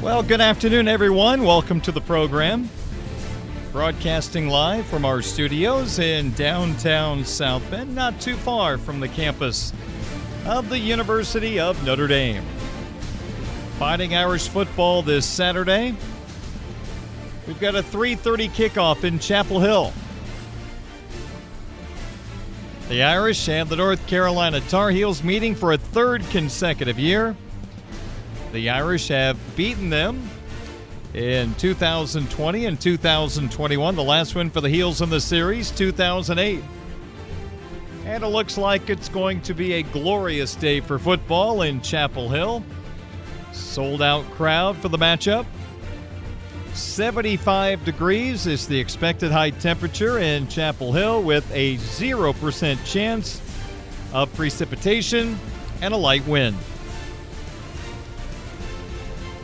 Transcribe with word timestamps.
Well, 0.00 0.22
good 0.22 0.40
afternoon, 0.40 0.86
everyone. 0.86 1.42
Welcome 1.42 1.80
to 1.80 1.90
the 1.90 2.00
program. 2.00 2.70
Broadcasting 3.72 4.48
live 4.48 4.86
from 4.86 5.04
our 5.04 5.20
studios 5.22 5.98
in 5.98 6.32
downtown 6.34 7.24
South 7.24 7.68
Bend, 7.68 7.96
not 7.96 8.20
too 8.20 8.36
far 8.36 8.78
from 8.78 9.00
the 9.00 9.08
campus 9.08 9.72
of 10.46 10.68
the 10.68 10.78
University 10.78 11.58
of 11.58 11.84
Notre 11.84 12.06
Dame. 12.06 12.44
Fighting 13.80 14.14
Irish 14.14 14.46
football 14.46 15.02
this 15.02 15.26
Saturday. 15.26 15.96
We've 17.48 17.58
got 17.58 17.74
a 17.74 17.82
3:30 17.82 18.48
kickoff 18.50 19.02
in 19.02 19.18
Chapel 19.18 19.58
Hill. 19.58 19.92
The 22.88 23.02
Irish 23.02 23.48
and 23.48 23.68
the 23.68 23.74
North 23.74 24.06
Carolina 24.06 24.60
Tar 24.60 24.90
Heels 24.90 25.24
meeting 25.24 25.56
for 25.56 25.72
a 25.72 25.76
third 25.76 26.22
consecutive 26.30 27.00
year. 27.00 27.34
The 28.58 28.70
Irish 28.70 29.06
have 29.06 29.38
beaten 29.54 29.88
them 29.88 30.28
in 31.14 31.54
2020 31.54 32.66
and 32.66 32.80
2021. 32.80 33.94
The 33.94 34.02
last 34.02 34.34
win 34.34 34.50
for 34.50 34.60
the 34.60 34.68
Heels 34.68 35.00
in 35.00 35.10
the 35.10 35.20
series, 35.20 35.70
2008. 35.70 36.60
And 38.04 38.24
it 38.24 38.26
looks 38.26 38.58
like 38.58 38.90
it's 38.90 39.08
going 39.08 39.42
to 39.42 39.54
be 39.54 39.74
a 39.74 39.84
glorious 39.84 40.56
day 40.56 40.80
for 40.80 40.98
football 40.98 41.62
in 41.62 41.80
Chapel 41.82 42.28
Hill. 42.30 42.64
Sold 43.52 44.02
out 44.02 44.28
crowd 44.32 44.76
for 44.78 44.88
the 44.88 44.98
matchup. 44.98 45.46
75 46.72 47.84
degrees 47.84 48.48
is 48.48 48.66
the 48.66 48.80
expected 48.80 49.30
high 49.30 49.50
temperature 49.50 50.18
in 50.18 50.48
Chapel 50.48 50.92
Hill 50.92 51.22
with 51.22 51.48
a 51.52 51.76
0% 51.76 52.84
chance 52.84 53.40
of 54.12 54.34
precipitation 54.34 55.38
and 55.80 55.94
a 55.94 55.96
light 55.96 56.26
wind. 56.26 56.56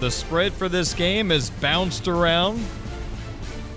The 0.05 0.11
spread 0.11 0.53
for 0.53 0.69
this 0.69 0.93
game 0.93 1.31
has 1.31 1.49
bounced 1.49 2.09
around. 2.09 2.63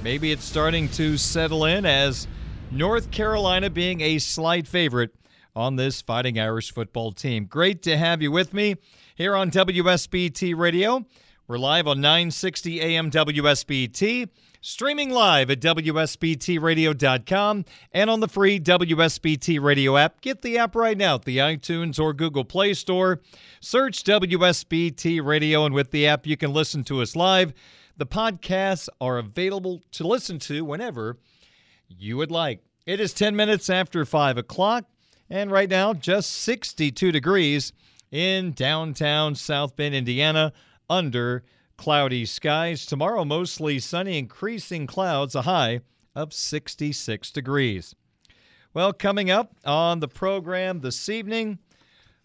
Maybe 0.03 0.33
it's 0.33 0.43
starting 0.43 0.89
to 0.89 1.15
settle 1.15 1.63
in 1.63 1.85
as 1.85 2.27
North 2.69 3.11
Carolina 3.11 3.69
being 3.69 4.01
a 4.01 4.19
slight 4.19 4.67
favorite 4.67 5.15
on 5.55 5.77
this 5.77 6.01
Fighting 6.01 6.37
Irish 6.37 6.73
football 6.73 7.13
team. 7.13 7.45
Great 7.45 7.81
to 7.83 7.95
have 7.95 8.21
you 8.21 8.29
with 8.29 8.53
me 8.53 8.75
here 9.15 9.37
on 9.37 9.49
WSBT 9.49 10.53
Radio. 10.53 11.05
We're 11.47 11.59
live 11.59 11.87
on 11.87 12.01
960 12.01 12.81
AM 12.81 13.09
WSBT, 13.09 14.27
streaming 14.67 15.09
live 15.09 15.49
at 15.49 15.61
WSBTRadio.com 15.61 17.63
and 17.93 18.09
on 18.09 18.19
the 18.19 18.27
free 18.27 18.59
WSBT 18.59 19.61
Radio 19.61 19.95
app. 19.95 20.19
Get 20.19 20.41
the 20.41 20.57
app 20.57 20.75
right 20.75 20.97
now 20.97 21.15
at 21.15 21.23
the 21.23 21.37
iTunes 21.37 21.97
or 21.97 22.11
Google 22.11 22.43
Play 22.43 22.73
Store. 22.73 23.21
Search 23.61 24.03
WSBT 24.03 25.23
Radio, 25.23 25.63
and 25.63 25.73
with 25.73 25.91
the 25.91 26.05
app, 26.05 26.27
you 26.27 26.35
can 26.35 26.51
listen 26.51 26.83
to 26.83 27.01
us 27.01 27.15
live. 27.15 27.53
The 27.95 28.05
podcasts 28.05 28.89
are 28.99 29.17
available 29.17 29.83
to 29.93 30.05
listen 30.05 30.37
to 30.39 30.65
whenever 30.65 31.17
you 31.87 32.17
would 32.17 32.31
like. 32.31 32.59
It 32.85 32.99
is 32.99 33.13
10 33.13 33.37
minutes 33.37 33.69
after 33.69 34.03
5 34.03 34.37
o'clock, 34.37 34.83
and 35.29 35.49
right 35.49 35.69
now, 35.69 35.93
just 35.93 36.31
62 36.31 37.13
degrees 37.13 37.71
in 38.11 38.51
downtown 38.51 39.35
South 39.35 39.77
Bend, 39.77 39.95
Indiana 39.95 40.51
under 40.89 41.45
cloudy 41.77 42.25
skies. 42.25 42.85
Tomorrow, 42.85 43.23
mostly 43.25 43.79
sunny, 43.79 44.17
increasing 44.17 44.87
clouds, 44.87 45.35
a 45.35 45.43
high 45.43 45.81
of 46.15 46.33
66 46.33 47.31
degrees. 47.31 47.95
Well, 48.73 48.93
coming 48.93 49.29
up 49.29 49.55
on 49.65 49.99
the 49.99 50.07
program 50.07 50.81
this 50.81 51.09
evening, 51.09 51.59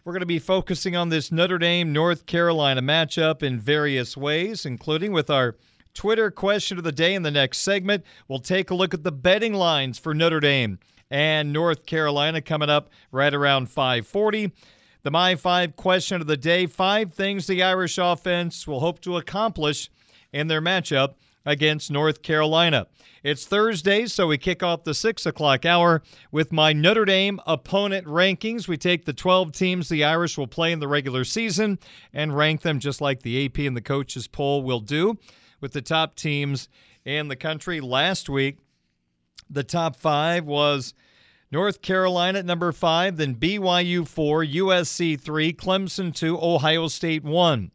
we're 0.03 0.13
going 0.13 0.19
to 0.19 0.25
be 0.25 0.39
focusing 0.39 0.95
on 0.95 1.09
this 1.09 1.31
Notre 1.31 1.57
Dame 1.57 1.93
North 1.93 2.25
Carolina 2.25 2.81
matchup 2.81 3.41
in 3.41 3.59
various 3.59 4.17
ways, 4.17 4.65
including 4.65 5.13
with 5.13 5.29
our 5.29 5.55
Twitter 5.93 6.29
question 6.31 6.77
of 6.77 6.83
the 6.83 6.91
day 6.91 7.13
in 7.13 7.23
the 7.23 7.31
next 7.31 7.59
segment. 7.59 8.03
We'll 8.27 8.39
take 8.39 8.69
a 8.69 8.75
look 8.75 8.93
at 8.93 9.03
the 9.03 9.11
betting 9.11 9.53
lines 9.53 9.97
for 9.99 10.13
Notre 10.13 10.39
Dame 10.39 10.79
and 11.09 11.53
North 11.53 11.85
Carolina 11.85 12.41
coming 12.41 12.69
up 12.69 12.89
right 13.11 13.33
around 13.33 13.69
540. 13.69 14.51
The 15.03 15.11
My 15.11 15.35
Five 15.35 15.75
question 15.75 16.21
of 16.21 16.27
the 16.27 16.37
day 16.37 16.65
five 16.65 17.11
things 17.11 17.45
the 17.45 17.61
Irish 17.61 17.97
offense 17.97 18.65
will 18.65 18.79
hope 18.79 19.01
to 19.01 19.17
accomplish 19.17 19.91
in 20.31 20.47
their 20.47 20.61
matchup 20.61 21.15
against 21.45 21.91
North 21.91 22.21
Carolina. 22.21 22.87
It's 23.21 23.45
Thursday, 23.45 24.05
so 24.05 24.27
we 24.27 24.37
kick 24.37 24.63
off 24.63 24.85
the 24.85 24.93
6 24.93 25.25
o'clock 25.25 25.65
hour 25.65 26.03
with 26.31 26.53
my 26.53 26.71
Notre 26.71 27.03
Dame 27.03 27.41
opponent 27.45 28.07
rankings. 28.07 28.69
We 28.69 28.77
take 28.77 29.03
the 29.03 29.11
12 29.11 29.51
teams 29.51 29.89
the 29.89 30.05
Irish 30.05 30.37
will 30.37 30.47
play 30.47 30.71
in 30.71 30.79
the 30.79 30.87
regular 30.87 31.25
season 31.25 31.79
and 32.13 32.37
rank 32.37 32.61
them 32.61 32.79
just 32.79 33.01
like 33.01 33.23
the 33.23 33.45
AP 33.45 33.57
and 33.59 33.75
the 33.75 33.81
coaches 33.81 34.29
poll 34.29 34.63
will 34.63 34.79
do 34.79 35.17
with 35.59 35.73
the 35.73 35.81
top 35.81 36.15
teams 36.15 36.69
in 37.03 37.27
the 37.27 37.35
country. 37.35 37.81
Last 37.81 38.29
week, 38.29 38.59
the 39.49 39.65
top 39.65 39.97
five 39.97 40.45
was 40.45 40.93
North 41.53 41.83
Carolina 41.83 42.39
at 42.39 42.47
number 42.47 42.71
five, 42.71 43.17
then 43.17 43.35
BYU 43.35 44.07
four, 44.07 44.43
USC 44.43 45.21
three, 45.21 45.53
Clemson 45.53 46.11
two, 46.11 46.35
Ohio 46.41 46.87
State 46.87 47.23
one. 47.23 47.69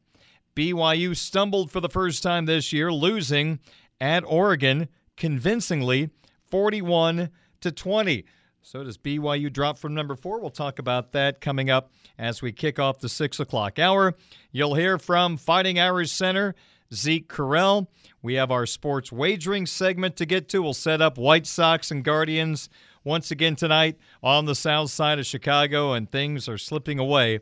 BYU 0.56 1.16
stumbled 1.16 1.70
for 1.70 1.78
the 1.78 1.88
first 1.88 2.20
time 2.20 2.46
this 2.46 2.72
year, 2.72 2.92
losing 2.92 3.60
at 4.00 4.24
Oregon 4.26 4.88
convincingly 5.16 6.10
41 6.50 7.30
to 7.60 7.70
20. 7.70 8.24
So 8.62 8.82
does 8.82 8.98
BYU 8.98 9.52
drop 9.52 9.78
from 9.78 9.94
number 9.94 10.16
four? 10.16 10.40
We'll 10.40 10.50
talk 10.50 10.80
about 10.80 11.12
that 11.12 11.40
coming 11.40 11.70
up 11.70 11.92
as 12.18 12.42
we 12.42 12.50
kick 12.50 12.80
off 12.80 12.98
the 12.98 13.08
six 13.08 13.38
o'clock 13.38 13.78
hour. 13.78 14.16
You'll 14.50 14.74
hear 14.74 14.98
from 14.98 15.36
Fighting 15.36 15.78
Irish 15.78 16.10
Center 16.10 16.56
Zeke 16.92 17.28
Correll. 17.28 17.86
We 18.22 18.34
have 18.34 18.50
our 18.50 18.66
sports 18.66 19.12
wagering 19.12 19.66
segment 19.66 20.16
to 20.16 20.26
get 20.26 20.48
to. 20.48 20.62
We'll 20.64 20.74
set 20.74 21.00
up 21.00 21.16
White 21.16 21.46
Sox 21.46 21.92
and 21.92 22.02
Guardians 22.02 22.68
once 23.04 23.30
again 23.30 23.56
tonight 23.56 23.98
on 24.22 24.44
the 24.44 24.54
south 24.54 24.90
side 24.90 25.18
of 25.18 25.26
Chicago, 25.26 25.92
and 25.92 26.10
things 26.10 26.48
are 26.48 26.58
slipping 26.58 26.98
away 26.98 27.40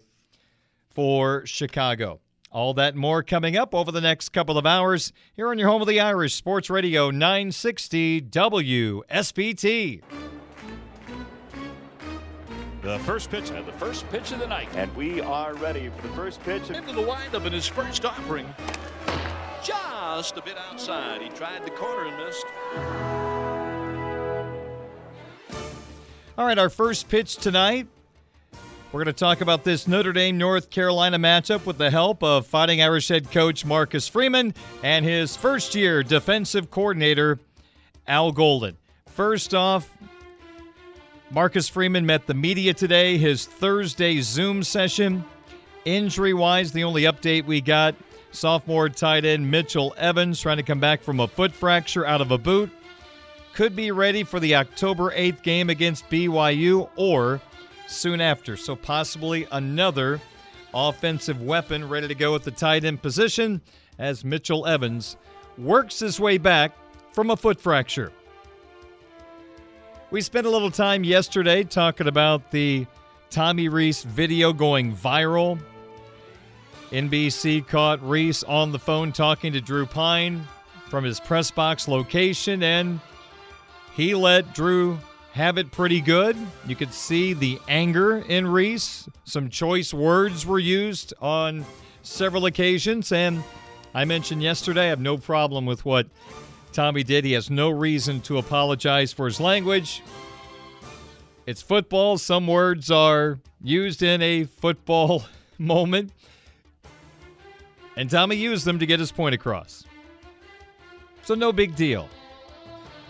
for 0.90 1.44
Chicago. 1.46 2.20
All 2.50 2.72
that 2.74 2.94
and 2.94 3.00
more 3.00 3.22
coming 3.22 3.56
up 3.56 3.74
over 3.74 3.92
the 3.92 4.00
next 4.00 4.30
couple 4.30 4.56
of 4.56 4.64
hours 4.64 5.12
here 5.34 5.48
on 5.48 5.58
your 5.58 5.68
home 5.68 5.82
of 5.82 5.88
the 5.88 6.00
Irish 6.00 6.34
Sports 6.34 6.70
Radio 6.70 7.10
960 7.10 8.22
WSBT. 8.22 10.02
The 12.86 12.98
first 13.00 13.30
pitch 13.30 13.50
and 13.50 13.66
the 13.66 13.72
first 13.72 14.08
pitch 14.10 14.30
of 14.30 14.38
the 14.38 14.46
night. 14.46 14.68
And 14.76 14.94
we 14.94 15.20
are 15.20 15.54
ready 15.54 15.90
for 15.96 16.06
the 16.06 16.14
first 16.14 16.40
pitch. 16.44 16.70
Into 16.70 16.92
the 16.92 17.02
windup 17.02 17.44
in 17.44 17.52
his 17.52 17.66
first 17.66 18.04
offering. 18.04 18.46
Just 19.62 20.36
a 20.36 20.42
bit 20.42 20.56
outside. 20.56 21.20
He 21.20 21.28
tried 21.30 21.64
the 21.64 21.72
corner 21.72 22.06
and 22.06 22.16
missed. 22.24 23.35
All 26.38 26.44
right, 26.44 26.58
our 26.58 26.68
first 26.68 27.08
pitch 27.08 27.36
tonight. 27.36 27.86
We're 28.92 29.04
going 29.04 29.06
to 29.06 29.18
talk 29.18 29.40
about 29.40 29.64
this 29.64 29.88
Notre 29.88 30.12
Dame 30.12 30.36
North 30.36 30.68
Carolina 30.68 31.18
matchup 31.18 31.64
with 31.64 31.78
the 31.78 31.90
help 31.90 32.22
of 32.22 32.46
Fighting 32.46 32.82
Irish 32.82 33.08
head 33.08 33.30
coach 33.30 33.64
Marcus 33.64 34.06
Freeman 34.06 34.52
and 34.82 35.02
his 35.02 35.34
first 35.34 35.74
year 35.74 36.02
defensive 36.02 36.70
coordinator, 36.70 37.38
Al 38.06 38.32
Golden. 38.32 38.76
First 39.06 39.54
off, 39.54 39.90
Marcus 41.30 41.70
Freeman 41.70 42.04
met 42.04 42.26
the 42.26 42.34
media 42.34 42.74
today, 42.74 43.16
his 43.16 43.46
Thursday 43.46 44.20
Zoom 44.20 44.62
session. 44.62 45.24
Injury 45.86 46.34
wise, 46.34 46.70
the 46.70 46.84
only 46.84 47.04
update 47.04 47.46
we 47.46 47.62
got 47.62 47.94
sophomore 48.32 48.90
tight 48.90 49.24
end 49.24 49.50
Mitchell 49.50 49.94
Evans 49.96 50.38
trying 50.38 50.58
to 50.58 50.62
come 50.62 50.80
back 50.80 51.02
from 51.02 51.18
a 51.18 51.28
foot 51.28 51.52
fracture 51.52 52.04
out 52.04 52.20
of 52.20 52.30
a 52.30 52.36
boot. 52.36 52.70
Could 53.56 53.74
be 53.74 53.90
ready 53.90 54.22
for 54.22 54.38
the 54.38 54.54
October 54.54 55.12
8th 55.12 55.42
game 55.42 55.70
against 55.70 56.10
BYU 56.10 56.90
or 56.94 57.40
soon 57.86 58.20
after. 58.20 58.54
So, 58.54 58.76
possibly 58.76 59.46
another 59.50 60.20
offensive 60.74 61.40
weapon 61.40 61.88
ready 61.88 62.06
to 62.06 62.14
go 62.14 62.34
at 62.34 62.42
the 62.42 62.50
tight 62.50 62.84
end 62.84 63.00
position 63.00 63.62
as 63.98 64.26
Mitchell 64.26 64.66
Evans 64.66 65.16
works 65.56 66.00
his 66.00 66.20
way 66.20 66.36
back 66.36 66.72
from 67.12 67.30
a 67.30 67.36
foot 67.36 67.58
fracture. 67.58 68.12
We 70.10 70.20
spent 70.20 70.46
a 70.46 70.50
little 70.50 70.70
time 70.70 71.02
yesterday 71.02 71.64
talking 71.64 72.08
about 72.08 72.50
the 72.50 72.86
Tommy 73.30 73.70
Rees 73.70 74.02
video 74.02 74.52
going 74.52 74.94
viral. 74.94 75.58
NBC 76.90 77.66
caught 77.66 78.06
Rees 78.06 78.42
on 78.42 78.70
the 78.70 78.78
phone 78.78 79.12
talking 79.12 79.54
to 79.54 79.62
Drew 79.62 79.86
Pyne 79.86 80.46
from 80.90 81.04
his 81.04 81.20
press 81.20 81.50
box 81.50 81.88
location, 81.88 82.62
and 82.62 83.00
he 83.96 84.14
let 84.14 84.52
Drew 84.52 84.98
have 85.32 85.56
it 85.56 85.72
pretty 85.72 86.02
good. 86.02 86.36
You 86.66 86.76
could 86.76 86.92
see 86.92 87.32
the 87.32 87.58
anger 87.66 88.18
in 88.18 88.46
Rees. 88.46 89.08
Some 89.24 89.48
choice 89.48 89.94
words 89.94 90.44
were 90.44 90.58
used 90.58 91.14
on 91.20 91.64
several 92.02 92.44
occasions, 92.44 93.10
and 93.10 93.42
I 93.94 94.04
mentioned 94.04 94.42
yesterday 94.42 94.82
I 94.82 94.88
have 94.88 95.00
no 95.00 95.16
problem 95.16 95.64
with 95.64 95.86
what 95.86 96.08
Tommy 96.72 97.04
did. 97.04 97.24
He 97.24 97.32
has 97.32 97.48
no 97.48 97.70
reason 97.70 98.20
to 98.22 98.36
apologize 98.36 99.14
for 99.14 99.24
his 99.24 99.40
language. 99.40 100.02
It's 101.46 101.62
football. 101.62 102.18
Some 102.18 102.46
words 102.46 102.90
are 102.90 103.38
used 103.62 104.02
in 104.02 104.20
a 104.20 104.44
football 104.44 105.24
moment. 105.58 106.12
And 107.96 108.10
Tommy 108.10 108.36
used 108.36 108.66
them 108.66 108.78
to 108.78 108.84
get 108.84 109.00
his 109.00 109.10
point 109.10 109.34
across. 109.34 109.84
So, 111.22 111.34
no 111.34 111.50
big 111.50 111.74
deal. 111.76 112.10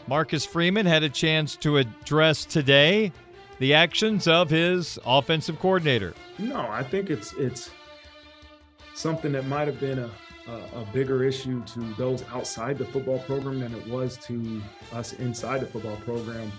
Marcus 0.09 0.47
Freeman 0.47 0.87
had 0.87 1.03
a 1.03 1.09
chance 1.09 1.57
to 1.57 1.79
address 1.79 2.45
today 2.45 3.11
the 3.59 3.75
actions 3.75 4.29
of 4.29 4.49
his 4.49 4.99
offensive 5.05 5.59
coordinator. 5.59 6.15
No, 6.39 6.61
I 6.61 6.83
think 6.83 7.11
it's 7.11 7.33
it's 7.35 7.71
something 8.95 9.33
that 9.33 9.47
might 9.47 9.67
have 9.67 9.81
been 9.81 9.99
a, 9.99 10.11
a, 10.49 10.81
a, 10.81 10.87
bigger 10.93 11.25
issue 11.25 11.63
to 11.65 11.81
those 11.95 12.23
outside 12.33 12.79
the 12.79 12.85
football 12.85 13.19
program 13.21 13.61
than 13.61 13.75
it 13.75 13.87
was 13.89 14.17
to 14.17 14.63
us 14.93 15.13
inside 15.15 15.61
the 15.61 15.67
football 15.67 15.97
program. 15.97 16.51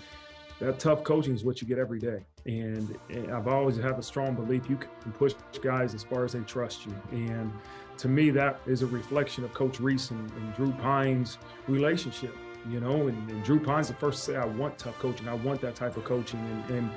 That 0.60 0.78
tough 0.78 1.02
coaching 1.02 1.34
is 1.34 1.44
what 1.44 1.62
you 1.62 1.68
get 1.68 1.78
every 1.78 1.98
day. 2.00 2.24
And, 2.46 2.96
and 3.10 3.30
I've 3.32 3.48
always 3.48 3.76
had 3.76 3.98
a 3.98 4.02
strong 4.02 4.34
belief 4.34 4.68
you 4.68 4.76
can 4.76 5.12
push 5.12 5.34
guys 5.62 5.94
as 5.94 6.02
far 6.02 6.24
as 6.24 6.32
they 6.32 6.40
trust 6.40 6.84
you. 6.84 6.94
And 7.12 7.52
to 7.98 8.08
me, 8.08 8.30
that 8.30 8.60
is 8.66 8.82
a 8.82 8.86
reflection 8.86 9.44
of 9.44 9.54
Coach 9.54 9.80
Rees 9.80 10.10
and, 10.10 10.30
and 10.32 10.54
Drew 10.54 10.72
Pyne's 10.72 11.38
relationship. 11.68 12.34
You 12.68 12.80
know, 12.80 13.08
and, 13.08 13.30
and, 13.30 13.44
Drew 13.44 13.60
Pyne's 13.60 13.88
the 13.88 13.94
first 13.94 14.18
to 14.18 14.32
say, 14.32 14.36
I 14.36 14.44
want 14.44 14.78
tough 14.78 14.98
coaching. 14.98 15.28
I 15.28 15.34
want 15.34 15.60
that 15.60 15.74
type 15.74 15.96
of 15.96 16.04
coaching. 16.04 16.40
And, 16.40 16.78
and 16.78 16.90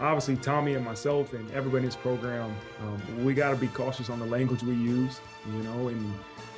obviously, 0.00 0.36
Tommy 0.36 0.74
and 0.74 0.84
myself 0.84 1.32
and 1.32 1.50
everybody 1.52 1.82
in 1.82 1.86
this 1.86 1.96
program, 1.96 2.54
um, 2.80 3.24
we 3.24 3.34
got 3.34 3.50
to 3.50 3.56
be 3.56 3.68
cautious 3.68 4.10
on 4.10 4.18
the 4.18 4.26
language 4.26 4.62
we 4.62 4.74
use, 4.74 5.20
you 5.46 5.62
know, 5.62 5.88
and 5.88 6.12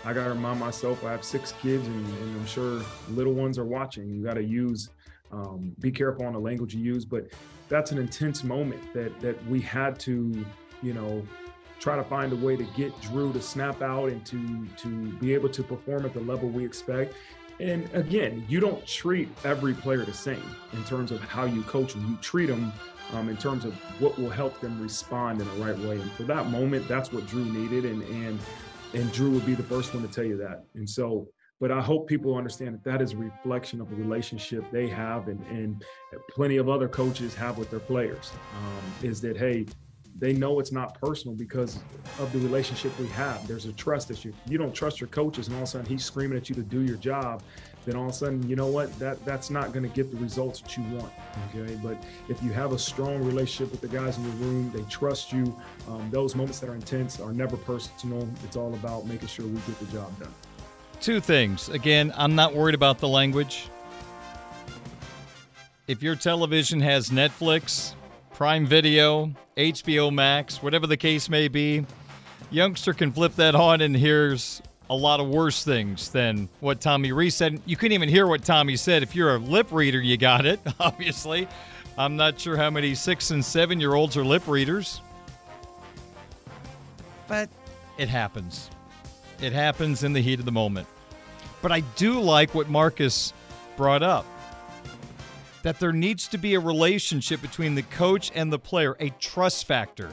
I 0.05 0.13
got 0.13 0.25
to 0.25 0.31
remind 0.31 0.61
myself 0.61 1.05
I 1.05 1.13
have 1.13 1.25
six 1.25 1.53
kids 1.61 1.87
and, 1.87 2.07
and 2.07 2.37
I'm 2.37 2.47
sure 2.47 2.83
little 3.11 3.33
ones 3.33 3.59
are 3.59 3.65
watching. 3.65 4.09
You 4.09 4.23
got 4.23 4.35
to 4.35 4.45
use, 4.45 4.91
um, 5.33 5.75
be 5.81 5.91
careful 5.91 6.25
on 6.25 6.33
the 6.33 6.39
language 6.39 6.75
you 6.75 6.83
use. 6.83 7.05
But 7.05 7.29
that's 7.69 7.91
an 7.91 7.99
intense 7.99 8.45
moment 8.45 8.83
that, 8.95 9.19
that 9.21 9.45
we 9.47 9.61
had 9.61 9.99
to, 10.01 10.45
you 10.83 10.93
know, 10.93 11.27
try 11.81 11.97
to 11.97 12.05
find 12.05 12.33
a 12.33 12.37
way 12.37 12.57
to 12.57 12.65
get 12.77 12.99
Drew 13.03 13.33
to 13.33 13.43
snap 13.43 13.83
out 13.83 14.09
and 14.09 14.25
to 14.27 14.67
to 14.79 15.13
be 15.19 15.35
able 15.35 15.51
to 15.51 15.63
perform 15.63 16.07
at 16.07 16.15
the 16.15 16.21
level 16.21 16.49
we 16.49 16.65
expect. 16.65 17.15
And 17.61 17.89
again, 17.93 18.45
you 18.49 18.61
don't 18.61 18.85
treat 18.87 19.29
every 19.45 19.75
player 19.75 20.05
the 20.05 20.13
same 20.13 20.43
in 20.73 20.85
terms 20.85 21.13
of 21.13 21.21
how 21.21 21.45
you 21.45 21.63
coach 21.63 21.93
them. 21.93 22.07
You 22.09 22.17
treat 22.17 22.47
them 22.47 22.73
um, 23.13 23.29
in 23.29 23.37
terms 23.37 23.65
of 23.65 23.75
what 24.01 24.19
will 24.19 24.31
help 24.31 24.61
them 24.61 24.81
respond 24.81 25.41
in 25.41 25.49
the 25.49 25.65
right 25.65 25.79
way. 25.79 26.01
And 26.01 26.11
for 26.13 26.25
that 26.25 26.49
moment, 26.49 26.89
that's 26.89 27.13
what 27.13 27.27
Drew 27.27 27.45
needed, 27.45 27.85
and 27.85 28.03
and 28.03 28.39
and 28.95 29.13
Drew 29.13 29.31
would 29.31 29.47
be 29.47 29.55
the 29.55 29.63
first 29.63 29.95
one 29.95 30.07
to 30.07 30.13
tell 30.13 30.25
you 30.25 30.37
that. 30.39 30.65
And 30.75 30.89
so, 30.89 31.29
but 31.61 31.71
I 31.71 31.81
hope 31.81 32.09
people 32.09 32.37
understand 32.37 32.75
that 32.75 32.85
that 32.85 33.03
is 33.03 33.13
a 33.13 33.17
reflection 33.17 33.81
of 33.81 33.89
the 33.91 33.97
relationship 33.97 34.65
they 34.71 34.89
have, 34.89 35.29
and 35.29 35.45
and 35.47 35.85
plenty 36.31 36.57
of 36.57 36.69
other 36.69 36.89
coaches 36.89 37.35
have 37.35 37.59
with 37.59 37.71
their 37.71 37.81
players. 37.81 38.33
Um, 38.57 39.09
is 39.09 39.21
that 39.21 39.37
hey, 39.37 39.67
they 40.19 40.33
know 40.33 40.61
it's 40.61 40.73
not 40.73 40.99
personal 41.01 41.37
because 41.37 41.81
of 42.19 42.33
the 42.33 42.39
relationship 42.39 42.97
we 42.99 43.09
have. 43.09 43.47
There's 43.49 43.67
a 43.67 43.73
trust 43.73 44.11
issue. 44.11 44.33
You 44.49 44.59
don't 44.59 44.75
trust 44.75 45.01
your 45.01 45.09
coaches, 45.09 45.49
and 45.49 45.57
all 45.57 45.63
of 45.63 45.69
a 45.69 45.71
sudden 45.71 45.87
he's 45.87 46.05
screaming 46.05 46.39
at 46.39 46.49
you 46.49 46.55
to 46.55 46.63
do 46.63 46.83
your 46.83 46.97
job. 46.97 47.43
Then 47.85 47.97
all 47.97 48.05
of 48.05 48.11
a 48.11 48.15
sudden, 48.15 48.49
you 48.49 48.57
know 48.57 48.69
what? 48.69 48.97
That 48.99 49.23
that's 49.25 49.51
not 49.51 49.73
going 49.73 49.83
to 49.83 49.95
get 49.95 50.11
the 50.11 50.17
results 50.17 50.61
that 50.61 50.77
you 50.77 50.85
want. 50.85 51.13
Okay, 51.55 51.79
but 51.83 52.03
if 52.29 52.43
you 52.43 52.51
have 52.53 52.73
a 52.73 52.79
strong 52.79 53.23
relationship 53.23 53.71
with 53.73 53.81
the 53.81 53.89
guys 53.89 54.17
in 54.17 54.25
your 54.25 54.33
room, 54.35 54.71
they 54.73 54.83
trust 54.85 55.33
you. 55.33 55.55
Um, 55.89 56.09
those 56.11 56.35
moments 56.35 56.61
that 56.61 56.71
are 56.71 56.75
intense 56.75 57.21
are 57.21 57.33
never 57.33 57.57
personal. 57.57 58.27
It's 58.45 58.57
all 58.57 58.73
about 58.75 59.07
making 59.07 59.29
sure 59.29 59.47
we 59.47 59.55
get 59.61 59.79
the 59.81 59.87
job 59.87 60.19
done. 60.19 60.33
Two 61.01 61.21
things. 61.21 61.69
Again, 61.69 62.13
I'm 62.17 62.35
not 62.35 62.55
worried 62.55 62.75
about 62.75 62.99
the 62.99 63.09
language. 63.09 63.69
If 65.87 66.03
your 66.03 66.17
television 66.17 66.81
has 66.81 67.11
Netflix, 67.11 67.95
Prime 68.35 68.67
Video, 68.67 69.33
HBO 69.57 70.13
Max, 70.13 70.61
whatever 70.61 70.89
the 70.89 70.97
case 70.97 71.29
may 71.29 71.47
be, 71.47 71.87
youngster 72.51 72.93
can 72.93 73.13
flip 73.13 73.37
that 73.37 73.55
on 73.55 73.81
and 73.81 73.97
hears 73.97 74.61
a 74.91 74.95
lot 74.95 75.21
of 75.21 75.29
worse 75.29 75.65
things 75.65 76.11
than 76.11 76.49
what 76.59 76.81
Tommy 76.81 77.13
Rees 77.13 77.37
said. 77.37 77.63
You 77.65 77.77
couldn't 77.77 77.93
even 77.93 78.09
hear 78.09 78.27
what 78.27 78.45
Tommy 78.45 78.75
said. 78.75 79.05
If 79.05 79.15
you're 79.15 79.37
a 79.37 79.39
lip 79.39 79.71
reader, 79.71 80.01
you 80.01 80.17
got 80.17 80.47
it, 80.47 80.59
obviously. 80.81 81.47
I'm 81.97 82.17
not 82.17 82.41
sure 82.41 82.57
how 82.57 82.71
many 82.71 82.97
six 82.97 83.31
and 83.31 83.45
seven 83.45 83.79
year 83.79 83.95
olds 83.95 84.17
are 84.17 84.25
lip 84.25 84.49
readers, 84.49 85.01
but 87.29 87.49
it 87.99 88.09
happens. 88.09 88.69
It 89.41 89.53
happens 89.53 90.03
in 90.03 90.13
the 90.13 90.21
heat 90.21 90.41
of 90.41 90.45
the 90.45 90.53
moment. 90.53 90.89
But 91.63 91.71
I 91.71 91.81
do 91.95 92.21
like 92.21 92.53
what 92.53 92.69
Marcus 92.69 93.33
brought 93.77 94.03
up 94.03 94.27
that 95.65 95.81
there 95.81 95.93
needs 95.93 96.29
to 96.29 96.37
be 96.37 96.55
a 96.55 96.61
relationship 96.61 97.41
between 97.41 97.75
the 97.75 97.83
coach 97.83 98.31
and 98.35 98.53
the 98.53 98.59
player, 98.59 98.95
a 99.01 99.09
trust 99.19 99.67
factor. 99.67 100.11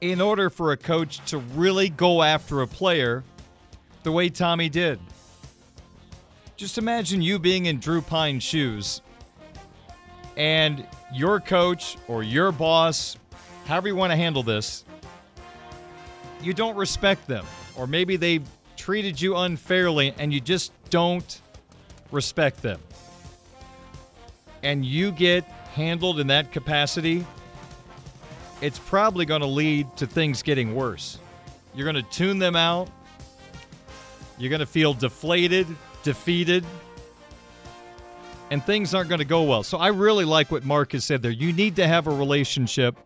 In 0.00 0.18
order 0.18 0.48
for 0.48 0.72
a 0.72 0.78
coach 0.78 1.20
to 1.30 1.38
really 1.38 1.90
go 1.90 2.22
after 2.22 2.62
a 2.62 2.66
player 2.66 3.22
the 4.02 4.10
way 4.10 4.30
Tommy 4.30 4.70
did. 4.70 4.98
Just 6.56 6.78
imagine 6.78 7.20
you 7.20 7.38
being 7.38 7.66
in 7.66 7.80
Drew 7.80 8.00
Pyne's 8.00 8.42
shoes 8.42 9.02
and 10.38 10.86
your 11.12 11.38
coach 11.38 11.98
or 12.08 12.22
your 12.22 12.50
boss, 12.50 13.18
however 13.66 13.88
you 13.88 13.96
want 13.96 14.10
to 14.12 14.16
handle 14.16 14.42
this, 14.42 14.84
you 16.40 16.54
don't 16.54 16.76
respect 16.76 17.26
them. 17.26 17.44
Or 17.76 17.86
maybe 17.86 18.16
they've 18.16 18.46
treated 18.74 19.20
you 19.20 19.36
unfairly 19.36 20.14
and 20.18 20.32
you 20.32 20.40
just 20.40 20.72
don't 20.88 21.42
respect 22.10 22.62
them 22.62 22.80
and 24.66 24.84
you 24.84 25.12
get 25.12 25.44
handled 25.74 26.18
in 26.18 26.26
that 26.26 26.50
capacity, 26.50 27.24
it's 28.60 28.80
probably 28.80 29.24
going 29.24 29.40
to 29.40 29.46
lead 29.46 29.96
to 29.96 30.08
things 30.08 30.42
getting 30.42 30.74
worse. 30.74 31.20
You're 31.72 31.90
going 31.90 32.04
to 32.04 32.10
tune 32.10 32.40
them 32.40 32.56
out. 32.56 32.88
You're 34.38 34.50
going 34.50 34.60
to 34.60 34.66
feel 34.66 34.92
deflated, 34.92 35.68
defeated, 36.02 36.64
and 38.50 38.62
things 38.64 38.92
aren't 38.92 39.08
going 39.08 39.20
to 39.20 39.24
go 39.24 39.44
well. 39.44 39.62
So 39.62 39.78
I 39.78 39.88
really 39.88 40.24
like 40.24 40.50
what 40.50 40.64
Mark 40.64 40.92
has 40.92 41.04
said 41.04 41.22
there. 41.22 41.30
You 41.30 41.52
need 41.52 41.76
to 41.76 41.86
have 41.86 42.08
a 42.08 42.10
relationship. 42.10 42.96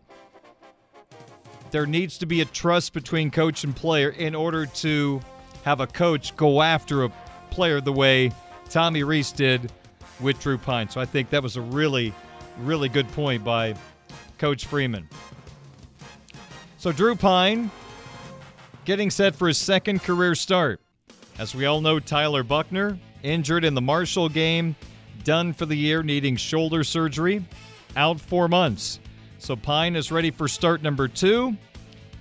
There 1.69 1.85
needs 1.85 2.17
to 2.17 2.25
be 2.25 2.41
a 2.41 2.45
trust 2.45 2.91
between 2.91 3.29
coach 3.29 3.63
and 3.63 3.75
player 3.75 4.09
in 4.09 4.33
order 4.33 4.65
to 4.65 5.21
have 5.63 5.79
a 5.79 5.85
coach 5.85 6.35
go 6.35 6.63
after 6.63 7.03
a 7.03 7.13
player 7.51 7.81
the 7.81 7.93
way 7.93 8.31
Tommy 8.67 9.03
Rees 9.03 9.31
did 9.31 9.71
with 10.21 10.39
Drew 10.39 10.57
Pyne. 10.57 10.89
So 10.89 11.01
I 11.01 11.05
think 11.05 11.29
that 11.31 11.43
was 11.43 11.57
a 11.57 11.61
really, 11.61 12.13
really 12.59 12.89
good 12.89 13.07
point 13.13 13.43
by 13.43 13.75
Coach 14.37 14.65
Freeman. 14.65 15.07
So 16.77 16.91
Drew 16.91 17.15
Pyne 17.15 17.69
getting 18.85 19.09
set 19.09 19.35
for 19.35 19.47
his 19.47 19.57
second 19.57 20.01
career 20.03 20.35
start. 20.35 20.81
As 21.37 21.55
we 21.55 21.65
all 21.65 21.81
know, 21.81 21.99
Tyler 21.99 22.43
Buchner 22.43 22.97
injured 23.23 23.63
in 23.63 23.73
the 23.73 23.81
Marshall 23.81 24.29
game, 24.29 24.75
done 25.23 25.53
for 25.53 25.65
the 25.65 25.75
year, 25.75 26.03
needing 26.03 26.35
shoulder 26.35 26.83
surgery, 26.83 27.45
out 27.95 28.19
four 28.19 28.47
months. 28.47 28.99
So 29.37 29.55
Pyne 29.55 29.95
is 29.95 30.11
ready 30.11 30.31
for 30.31 30.47
start 30.47 30.81
number 30.81 31.07
two, 31.07 31.55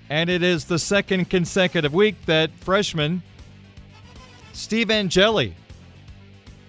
and 0.09 0.30
it 0.30 0.42
is 0.42 0.64
the 0.64 0.78
second 0.78 1.30
consecutive 1.30 1.95
week 1.95 2.16
that 2.26 2.50
freshman 2.57 3.23
Steve 4.52 4.90
Angeli 4.90 5.54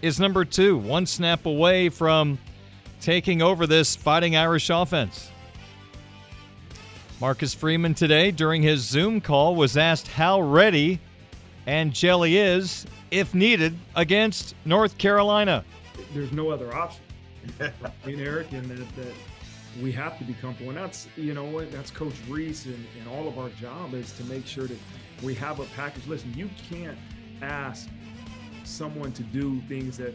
is 0.01 0.20
number 0.20 0.46
two, 0.46 0.77
one 0.77 1.05
snap 1.05 1.46
away 1.46 1.89
from 1.89 2.38
taking 3.00 3.41
over 3.41 3.67
this 3.67 3.96
Fighting 3.96 4.36
Irish 4.36 4.70
offense. 4.70 5.29
Marcus 7.20 7.53
Freeman 7.53 7.93
today, 7.93 8.31
during 8.31 8.63
his 8.63 8.81
Zoom 8.81 9.22
call, 9.22 9.55
was 9.55 9.77
asked 9.77 10.08
how 10.08 10.41
ready 10.41 11.00
Angeli 11.67 12.38
is, 12.38 12.88
if 13.12 13.36
needed, 13.36 13.77
against 13.96 14.55
North 14.65 14.98
Carolina. 14.98 15.63
There's 16.13 16.31
no 16.31 16.50
other 16.50 16.74
option. 16.75 17.03
I 17.60 17.72
mean, 18.08 18.20
Eric, 18.20 18.51
and 18.53 18.65
that, 18.65 18.96
that 18.96 19.13
we 19.81 19.91
have 19.91 20.17
to 20.17 20.24
be 20.24 20.34
comfortable. 20.34 20.72
And 20.72 20.79
that's, 20.79 21.08
you 21.15 21.36
know 21.36 21.46
what, 21.46 21.72
that's 21.72 21.91
Coach 21.91 22.15
Rees, 22.27 22.65
and, 22.65 22.86
and 23.00 23.08
all 23.08 23.27
of 23.27 23.38
our 23.38 23.50
job 23.50 23.93
is 23.93 24.12
to 24.13 24.24
make 24.25 24.48
sure 24.48 24.65
that 24.65 24.79
we 25.22 25.36
have 25.36 25.60
a 25.60 25.65
package. 25.75 26.08
Listen, 26.08 26.34
you 26.36 26.50
can't 26.70 26.98
ask 27.43 27.88
someone 28.63 29.12
to 29.13 29.24
do 29.24 29.60
things 29.68 29.98
that 29.98 30.13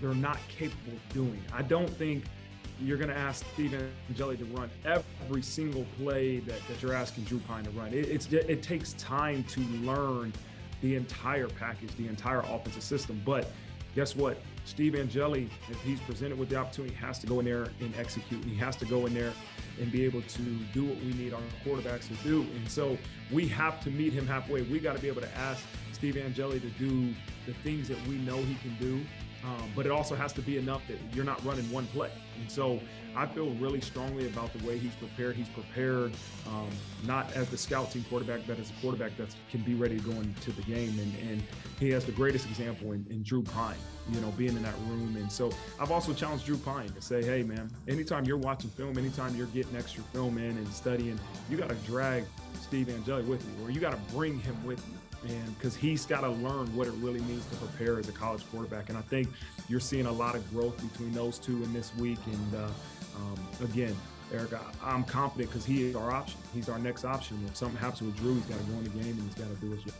they're 0.00 0.14
not 0.14 0.38
capable 0.48 0.92
of 0.92 1.14
doing. 1.14 1.42
I 1.52 1.62
don't 1.62 1.90
think– 1.90 2.24
you're 2.82 2.96
going 2.96 3.10
to 3.10 3.16
ask 3.16 3.44
Steven 3.52 3.90
Angeli 4.08 4.36
to 4.38 4.44
run 4.46 4.70
every 4.84 5.42
single 5.42 5.84
play 5.98 6.38
that, 6.40 6.60
that 6.68 6.82
you're 6.82 6.94
asking 6.94 7.24
Drew 7.24 7.38
Pyne 7.40 7.64
to 7.64 7.70
run. 7.70 7.92
It, 7.92 8.08
it's 8.08 8.32
it 8.32 8.62
takes 8.62 8.94
time 8.94 9.44
to 9.44 9.60
learn 9.60 10.32
the 10.80 10.96
entire 10.96 11.48
package, 11.48 11.94
the 11.96 12.08
entire 12.08 12.40
offensive 12.40 12.82
system. 12.82 13.20
But 13.24 13.50
guess 13.94 14.16
what? 14.16 14.38
Steve 14.64 14.94
Angeli, 14.94 15.50
if 15.68 15.80
he's 15.82 16.00
presented 16.00 16.38
with 16.38 16.48
the 16.48 16.56
opportunity, 16.56 16.94
has 16.94 17.18
to 17.18 17.26
go 17.26 17.40
in 17.40 17.44
there 17.44 17.68
and 17.80 17.94
execute. 17.98 18.42
He 18.44 18.56
has 18.56 18.76
to 18.76 18.86
go 18.86 19.06
in 19.06 19.14
there 19.14 19.32
and 19.78 19.90
be 19.92 20.04
able 20.04 20.22
to 20.22 20.42
do 20.72 20.84
what 20.84 20.96
we 20.98 21.12
need 21.12 21.34
our 21.34 21.40
quarterbacks 21.64 22.08
to 22.08 22.14
do. 22.22 22.46
And 22.56 22.70
so 22.70 22.96
we 23.30 23.46
have 23.48 23.82
to 23.84 23.90
meet 23.90 24.12
him 24.12 24.26
halfway. 24.26 24.62
We 24.62 24.78
got 24.78 24.96
to 24.96 25.02
be 25.02 25.08
able 25.08 25.22
to 25.22 25.36
ask 25.36 25.64
Steve 26.00 26.16
Angeli 26.16 26.58
to 26.60 26.70
do 26.70 27.12
the 27.44 27.52
things 27.62 27.86
that 27.88 27.98
we 28.06 28.16
know 28.16 28.36
he 28.38 28.54
can 28.54 28.74
do 28.80 29.04
um, 29.42 29.70
but 29.74 29.86
it 29.86 29.92
also 29.92 30.14
has 30.14 30.32
to 30.34 30.42
be 30.42 30.58
enough 30.58 30.82
that 30.88 30.98
you're 31.14 31.24
not 31.24 31.42
running 31.44 31.70
one 31.70 31.86
play. 31.88 32.10
And 32.38 32.50
so 32.50 32.78
I 33.16 33.26
feel 33.26 33.50
really 33.54 33.80
strongly 33.80 34.26
about 34.26 34.52
the 34.52 34.66
way 34.66 34.76
he's 34.76 34.94
prepared. 34.94 35.34
He's 35.34 35.48
prepared 35.48 36.12
um, 36.46 36.68
not 37.06 37.32
as 37.32 37.48
the 37.48 37.56
scout 37.56 37.90
team 37.90 38.04
quarterback, 38.08 38.40
but 38.46 38.58
as 38.58 38.70
a 38.70 38.72
quarterback 38.82 39.16
that 39.16 39.34
can 39.50 39.62
be 39.62 39.74
ready 39.74 39.98
to 39.98 40.04
go 40.04 40.12
into 40.12 40.52
the 40.52 40.62
game. 40.62 40.98
And, 40.98 41.30
and 41.30 41.42
he 41.78 41.90
has 41.90 42.04
the 42.04 42.12
greatest 42.12 42.46
example 42.46 42.92
in, 42.92 43.06
in, 43.08 43.22
Drew 43.22 43.42
Pyne, 43.42 43.76
you 44.10 44.20
know, 44.20 44.30
being 44.32 44.56
in 44.56 44.62
that 44.62 44.74
room. 44.88 45.16
And 45.18 45.32
so 45.32 45.50
I've 45.80 45.90
also 45.90 46.12
challenged 46.12 46.44
Drew 46.44 46.58
Pyne 46.58 46.90
to 46.90 47.00
say, 47.00 47.24
hey, 47.24 47.42
man, 47.42 47.70
anytime 47.88 48.26
you're 48.26 48.36
watching 48.36 48.68
film, 48.70 48.98
anytime 48.98 49.34
you're 49.36 49.46
getting 49.46 49.74
extra 49.74 50.02
film 50.12 50.36
in 50.36 50.58
and 50.58 50.68
studying, 50.68 51.18
you 51.48 51.56
got 51.56 51.70
to 51.70 51.76
drag 51.86 52.24
Steve 52.60 52.90
Angeli 52.90 53.22
with 53.22 53.42
you, 53.42 53.64
or 53.64 53.70
you 53.70 53.80
got 53.80 53.92
to 53.92 54.14
bring 54.14 54.38
him 54.40 54.56
with 54.66 54.86
you 54.88 54.99
and 55.28 55.58
because 55.58 55.76
he's 55.76 56.06
got 56.06 56.20
to 56.22 56.30
learn 56.30 56.74
what 56.74 56.86
it 56.86 56.94
really 56.98 57.20
means 57.20 57.44
to 57.46 57.56
prepare 57.56 57.98
as 57.98 58.08
a 58.08 58.12
college 58.12 58.42
quarterback. 58.50 58.88
And 58.88 58.96
I 58.96 59.02
think 59.02 59.28
you're 59.68 59.80
seeing 59.80 60.06
a 60.06 60.12
lot 60.12 60.34
of 60.34 60.50
growth 60.50 60.80
between 60.90 61.12
those 61.12 61.38
two 61.38 61.62
in 61.62 61.72
this 61.72 61.94
week. 61.96 62.18
And 62.26 62.54
uh, 62.54 62.68
um, 63.16 63.38
again, 63.64 63.94
Eric, 64.32 64.52
I, 64.82 64.94
am 64.94 65.04
confident 65.04 65.50
because 65.50 65.64
he 65.64 65.84
is 65.84 65.96
our 65.96 66.10
option. 66.10 66.40
He's 66.54 66.68
our 66.68 66.78
next 66.78 67.04
option. 67.04 67.38
If 67.46 67.56
something 67.56 67.78
happens 67.78 68.02
with 68.02 68.16
Drew, 68.16 68.34
he's 68.34 68.44
got 68.44 68.58
to 68.58 68.64
go 68.64 68.78
in 68.78 68.84
the 68.84 68.90
game 68.90 69.18
and 69.18 69.22
he's 69.22 69.34
got 69.34 69.48
to 69.54 69.60
do 69.60 69.70
his 69.70 69.82
job. 69.82 69.94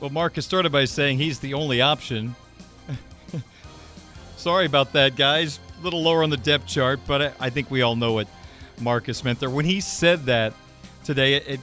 Well, 0.00 0.10
Marcus 0.10 0.44
started 0.44 0.72
by 0.72 0.84
saying 0.86 1.18
he's 1.18 1.38
the 1.38 1.54
only 1.54 1.80
option. 1.80 2.34
Sorry 4.36 4.66
about 4.66 4.92
that, 4.94 5.14
guys. 5.14 5.60
A 5.80 5.84
little 5.84 6.02
lower 6.02 6.24
on 6.24 6.30
the 6.30 6.36
depth 6.36 6.66
chart, 6.66 6.98
but 7.06 7.22
I, 7.22 7.32
I 7.38 7.50
think 7.50 7.70
we 7.70 7.82
all 7.82 7.94
know 7.94 8.14
what 8.14 8.26
Marcus 8.80 9.22
meant 9.22 9.38
there. 9.38 9.50
When 9.50 9.64
he 9.64 9.80
said 9.80 10.24
that 10.26 10.54
today, 11.04 11.34
it, 11.34 11.46
it 11.46 11.60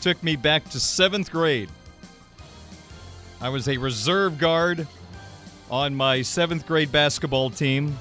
took 0.00 0.22
me 0.22 0.36
back 0.36 0.68
to 0.70 0.80
seventh 0.80 1.30
grade. 1.30 1.68
I 3.40 3.48
was 3.48 3.68
a 3.68 3.76
reserve 3.76 4.38
guard 4.38 4.86
on 5.70 5.94
my 5.94 6.22
seventh 6.22 6.66
grade 6.66 6.90
basketball 6.90 7.50
team. 7.50 7.96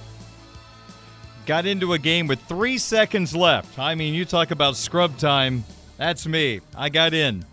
Got 1.45 1.65
into 1.65 1.93
a 1.93 1.99
game 1.99 2.27
with 2.27 2.41
three 2.41 2.77
seconds 2.77 3.35
left. 3.35 3.79
I 3.79 3.95
mean, 3.95 4.13
you 4.13 4.25
talk 4.25 4.51
about 4.51 4.75
scrub 4.75 5.17
time. 5.17 5.63
That's 5.97 6.27
me. 6.27 6.61
I 6.75 6.89
got 6.89 7.13
in. 7.13 7.45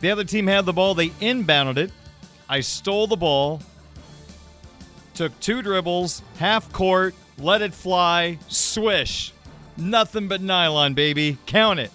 The 0.00 0.10
other 0.10 0.24
team 0.24 0.46
had 0.46 0.64
the 0.64 0.72
ball. 0.72 0.94
They 0.94 1.08
inbounded 1.08 1.76
it. 1.76 1.92
I 2.48 2.60
stole 2.60 3.06
the 3.06 3.16
ball, 3.16 3.62
took 5.14 5.38
two 5.40 5.62
dribbles, 5.62 6.22
half 6.38 6.70
court, 6.70 7.14
let 7.38 7.62
it 7.62 7.72
fly, 7.72 8.38
swish. 8.48 9.32
Nothing 9.78 10.28
but 10.28 10.42
nylon, 10.42 10.92
baby. 10.92 11.38
Count 11.46 11.80
it. 11.80 11.90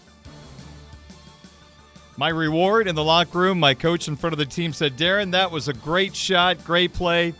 My 2.19 2.29
reward 2.29 2.87
in 2.87 2.95
the 2.95 3.03
locker 3.03 3.37
room, 3.37 3.59
my 3.59 3.75
coach 3.75 4.07
in 4.07 4.15
front 4.15 4.33
of 4.33 4.39
the 4.39 4.45
team 4.45 4.73
said, 4.73 4.97
Darren, 4.97 5.31
that 5.31 5.51
was 5.51 5.67
a 5.67 5.73
great 5.73 6.15
shot, 6.15 6.65
great 6.65 6.91
play. 6.91 7.35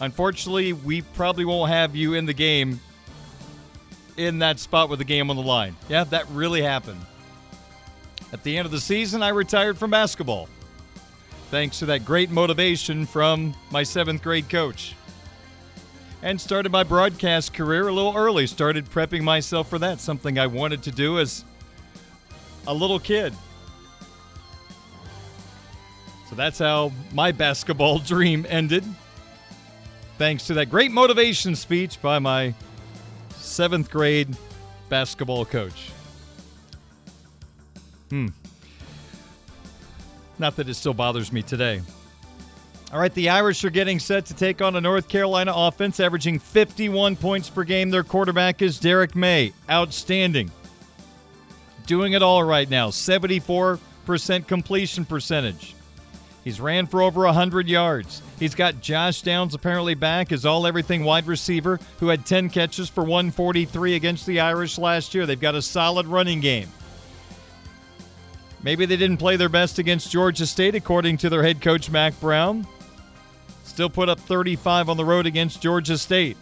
Unfortunately, 0.00 0.72
we 0.72 1.02
probably 1.02 1.44
won't 1.44 1.70
have 1.70 1.94
you 1.94 2.14
in 2.14 2.24
the 2.24 2.32
game 2.32 2.80
in 4.16 4.38
that 4.38 4.58
spot 4.58 4.88
with 4.88 5.00
the 5.00 5.04
game 5.04 5.28
on 5.28 5.36
the 5.36 5.42
line. 5.42 5.76
Yeah, 5.90 6.04
that 6.04 6.26
really 6.30 6.62
happened. 6.62 7.00
At 8.32 8.42
the 8.42 8.56
end 8.56 8.64
of 8.64 8.72
the 8.72 8.80
season, 8.80 9.22
I 9.22 9.28
retired 9.28 9.76
from 9.76 9.90
basketball. 9.90 10.48
Thanks 11.50 11.80
to 11.80 11.86
that 11.86 12.06
great 12.06 12.30
motivation 12.30 13.04
from 13.04 13.54
my 13.70 13.82
seventh 13.82 14.22
grade 14.22 14.48
coach. 14.48 14.94
And 16.22 16.40
started 16.40 16.72
my 16.72 16.84
broadcast 16.84 17.52
career 17.52 17.88
a 17.88 17.92
little 17.92 18.16
early. 18.16 18.46
Started 18.46 18.88
prepping 18.88 19.22
myself 19.22 19.68
for 19.68 19.78
that, 19.80 20.00
something 20.00 20.38
I 20.38 20.46
wanted 20.46 20.82
to 20.84 20.90
do 20.90 21.18
as 21.18 21.44
a 22.66 22.72
little 22.72 22.98
kid. 22.98 23.34
So 26.30 26.36
that's 26.36 26.60
how 26.60 26.92
my 27.12 27.32
basketball 27.32 27.98
dream 28.06 28.46
ended. 28.48 28.84
Thanks 30.16 30.46
to 30.46 30.54
that 30.54 30.66
great 30.70 30.92
motivation 30.92 31.56
speech 31.56 32.00
by 32.00 32.18
my 32.18 32.54
seventh 33.30 33.90
grade 33.90 34.36
basketball 34.88 35.44
coach. 35.44 35.90
Hmm. 38.10 38.28
Not 40.38 40.56
that 40.56 40.68
it 40.68 40.74
still 40.74 40.94
bothers 40.94 41.32
me 41.32 41.42
today. 41.42 41.82
All 42.92 42.98
right, 42.98 43.14
the 43.14 43.28
Irish 43.28 43.64
are 43.64 43.70
getting 43.70 43.98
set 43.98 44.24
to 44.26 44.34
take 44.34 44.60
on 44.60 44.76
a 44.76 44.80
North 44.80 45.08
Carolina 45.08 45.52
offense 45.54 46.00
averaging 46.00 46.38
51 46.38 47.16
points 47.16 47.48
per 47.48 47.62
game. 47.62 47.90
Their 47.90 48.02
quarterback 48.02 48.62
is 48.62 48.80
Drake 48.80 49.14
Maye. 49.14 49.52
Outstanding. 49.70 50.50
Doing 51.86 52.14
it 52.14 52.22
all 52.22 52.42
right 52.42 52.68
now. 52.68 52.88
74% 52.88 54.46
completion 54.46 55.04
percentage. 55.04 55.74
He's 56.44 56.60
ran 56.60 56.86
for 56.86 57.02
over 57.02 57.24
100 57.24 57.68
yards. 57.68 58.22
He's 58.38 58.54
got 58.54 58.80
Josh 58.80 59.22
Downs 59.22 59.54
apparently 59.54 59.94
back 59.94 60.32
as 60.32 60.46
all 60.46 60.66
everything 60.66 61.04
wide 61.04 61.26
receiver 61.26 61.78
who 61.98 62.08
had 62.08 62.24
10 62.24 62.48
catches 62.48 62.88
for 62.88 63.02
143 63.02 63.94
against 63.94 64.24
the 64.24 64.40
Irish 64.40 64.78
last 64.78 65.14
year. 65.14 65.26
They've 65.26 65.38
got 65.38 65.54
a 65.54 65.62
solid 65.62 66.06
running 66.06 66.40
game. 66.40 66.68
Maybe 68.62 68.86
they 68.86 68.96
didn't 68.96 69.18
play 69.18 69.36
their 69.36 69.48
best 69.48 69.78
against 69.78 70.10
Georgia 70.10 70.46
State, 70.46 70.74
according 70.74 71.18
to 71.18 71.30
their 71.30 71.42
head 71.42 71.60
coach, 71.60 71.90
Mack 71.90 72.18
Brown. 72.20 72.66
Still 73.64 73.90
put 73.90 74.08
up 74.08 74.20
35 74.20 74.88
on 74.88 74.96
the 74.96 75.04
road 75.04 75.26
against 75.26 75.62
Georgia 75.62 75.96
State. 75.96 76.36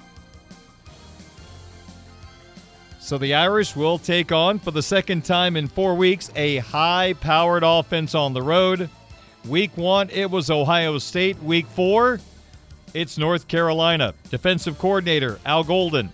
So 2.99 3.19
the 3.19 3.35
Irish 3.35 3.75
will 3.75 3.99
take 3.99 4.33
on, 4.33 4.59
for 4.59 4.71
the 4.71 4.83
second 4.83 5.25
time 5.25 5.57
in 5.57 5.67
four 5.69 5.95
weeks, 5.95 6.31
a 6.37 6.59
high 6.59 7.15
powered 7.15 7.63
offense 7.65 8.15
on 8.15 8.33
the 8.33 8.43
road. 8.43 8.91
Week 9.47 9.71
one, 9.77 10.11
it 10.11 10.31
was 10.31 10.51
Ohio 10.51 10.99
State. 10.99 11.41
Week 11.43 11.67
four, 11.67 12.21
it's 12.93 13.17
North 13.17 13.49
Carolina. 13.49 14.13
Defensive 14.31 14.79
coordinator 14.79 15.39
Al 15.47 15.65
Golden. 15.65 16.13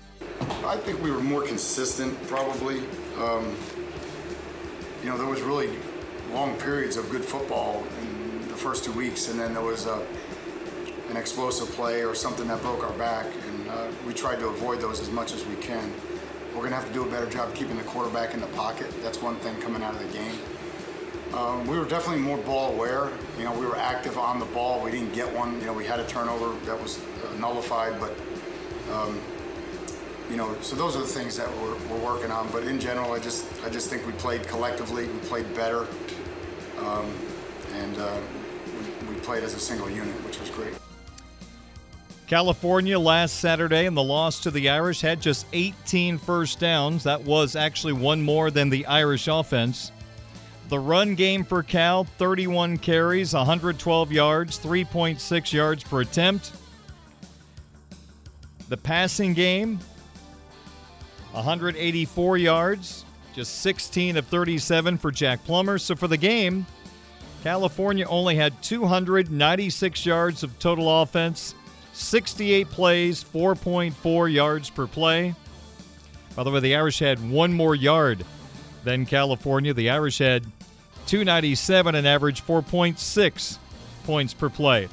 I 0.65 0.77
think 0.77 1.03
we 1.03 1.11
were 1.11 1.21
more 1.21 1.43
consistent, 1.43 2.21
probably. 2.27 2.81
Um, 3.19 3.57
you 5.03 5.09
know, 5.09 5.17
there 5.17 5.27
was 5.27 5.41
really 5.43 5.71
long 6.33 6.57
periods 6.59 6.97
of 6.97 7.09
good 7.11 7.25
football 7.25 7.85
in 8.01 8.49
the 8.49 8.55
first 8.55 8.85
two 8.85 8.93
weeks, 8.93 9.29
and 9.31 9.39
then 9.39 9.55
there 9.55 9.63
was 9.63 9.87
a, 9.87 10.07
an 11.11 11.17
explosive 11.17 11.69
play 11.75 12.05
or 12.05 12.15
something 12.15 12.47
that 12.49 12.61
broke 12.63 12.85
our 12.85 12.97
back, 12.99 13.27
and 13.49 13.69
uh, 13.69 13.87
we 14.07 14.13
tried 14.13 14.39
to 14.39 14.49
avoid 14.49 14.81
those 14.81 15.01
as 15.01 15.11
much 15.11 15.33
as 15.33 15.45
we 15.47 15.57
can. 15.57 15.93
We're 16.55 16.61
going 16.61 16.71
to 16.71 16.77
have 16.77 16.87
to 16.87 16.93
do 16.93 17.05
a 17.05 17.11
better 17.11 17.29
job 17.29 17.55
keeping 17.55 17.77
the 17.77 17.83
quarterback 17.83 18.33
in 18.35 18.41
the 18.41 18.47
pocket. 18.49 18.93
That's 19.03 19.21
one 19.21 19.37
thing 19.37 19.61
coming 19.61 19.83
out 19.83 19.95
of 19.95 20.01
the 20.01 20.17
game. 20.17 20.39
Um, 21.35 21.67
we 21.67 21.77
were 21.77 21.85
definitely 21.85 22.23
more 22.23 22.39
ball 22.39 22.73
aware. 22.73 23.11
You 23.37 23.45
know, 23.45 23.59
we 23.59 23.67
were 23.67 23.77
active 23.77 24.17
on 24.17 24.39
the 24.39 24.45
ball. 24.47 24.81
We 24.85 24.93
didn't 24.93 25.13
get 25.15 25.33
one. 25.35 25.59
You 25.59 25.67
know, 25.67 25.73
we 25.73 25.85
had 25.85 25.99
a 25.99 26.07
turnover 26.07 26.55
that 26.67 26.81
was 26.81 27.01
uh, 27.01 27.37
nullified, 27.39 27.99
but 27.99 28.17
um, 28.93 29.21
you 30.31 30.37
know, 30.37 30.57
so 30.63 30.77
those 30.77 30.95
are 30.95 31.01
the 31.01 31.07
things 31.07 31.37
that 31.37 31.51
we're, 31.59 31.75
we're, 31.89 32.05
working 32.05 32.31
on. 32.31 32.49
But 32.53 32.65
in 32.65 32.79
general, 32.79 33.13
I 33.13 33.19
just 33.19 33.47
I 33.65 33.69
just 33.69 33.91
think 33.91 34.07
we 34.07 34.13
played 34.13 34.47
collectively. 34.47 35.09
We 35.09 35.19
played 35.21 35.53
better, 35.57 35.89
um, 36.79 37.13
and 37.73 37.99
uh, 37.99 38.21
we, 39.09 39.15
we 39.15 39.21
played 39.21 39.43
as 39.43 39.55
a 39.55 39.59
single 39.61 39.91
unit, 39.91 40.15
which 40.25 40.39
was 40.39 40.51
great. 40.51 40.75
California 42.29 42.99
last 42.99 43.41
Saturday 43.41 43.87
in 43.87 43.95
the 43.95 44.03
loss 44.03 44.41
to 44.41 44.51
the 44.53 44.71
Irish 44.71 45.01
had 45.01 45.21
just 45.21 45.47
18 45.53 46.17
first 46.17 46.61
downs. 46.61 47.03
That 47.03 47.23
was 47.23 47.57
actually 47.57 47.93
one 47.93 48.23
more 48.23 48.53
than 48.53 48.71
the 48.71 48.87
Irish 48.87 49.27
offense. 49.27 49.91
The 50.75 50.81
run 50.81 51.15
game 51.15 51.45
for 51.45 51.63
Cal 51.63 52.03
31 52.03 52.79
carries, 52.79 53.33
112 53.33 54.11
yards, 54.11 54.59
3.6 54.59 55.53
yards 55.53 55.85
per 55.85 56.01
attempt. 56.01 56.51
The 58.69 58.77
passing 58.77 59.35
game 59.35 59.79
184 61.31 62.39
yards, 62.39 63.05
just 63.37 63.61
16 63.61 64.17
of 64.17 64.27
37 64.27 64.99
for 64.99 65.13
Jack 65.13 65.45
Plummer. 65.45 65.79
So 65.79 65.95
for 65.95 66.09
the 66.09 66.17
game, 66.17 66.67
California 67.45 68.07
only 68.09 68.35
had 68.35 68.61
296 68.61 70.05
yards 70.05 70.43
of 70.43 70.59
total 70.59 71.03
offense, 71.03 71.55
68 71.93 72.69
plays, 72.69 73.23
4.4 73.23 74.33
yards 74.33 74.71
per 74.71 74.89
play. 74.89 75.37
By 76.35 76.43
the 76.43 76.51
way, 76.51 76.59
the 76.59 76.75
Irish 76.75 76.99
had 76.99 77.31
one 77.31 77.53
more 77.53 77.77
yard 77.77 78.25
than 78.83 79.07
California. 79.07 79.73
The 79.73 79.91
Irish 79.91 80.19
had 80.19 80.45
297 81.07 81.95
and 81.95 82.07
average 82.07 82.45
4.6 82.45 83.59
points 84.05 84.35
per 84.35 84.49
play. 84.49 84.89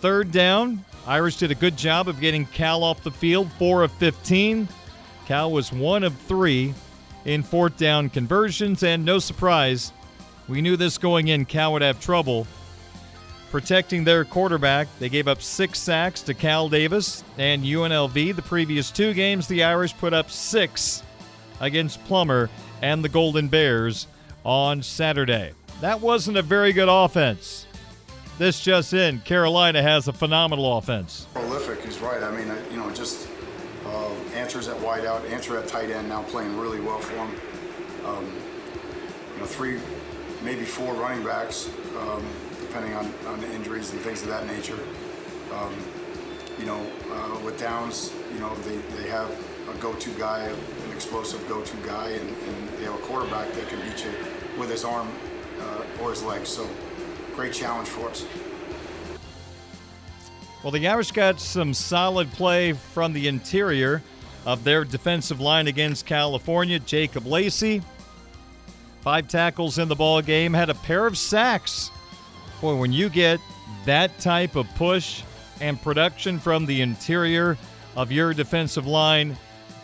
Third 0.00 0.32
down, 0.32 0.84
Irish 1.06 1.36
did 1.36 1.50
a 1.50 1.54
good 1.54 1.76
job 1.76 2.08
of 2.08 2.20
getting 2.20 2.46
Cal 2.46 2.82
off 2.82 3.02
the 3.02 3.10
field, 3.10 3.50
4 3.58 3.84
of 3.84 3.92
15. 3.92 4.68
Cal 5.26 5.50
was 5.52 5.72
1 5.72 6.04
of 6.04 6.16
3 6.16 6.74
in 7.24 7.42
fourth 7.42 7.76
down 7.76 8.08
conversions, 8.08 8.82
and 8.82 9.04
no 9.04 9.18
surprise, 9.18 9.92
we 10.48 10.62
knew 10.62 10.76
this 10.76 10.98
going 10.98 11.28
in, 11.28 11.44
Cal 11.44 11.72
would 11.72 11.82
have 11.82 12.00
trouble 12.00 12.46
protecting 13.50 14.04
their 14.04 14.24
quarterback. 14.24 14.88
They 14.98 15.08
gave 15.08 15.28
up 15.28 15.42
six 15.42 15.78
sacks 15.78 16.22
to 16.22 16.34
Cal 16.34 16.68
Davis 16.68 17.24
and 17.36 17.64
UNLV. 17.64 18.34
The 18.34 18.42
previous 18.42 18.90
two 18.90 19.12
games, 19.12 19.48
the 19.48 19.64
Irish 19.64 19.96
put 19.96 20.14
up 20.14 20.30
six 20.30 21.02
against 21.60 22.02
Plummer 22.04 22.48
and 22.80 23.04
the 23.04 23.08
Golden 23.08 23.48
Bears 23.48 24.06
on 24.44 24.82
Saturday. 24.82 25.52
That 25.80 26.00
wasn't 26.00 26.36
a 26.36 26.42
very 26.42 26.72
good 26.72 26.88
offense. 26.88 27.66
This 28.38 28.60
just 28.60 28.94
in, 28.94 29.20
Carolina 29.20 29.82
has 29.82 30.08
a 30.08 30.12
phenomenal 30.12 30.78
offense. 30.78 31.26
Prolific 31.34 31.84
is 31.86 31.98
right. 31.98 32.22
I 32.22 32.30
mean, 32.30 32.52
you 32.70 32.76
know, 32.76 32.90
just 32.90 33.28
uh, 33.86 34.08
answers 34.34 34.68
at 34.68 34.76
wideout, 34.78 35.28
answer 35.30 35.58
at 35.58 35.68
tight 35.68 35.90
end, 35.90 36.08
now 36.08 36.22
playing 36.24 36.58
really 36.58 36.80
well 36.80 37.00
for 37.00 37.14
him. 37.14 37.34
Um, 38.06 38.24
you 39.34 39.40
know, 39.40 39.46
three, 39.46 39.78
maybe 40.42 40.64
four 40.64 40.94
running 40.94 41.24
backs. 41.24 41.70
Um, 41.98 42.24
depending 42.70 42.94
on, 42.94 43.12
on 43.26 43.40
the 43.40 43.52
injuries 43.52 43.90
and 43.90 44.00
things 44.02 44.22
of 44.22 44.28
that 44.28 44.46
nature. 44.46 44.78
Um, 45.52 45.74
you 46.56 46.66
know, 46.66 46.80
uh, 47.10 47.36
with 47.44 47.58
Downs, 47.58 48.12
you 48.32 48.38
know, 48.38 48.54
they, 48.58 48.76
they 48.96 49.08
have 49.08 49.28
a 49.68 49.76
go-to 49.78 50.10
guy, 50.10 50.54
explosive 51.04 51.46
go-to 51.48 51.76
guy, 51.78 52.08
and, 52.10 52.28
and 52.28 52.68
they 52.78 52.84
have 52.84 52.94
a 52.94 52.98
quarterback 52.98 53.52
that 53.52 53.68
can 53.68 53.80
beat 53.80 54.04
you 54.04 54.12
with 54.58 54.70
his 54.70 54.84
arm 54.84 55.08
uh, 55.60 56.02
or 56.02 56.10
his 56.10 56.22
legs. 56.22 56.48
So, 56.48 56.68
great 57.34 57.52
challenge 57.52 57.88
for 57.88 58.08
us. 58.08 58.26
Well, 60.62 60.70
the 60.70 60.86
Irish 60.86 61.12
got 61.12 61.40
some 61.40 61.72
solid 61.72 62.30
play 62.32 62.74
from 62.74 63.12
the 63.12 63.28
interior 63.28 64.02
of 64.44 64.62
their 64.64 64.84
defensive 64.84 65.40
line 65.40 65.68
against 65.68 66.06
California. 66.06 66.78
Jacob 66.78 67.26
Lacey, 67.26 67.82
five 69.00 69.28
tackles 69.28 69.78
in 69.78 69.88
the 69.88 69.96
ball 69.96 70.20
game, 70.20 70.52
had 70.52 70.68
a 70.70 70.74
pair 70.74 71.06
of 71.06 71.16
sacks 71.16 71.90
Boy, 72.60 72.74
when 72.76 72.92
you 72.92 73.08
get 73.08 73.40
that 73.86 74.18
type 74.18 74.54
of 74.54 74.68
push 74.74 75.22
and 75.62 75.80
production 75.80 76.38
from 76.38 76.66
the 76.66 76.82
interior 76.82 77.56
of 77.96 78.12
your 78.12 78.34
defensive 78.34 78.86
line, 78.86 79.36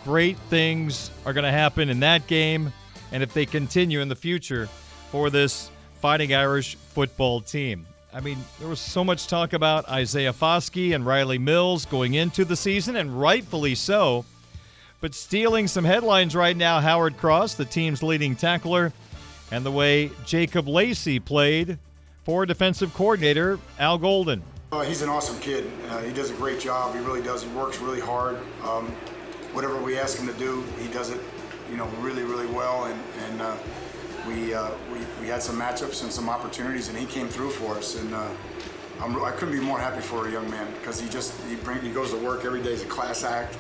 great 0.07 0.39
things 0.49 1.11
are 1.27 1.33
going 1.33 1.45
to 1.45 1.51
happen 1.51 1.91
in 1.91 2.01
that 2.01 2.29
game. 2.29 2.73
And 3.11 3.25
if 3.25 3.35
they 3.35 3.45
continue 3.45 4.01
in 4.01 4.09
the 4.09 4.17
future 4.17 4.69
for 5.11 5.31
this 5.31 5.71
Fighting 6.01 6.35
Irish 6.35 6.77
football 6.77 7.41
team. 7.41 7.87
I 8.13 8.21
mean, 8.21 8.39
there 8.61 8.69
was 8.69 8.79
so 8.81 9.03
much 9.03 9.27
talk 9.27 9.55
about 9.55 9.89
Isaiah 9.89 10.33
Foskey 10.33 10.95
and 10.95 11.05
Rylie 11.05 11.41
Mills 11.41 11.87
going 11.87 12.15
into 12.15 12.45
the 12.45 12.55
season, 12.55 12.97
and 12.97 13.19
rightfully 13.19 13.75
so. 13.75 14.25
But 15.01 15.15
stealing 15.15 15.67
some 15.67 15.85
headlines 15.85 16.37
right 16.37 16.57
now, 16.57 16.81
Howard 16.81 17.17
Cross, 17.17 17.55
the 17.55 17.65
team's 17.65 18.03
leading 18.03 18.37
tackler, 18.37 18.93
and 19.51 19.65
the 19.65 19.73
way 19.73 20.11
Jacob 20.25 20.69
Lacey 20.69 21.19
played 21.19 21.79
for 22.25 22.47
defensive 22.47 22.95
coordinator 22.95 23.59
Al 23.79 23.99
Golden. 23.99 24.43
Uh, 24.71 24.83
he's 24.83 25.03
an 25.03 25.09
awesome 25.09 25.39
kid. 25.41 25.69
Uh, 25.89 26.03
he 26.03 26.13
does 26.13 26.31
a 26.31 26.35
great 26.35 26.61
job. 26.61 26.95
He 26.95 27.01
really 27.01 27.23
does. 27.23 27.43
He 27.43 27.49
works 27.51 27.81
really 27.81 28.01
hard. 28.01 28.39
Um, 28.63 28.95
whatever 29.57 29.81
we 29.81 29.99
ask 29.99 30.19
him 30.19 30.27
to 30.27 30.35
do, 30.35 30.63
he 30.79 30.87
does 30.89 31.09
it, 31.09 31.19
you 31.71 31.79
know, 31.79 31.87
really, 32.01 32.25
really 32.25 32.47
well. 32.47 32.85
And, 32.85 33.01
and 33.25 33.41
uh, 33.41 33.57
we, 34.29 34.53
uh, 34.53 34.71
we, 34.93 34.99
we 35.19 35.29
had 35.29 35.43
some 35.43 35.59
matchups 35.59 36.03
and 36.03 36.13
some 36.13 36.29
opportunities, 36.29 36.91
and 36.91 36.99
he 36.99 37.07
came 37.07 37.27
through 37.27 37.49
for 37.53 37.75
us. 37.75 37.99
And 37.99 38.13
uh, 38.13 38.29
I'm, 39.01 39.17
I 39.25 39.31
could 39.31 39.49
not 39.49 39.59
be 39.59 39.61
more 39.61 39.81
happy 39.81 40.03
for 40.03 40.29
a 40.29 40.31
young 40.31 40.49
man 40.51 40.71
because 40.75 41.01
he 41.01 41.09
just 41.09 41.33
he 41.49 41.57
bring 41.57 41.81
he 41.81 41.91
goes 41.91 42.11
to 42.11 42.19
work 42.19 42.45
every 42.45 42.63
day. 42.63 42.73
He's 42.73 42.83
a 42.83 42.87
class 42.87 43.25
act. 43.25 43.57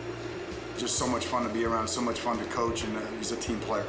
Just 0.76 0.96
so 0.96 1.06
much 1.06 1.24
fun 1.24 1.44
to 1.44 1.48
be 1.48 1.64
around. 1.64 1.88
So 1.88 2.02
much 2.02 2.20
fun 2.20 2.36
to 2.36 2.44
coach, 2.44 2.84
and 2.84 2.94
uh, 2.94 3.00
he's 3.16 3.32
a 3.32 3.36
team 3.36 3.58
player. 3.60 3.86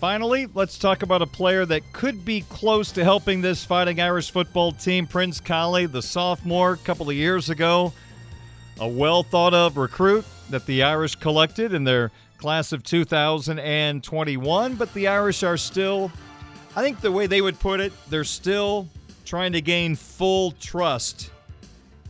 Finally, 0.00 0.48
let's 0.54 0.76
talk 0.76 1.04
about 1.04 1.22
a 1.22 1.26
player 1.26 1.66
that 1.66 1.82
could 1.92 2.24
be 2.24 2.40
close 2.48 2.90
to 2.92 3.04
helping 3.04 3.40
this 3.42 3.64
Fighting 3.64 4.00
Irish 4.00 4.32
football 4.32 4.72
team, 4.72 5.06
Prince 5.06 5.40
Kollie, 5.40 5.86
the 5.86 6.02
sophomore, 6.02 6.72
a 6.72 6.76
couple 6.78 7.08
of 7.08 7.14
years 7.14 7.48
ago. 7.48 7.92
A 8.80 8.88
well 8.88 9.22
thought 9.22 9.54
of 9.54 9.76
recruit 9.76 10.24
that 10.50 10.66
the 10.66 10.82
Irish 10.82 11.14
collected 11.14 11.74
in 11.74 11.84
their 11.84 12.10
class 12.38 12.72
of 12.72 12.82
2021, 12.82 14.74
but 14.74 14.92
the 14.94 15.08
Irish 15.08 15.42
are 15.42 15.56
still, 15.56 16.10
I 16.76 16.82
think 16.82 17.00
the 17.00 17.12
way 17.12 17.26
they 17.26 17.40
would 17.40 17.58
put 17.58 17.80
it, 17.80 17.92
they're 18.08 18.24
still 18.24 18.88
trying 19.24 19.52
to 19.52 19.60
gain 19.60 19.94
full 19.94 20.52
trust 20.52 21.30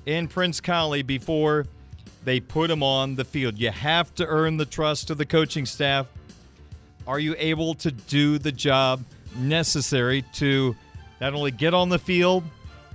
in 0.07 0.29
Prince 0.29 0.61
Kollie 0.61 1.03
before 1.03 1.67
they 2.25 2.41
put 2.41 2.71
him 2.71 2.83
on 2.83 3.15
the 3.15 3.25
field. 3.25 3.59
You 3.59 3.71
have 3.71 4.15
to 4.17 4.27
earn 4.27 4.57
the 4.57 4.67
trust 4.67 5.11
of 5.11 5.19
the 5.19 5.27
coaching 5.27 5.67
staff 5.67 6.07
are 7.09 7.19
you 7.19 7.35
able 7.39 7.75
to 7.75 7.91
do 7.91 8.39
the 8.39 8.53
job 8.53 9.03
necessary 9.35 10.23
to 10.35 10.77
not 11.23 11.33
only 11.33 11.51
get 11.51 11.73
on 11.73 11.89
the 11.89 11.99
field, 11.99 12.45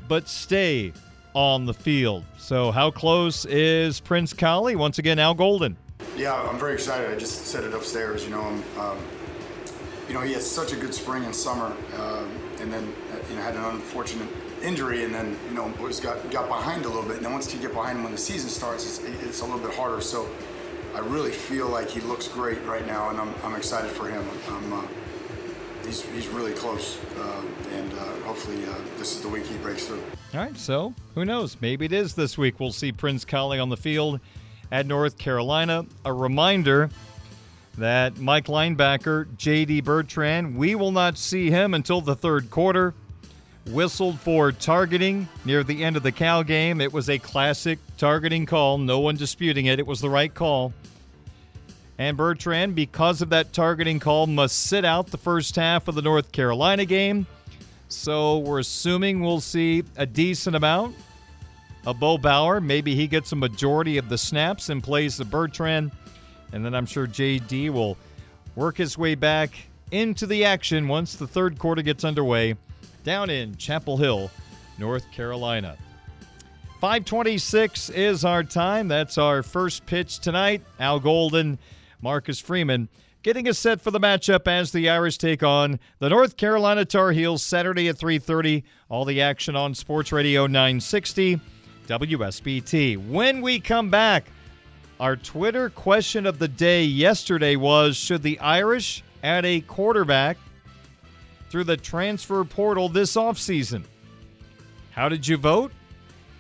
but 0.08 0.30
stay 0.30 0.94
on 1.34 1.66
the 1.66 1.74
field? 1.74 2.24
So, 2.38 2.72
how 2.72 2.92
close 2.92 3.46
is 3.46 4.00
Prince 4.00 4.34
Kollie? 4.34 4.76
Once 4.76 5.00
again, 5.00 5.20
Al 5.20 5.34
Golden. 5.34 5.78
Yeah, 6.16 6.34
I'm 6.34 6.60
very 6.60 6.74
excited. 6.74 7.10
I 7.10 7.18
just 7.18 7.48
said 7.48 7.64
it 7.64 7.74
upstairs. 7.74 8.24
You 8.24 8.32
know, 8.32 8.44
um, 8.78 8.98
you 10.08 10.14
know, 10.14 10.22
he 10.22 10.34
had 10.34 10.42
such 10.42 10.74
a 10.74 10.76
good 10.76 10.94
spring 10.94 11.24
and 11.24 11.36
summer, 11.36 11.74
uh, 11.96 12.24
and 12.60 12.72
then 12.72 12.84
uh, 12.84 13.30
you 13.30 13.36
know 13.36 13.42
had 13.42 13.56
an 13.56 13.64
unfortunate 13.66 14.28
injury, 14.62 15.04
and 15.04 15.14
then 15.14 15.38
you 15.50 15.56
know 15.56 15.74
was 15.82 16.00
got 16.00 16.30
got 16.32 16.48
behind 16.48 16.86
a 16.86 16.88
little 16.88 17.04
bit. 17.04 17.18
And 17.18 17.26
then 17.26 17.34
once 17.34 17.54
you 17.54 17.60
get 17.60 17.74
behind 17.74 17.98
him 17.98 18.04
when 18.04 18.12
the 18.12 18.18
season 18.18 18.50
starts, 18.50 18.86
it's, 18.86 19.24
it's 19.24 19.42
a 19.42 19.46
little 19.46 19.60
bit 19.60 19.74
harder. 19.76 20.02
So 20.02 20.30
I 20.94 21.00
really 21.00 21.32
feel 21.32 21.68
like 21.68 21.90
he 21.90 22.02
looks 22.02 22.28
great 22.28 22.64
right 22.66 22.86
now, 22.86 23.10
and 23.10 23.20
I'm, 23.20 23.34
I'm 23.44 23.56
excited 23.56 23.90
for 23.90 24.08
him. 24.08 24.24
I'm, 24.50 24.74
uh, 24.74 24.86
he's, 25.86 26.02
he's 26.02 26.28
really 26.28 26.54
close, 26.54 27.00
uh, 27.20 27.42
and 27.74 27.94
uh, 27.94 28.04
hopefully 28.26 28.64
uh, 28.66 28.76
this 28.98 29.16
is 29.16 29.22
the 29.22 29.30
week 29.30 29.46
he 29.46 29.58
breaks 29.58 29.86
through. 29.88 30.02
All 30.34 30.40
right, 30.40 30.58
so 30.58 30.94
who 31.16 31.26
knows? 31.26 31.58
Maybe 31.62 31.86
it 31.86 31.94
is 31.94 32.14
this 32.14 32.38
week. 32.38 32.60
We'll 32.60 32.72
see 32.72 32.92
Prince 32.92 33.26
Kollie 33.26 33.60
on 33.60 33.70
the 33.70 33.78
field 33.78 34.20
at 34.72 34.86
North 34.86 35.18
Carolina. 35.18 35.86
A 36.06 36.14
reminder 36.14 36.90
that 37.78 38.18
Mike 38.18 38.46
linebacker 38.48 39.28
J.D. 39.38 39.82
Bertrand, 39.82 40.56
we 40.56 40.76
will 40.76 40.92
not 40.92 41.18
see 41.18 41.50
him 41.50 41.74
until 41.74 42.02
the 42.02 42.16
third 42.16 42.50
quarter. 42.50 42.94
Whistled 43.68 44.20
for 44.20 44.52
targeting 44.52 45.30
near 45.46 45.64
the 45.64 45.86
end 45.86 45.96
of 45.96 46.04
the 46.04 46.12
Cal 46.12 46.44
game. 46.44 46.82
It 46.82 46.92
was 46.92 47.10
a 47.10 47.18
classic 47.18 47.80
targeting 47.98 48.46
call. 48.46 48.78
No 48.78 49.00
one 49.00 49.16
disputing 49.16 49.68
it. 49.68 49.80
It 49.80 49.88
was 49.88 50.02
the 50.02 50.10
right 50.10 50.34
call. 50.34 50.74
And 51.98 52.18
Bertrand, 52.18 52.76
because 52.76 53.22
of 53.22 53.30
that 53.30 53.54
targeting 53.54 54.00
call, 54.00 54.26
must 54.28 54.66
sit 54.66 54.84
out 54.84 55.08
the 55.08 55.18
first 55.18 55.56
half 55.56 55.88
of 55.88 55.96
the 55.96 56.02
North 56.02 56.32
Carolina 56.32 56.86
game. 56.86 57.28
So 57.88 58.40
we're 58.40 58.60
assuming 58.60 59.22
we'll 59.22 59.42
see 59.42 59.84
a 59.96 60.06
decent 60.06 60.56
amount 60.56 60.96
of 61.86 62.00
Bo 62.00 62.18
Bauer. 62.18 62.60
Maybe 62.60 62.96
he 62.96 63.08
gets 63.08 63.32
a 63.32 63.36
majority 63.36 63.98
of 63.98 64.10
the 64.10 64.18
snaps 64.18 64.70
and 64.70 64.84
plays 64.84 65.18
the 65.18 65.26
Bertrand. 65.26 65.92
And 66.52 66.66
then 66.66 66.74
I'm 66.74 66.86
sure 66.86 67.06
JD 67.06 67.70
will 67.70 67.98
work 68.56 68.78
his 68.78 68.98
way 68.98 69.16
back 69.16 69.52
into 69.92 70.26
the 70.26 70.46
action 70.46 70.88
once 70.88 71.16
the 71.16 71.28
third 71.28 71.60
quarter 71.60 71.84
gets 71.84 72.04
underway 72.04 72.56
down 73.04 73.30
in 73.30 73.56
Chapel 73.58 73.98
Hill, 73.98 74.32
North 74.80 75.12
Carolina. 75.12 75.78
526 76.80 77.90
is 77.92 78.26
our 78.26 78.44
time. 78.44 78.88
That's 78.88 79.18
our 79.18 79.44
first 79.44 79.86
pitch 79.86 80.20
tonight. 80.20 80.62
Al 80.80 81.00
Golden, 81.00 81.58
Marcus 82.04 82.38
Freeman 82.38 82.90
getting 83.24 83.48
us 83.48 83.58
set 83.58 83.82
for 83.82 83.90
the 83.90 84.00
matchup 84.00 84.46
as 84.46 84.74
the 84.74 84.90
Irish 84.90 85.18
take 85.18 85.42
on 85.42 85.80
the 86.00 86.10
North 86.10 86.36
Carolina 86.36 86.84
Tar 86.84 87.14
Heels 87.14 87.42
Saturday 87.42 87.88
at 87.88 87.98
3:30. 87.98 88.64
All 88.90 89.06
the 89.06 89.22
action 89.22 89.56
on 89.56 89.74
Sports 89.74 90.12
Radio 90.12 90.46
960 90.46 91.40
WSBT. 91.88 92.98
When 92.98 93.42
we 93.42 93.58
come 93.62 93.90
back, 93.90 94.26
our 95.00 95.16
Twitter 95.16 95.70
question 95.70 96.26
of 96.26 96.40
the 96.40 96.50
day 96.50 96.84
yesterday 96.84 97.56
was 97.56 97.96
should 97.96 98.22
the 98.22 98.38
Irish 98.42 99.02
add 99.24 99.46
a 99.46 99.62
quarterback 99.62 100.38
through 101.50 101.64
the 101.64 101.78
transfer 101.78 102.44
portal 102.44 102.90
this 102.90 103.16
offseason? 103.16 103.86
How 104.92 105.08
did 105.08 105.26
you 105.26 105.38
vote? 105.38 105.72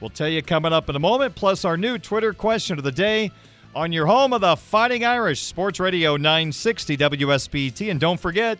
We'll 0.01 0.09
tell 0.09 0.27
you 0.27 0.41
coming 0.41 0.73
up 0.73 0.89
in 0.89 0.97
a 0.97 0.99
moment, 0.99 1.35
plus 1.35 1.63
our 1.63 1.77
new 1.77 1.97
Twitter 1.97 2.33
question 2.33 2.77
of 2.77 2.83
the 2.83 2.91
day 2.91 3.31
on 3.75 3.91
your 3.91 4.05
home 4.05 4.33
of 4.33 4.41
the 4.41 4.55
Fighting 4.55 5.03
Irish, 5.03 5.41
Sports 5.41 5.79
Radio 5.79 6.15
960 6.15 6.97
WSBT. 6.97 7.91
And 7.91 7.99
don't 7.99 8.19
forget, 8.19 8.57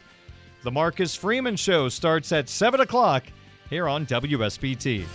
the 0.64 0.72
Marcus 0.72 1.16
Freeman 1.16 1.56
Show 1.56 1.90
starts 1.90 2.32
at 2.32 2.50
7 2.50 2.80
o'clock 2.80 3.24
here 3.70 3.88
on 3.88 4.06
WSBT. 4.06 5.06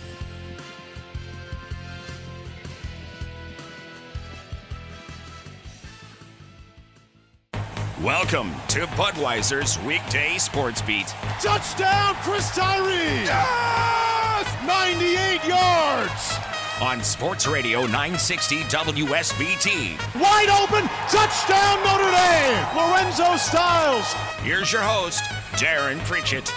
Welcome 8.01 8.51
to 8.69 8.85
Budweiser's 8.95 9.77
weekday 9.79 10.37
sports 10.37 10.81
beat. 10.81 11.07
Touchdown, 11.41 12.15
Chris 12.21 12.49
Tyree! 12.55 13.25
Yes! 13.25 14.65
98 14.65 15.45
yards! 15.45 16.48
On 16.81 17.03
Sports 17.03 17.45
Radio 17.45 17.81
960 17.81 18.61
WSBT. 18.63 19.97
Wide 20.17 20.47
open, 20.47 20.87
touchdown 21.09 21.83
Notre 21.83 22.09
Dame! 22.09 22.77
Lorenzo 22.77 23.35
Styles. 23.35 24.13
Here's 24.43 24.71
your 24.71 24.81
host, 24.81 25.21
Darren 25.59 25.99
Pritchett. 26.05 26.49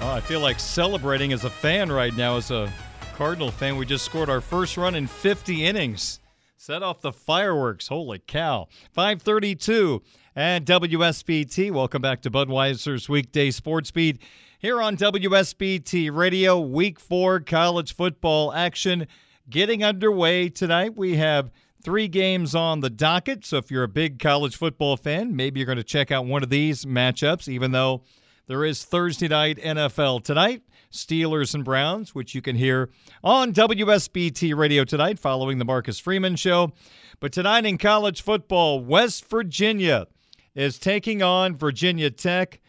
Oh, 0.00 0.12
I 0.12 0.20
feel 0.20 0.38
like 0.38 0.60
celebrating 0.60 1.32
as 1.32 1.42
a 1.42 1.50
fan 1.50 1.90
right 1.90 2.14
now, 2.16 2.36
as 2.36 2.52
a 2.52 2.72
Cardinal 3.16 3.50
fan. 3.50 3.76
We 3.76 3.84
just 3.84 4.04
scored 4.04 4.30
our 4.30 4.40
first 4.40 4.76
run 4.76 4.94
in 4.94 5.08
50 5.08 5.64
innings. 5.64 6.20
Set 6.62 6.82
off 6.82 7.00
the 7.00 7.10
fireworks. 7.10 7.88
Holy 7.88 8.18
cow. 8.18 8.68
532 8.92 10.02
and 10.36 10.66
WSBT. 10.66 11.70
Welcome 11.70 12.02
back 12.02 12.20
to 12.20 12.30
Budweiser's 12.30 13.08
weekday 13.08 13.50
sports 13.50 13.90
beat 13.90 14.20
here 14.58 14.82
on 14.82 14.98
WSBT 14.98 16.14
Radio. 16.14 16.60
Week 16.60 17.00
four 17.00 17.40
college 17.40 17.94
football 17.96 18.52
action 18.52 19.06
getting 19.48 19.82
underway 19.82 20.50
tonight. 20.50 20.98
We 20.98 21.16
have 21.16 21.50
three 21.82 22.08
games 22.08 22.54
on 22.54 22.80
the 22.80 22.90
docket. 22.90 23.46
So 23.46 23.56
if 23.56 23.70
you're 23.70 23.84
a 23.84 23.88
big 23.88 24.18
college 24.18 24.54
football 24.54 24.98
fan, 24.98 25.34
maybe 25.34 25.60
you're 25.60 25.66
going 25.66 25.78
to 25.78 25.82
check 25.82 26.10
out 26.10 26.26
one 26.26 26.42
of 26.42 26.50
these 26.50 26.84
matchups, 26.84 27.48
even 27.48 27.72
though 27.72 28.02
there 28.48 28.66
is 28.66 28.84
Thursday 28.84 29.28
night 29.28 29.56
NFL 29.56 30.24
tonight. 30.24 30.62
Steelers 30.92 31.54
and 31.54 31.64
Browns, 31.64 32.14
which 32.14 32.34
you 32.34 32.42
can 32.42 32.56
hear 32.56 32.90
on 33.22 33.52
WSBT 33.52 34.56
radio 34.56 34.84
tonight 34.84 35.18
following 35.18 35.58
the 35.58 35.64
Marcus 35.64 35.98
Freeman 35.98 36.36
show. 36.36 36.72
But 37.20 37.32
tonight 37.32 37.66
in 37.66 37.78
college 37.78 38.22
football, 38.22 38.80
West 38.80 39.28
Virginia 39.28 40.06
is 40.54 40.78
taking 40.78 41.22
on 41.22 41.56
Virginia 41.56 42.10
Tech. 42.10 42.60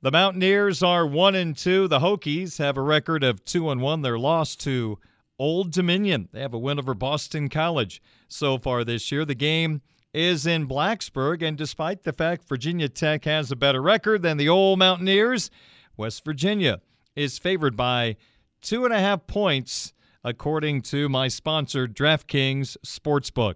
The 0.00 0.10
Mountaineers 0.10 0.82
are 0.82 1.06
1 1.06 1.34
and 1.36 1.56
2. 1.56 1.86
The 1.86 2.00
Hokies 2.00 2.58
have 2.58 2.76
a 2.76 2.82
record 2.82 3.22
of 3.22 3.44
2 3.44 3.70
and 3.70 3.80
1. 3.80 4.02
They're 4.02 4.18
lost 4.18 4.58
to 4.60 4.98
Old 5.38 5.70
Dominion. 5.70 6.28
They 6.32 6.40
have 6.40 6.54
a 6.54 6.58
win 6.58 6.80
over 6.80 6.94
Boston 6.94 7.48
College 7.48 8.02
so 8.26 8.58
far 8.58 8.82
this 8.82 9.12
year. 9.12 9.24
The 9.24 9.36
game 9.36 9.82
is 10.12 10.46
in 10.46 10.66
Blacksburg, 10.66 11.42
and 11.42 11.56
despite 11.56 12.02
the 12.02 12.12
fact 12.12 12.48
Virginia 12.48 12.88
Tech 12.88 13.24
has 13.24 13.52
a 13.52 13.56
better 13.56 13.80
record 13.80 14.22
than 14.22 14.36
the 14.36 14.48
old 14.48 14.80
Mountaineers, 14.80 15.50
West 15.96 16.24
Virginia 16.24 16.80
is 17.14 17.38
favored 17.38 17.76
by 17.76 18.16
two 18.60 18.84
and 18.84 18.94
a 18.94 18.98
half 18.98 19.26
points, 19.26 19.92
according 20.24 20.82
to 20.82 21.08
my 21.08 21.28
sponsor, 21.28 21.86
DraftKings 21.86 22.76
Sportsbook. 22.86 23.54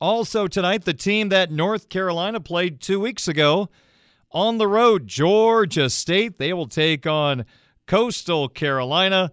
Also, 0.00 0.46
tonight, 0.46 0.84
the 0.84 0.94
team 0.94 1.28
that 1.30 1.50
North 1.50 1.88
Carolina 1.88 2.38
played 2.40 2.80
two 2.80 3.00
weeks 3.00 3.26
ago 3.26 3.68
on 4.30 4.58
the 4.58 4.68
road, 4.68 5.06
Georgia 5.08 5.90
State. 5.90 6.38
They 6.38 6.52
will 6.52 6.68
take 6.68 7.06
on 7.06 7.44
Coastal 7.86 8.48
Carolina. 8.48 9.32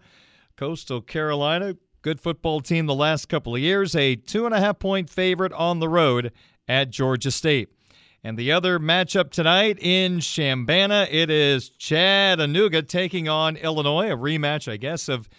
Coastal 0.56 1.02
Carolina, 1.02 1.76
good 2.02 2.20
football 2.20 2.62
team 2.62 2.86
the 2.86 2.96
last 2.96 3.28
couple 3.28 3.54
of 3.54 3.62
years, 3.62 3.96
a 3.96 4.16
two 4.16 4.46
and 4.46 4.56
a 4.56 4.60
half 4.60 4.80
point 4.80 5.10
favorite 5.10 5.52
on 5.54 5.80
the 5.80 5.90
road 5.90 6.32
at 6.68 6.90
Georgia 6.90 7.30
State. 7.30 7.75
And 8.26 8.40
the 8.40 8.54
other 8.54 8.80
matchup 8.80 9.30
tonight 9.30 9.78
in 9.80 10.18
Chambana, 10.18 11.08
it 11.12 11.30
is 11.30 11.70
Chattanooga 11.70 12.82
taking 12.82 13.30
on 13.30 13.56
Illinois, 13.56 14.12
a 14.12 14.18
rematch, 14.18 14.68
I 14.68 14.78
guess, 14.78 15.08
of 15.08 15.30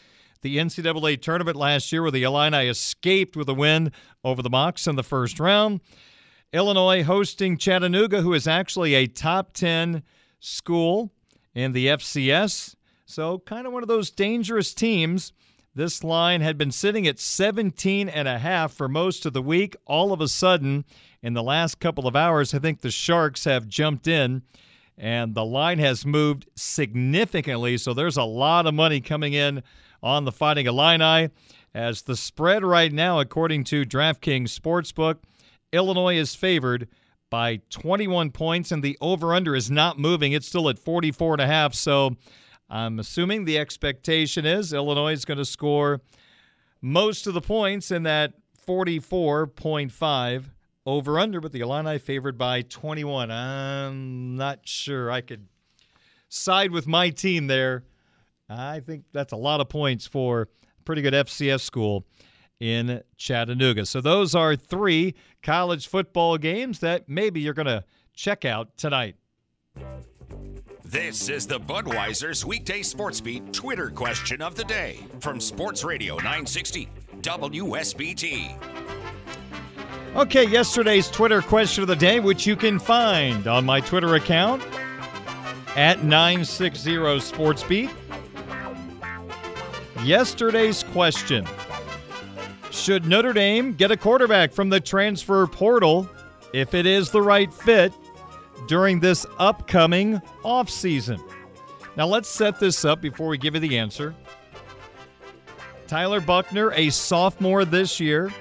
the 0.42 0.58
NCAA 0.58 1.20
tournament 1.20 1.56
last 1.56 1.90
year 1.90 2.02
where 2.02 2.12
the 2.12 2.22
Illini 2.22 2.68
escaped 2.68 3.36
with 3.36 3.48
a 3.48 3.54
win 3.54 3.90
over 4.22 4.40
the 4.40 4.50
Mocs 4.50 4.86
in 4.86 4.94
the 4.94 5.02
first 5.02 5.40
round. 5.40 5.80
Illinois 6.52 7.02
hosting 7.02 7.58
Chattanooga, 7.58 8.22
who 8.22 8.32
is 8.34 8.46
actually 8.46 8.94
a 8.94 9.08
top 9.08 9.52
10 9.54 10.04
school 10.38 11.12
in 11.56 11.72
the 11.72 11.88
FCS. 11.88 12.76
So, 13.04 13.40
kind 13.40 13.66
of 13.66 13.72
one 13.72 13.82
of 13.82 13.88
those 13.88 14.12
dangerous 14.12 14.72
teams. 14.72 15.32
This 15.74 16.04
line 16.04 16.40
had 16.40 16.56
been 16.56 16.70
sitting 16.70 17.06
at 17.06 17.18
17 17.18 18.08
and 18.08 18.28
a 18.28 18.38
half 18.38 18.72
for 18.72 18.88
most 18.88 19.26
of 19.26 19.32
the 19.32 19.42
week. 19.42 19.74
All 19.84 20.12
of 20.12 20.20
a 20.20 20.28
sudden, 20.28 20.86
in 21.26 21.34
the 21.34 21.42
last 21.42 21.80
couple 21.80 22.06
of 22.06 22.14
hours, 22.14 22.54
I 22.54 22.60
think 22.60 22.82
the 22.82 22.90
Sharks 22.92 23.46
have 23.46 23.66
jumped 23.66 24.06
in 24.06 24.42
and 24.96 25.34
the 25.34 25.44
line 25.44 25.80
has 25.80 26.06
moved 26.06 26.46
significantly. 26.54 27.78
So 27.78 27.92
there's 27.92 28.16
a 28.16 28.22
lot 28.22 28.64
of 28.64 28.74
money 28.74 29.00
coming 29.00 29.32
in 29.32 29.64
on 30.04 30.24
the 30.24 30.30
Fighting 30.30 30.66
Illini. 30.66 31.30
As 31.74 32.02
the 32.02 32.16
spread 32.16 32.62
right 32.62 32.92
now, 32.92 33.18
according 33.18 33.64
to 33.64 33.84
DraftKings 33.84 34.56
Sportsbook, 34.56 35.16
Illinois 35.72 36.16
is 36.16 36.36
favored 36.36 36.86
by 37.28 37.56
21 37.70 38.30
points, 38.30 38.70
and 38.70 38.84
the 38.84 38.96
over/under 39.00 39.56
is 39.56 39.68
not 39.68 39.98
moving. 39.98 40.30
It's 40.30 40.46
still 40.46 40.68
at 40.68 40.78
44 40.78 41.34
and 41.34 41.42
a 41.42 41.46
half. 41.48 41.74
So 41.74 42.16
I'm 42.70 43.00
assuming 43.00 43.46
the 43.46 43.58
expectation 43.58 44.46
is 44.46 44.72
Illinois 44.72 45.14
is 45.14 45.24
going 45.24 45.38
to 45.38 45.44
score 45.44 46.00
most 46.80 47.26
of 47.26 47.34
the 47.34 47.40
points 47.40 47.90
in 47.90 48.04
that 48.04 48.34
44.5 48.64 50.52
over 50.86 51.18
under, 51.18 51.40
but 51.40 51.52
the 51.52 51.60
Illini 51.60 51.98
favored 51.98 52.38
by 52.38 52.62
21. 52.62 53.30
I'm 53.30 54.36
not 54.36 54.60
sure 54.64 55.10
I 55.10 55.20
could 55.20 55.48
side 56.28 56.70
with 56.70 56.86
my 56.86 57.10
team 57.10 57.48
there. 57.48 57.84
I 58.48 58.80
think 58.80 59.04
that's 59.12 59.32
a 59.32 59.36
lot 59.36 59.60
of 59.60 59.68
points 59.68 60.06
for 60.06 60.42
a 60.42 60.82
pretty 60.84 61.02
good 61.02 61.12
FCS 61.12 61.60
school 61.60 62.06
in 62.60 63.02
Chattanooga. 63.16 63.84
So 63.84 64.00
those 64.00 64.34
are 64.34 64.54
three 64.54 65.14
college 65.42 65.88
football 65.88 66.38
games 66.38 66.78
that 66.80 67.08
maybe 67.08 67.40
you're 67.40 67.54
going 67.54 67.66
to 67.66 67.84
check 68.14 68.44
out 68.44 68.76
tonight. 68.76 69.16
This 70.84 71.28
is 71.28 71.48
the 71.48 71.58
Budweiser's 71.58 72.46
weekday 72.46 72.82
sports 72.82 73.20
beat 73.20 73.52
Twitter 73.52 73.90
question 73.90 74.40
of 74.40 74.54
the 74.54 74.64
day 74.64 75.00
from 75.18 75.40
Sports 75.40 75.82
Radio 75.82 76.14
960 76.14 76.88
WSBT. 77.22 78.85
Okay, 80.16 80.46
yesterday's 80.46 81.10
Twitter 81.10 81.42
question 81.42 81.82
of 81.82 81.88
the 81.88 81.94
day, 81.94 82.20
which 82.20 82.46
you 82.46 82.56
can 82.56 82.78
find 82.78 83.46
on 83.46 83.66
my 83.66 83.80
Twitter 83.82 84.14
account 84.14 84.62
at 85.76 86.04
960 86.04 86.92
SportsBeat. 86.96 87.90
Yesterday's 90.02 90.84
question 90.84 91.46
Should 92.70 93.04
Notre 93.04 93.34
Dame 93.34 93.74
get 93.74 93.90
a 93.90 93.96
quarterback 93.96 94.54
from 94.54 94.70
the 94.70 94.80
transfer 94.80 95.46
portal 95.46 96.08
if 96.54 96.72
it 96.72 96.86
is 96.86 97.10
the 97.10 97.20
right 97.20 97.52
fit 97.52 97.92
during 98.68 99.00
this 99.00 99.26
upcoming 99.38 100.22
offseason? 100.42 101.22
Now 101.94 102.06
let's 102.06 102.30
set 102.30 102.58
this 102.58 102.86
up 102.86 103.02
before 103.02 103.28
we 103.28 103.36
give 103.36 103.52
you 103.52 103.60
the 103.60 103.76
answer. 103.76 104.14
Tyler 105.86 106.22
Buchner, 106.22 106.72
a 106.72 106.88
sophomore 106.88 107.66
this 107.66 108.00
year, 108.00 108.32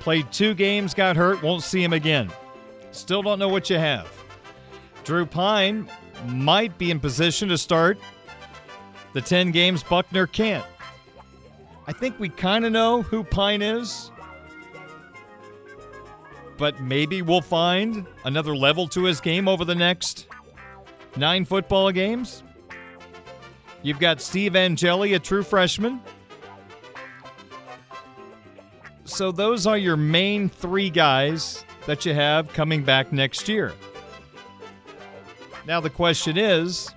played 0.00 0.30
two 0.32 0.54
games, 0.54 0.94
got 0.94 1.16
hurt, 1.16 1.42
won't 1.42 1.62
see 1.62 1.82
him 1.82 1.92
again. 1.92 2.30
Still 2.90 3.22
don't 3.22 3.38
know 3.38 3.48
what 3.48 3.68
you 3.70 3.78
have. 3.78 4.08
Drew 5.04 5.26
Pyne 5.26 5.88
might 6.26 6.76
be 6.78 6.90
in 6.90 7.00
position 7.00 7.48
to 7.48 7.58
start 7.58 7.98
the 9.12 9.20
10 9.20 9.50
games 9.50 9.82
Buchner 9.82 10.26
can't. 10.26 10.64
I 11.86 11.92
think 11.92 12.18
we 12.18 12.28
kind 12.28 12.64
of 12.64 12.72
know 12.72 13.02
who 13.02 13.24
Pyne 13.24 13.62
is, 13.62 14.10
but 16.58 16.80
maybe 16.80 17.22
we'll 17.22 17.40
find 17.40 18.06
another 18.24 18.54
level 18.54 18.86
to 18.88 19.04
his 19.04 19.20
game 19.20 19.48
over 19.48 19.64
the 19.64 19.74
next 19.74 20.26
nine 21.16 21.44
football 21.44 21.90
games. 21.90 22.42
You've 23.82 24.00
got 24.00 24.20
Steve 24.20 24.56
Angeli, 24.56 25.14
a 25.14 25.18
true 25.18 25.42
freshman. 25.42 26.00
So 29.08 29.32
those 29.32 29.66
are 29.66 29.78
your 29.78 29.96
main 29.96 30.50
three 30.50 30.90
guys 30.90 31.64
that 31.86 32.04
you 32.04 32.12
have 32.12 32.52
coming 32.52 32.82
back 32.82 33.10
next 33.10 33.48
year. 33.48 33.72
Now, 35.66 35.80
the 35.80 35.90
question 35.90 36.36
is 36.36 36.94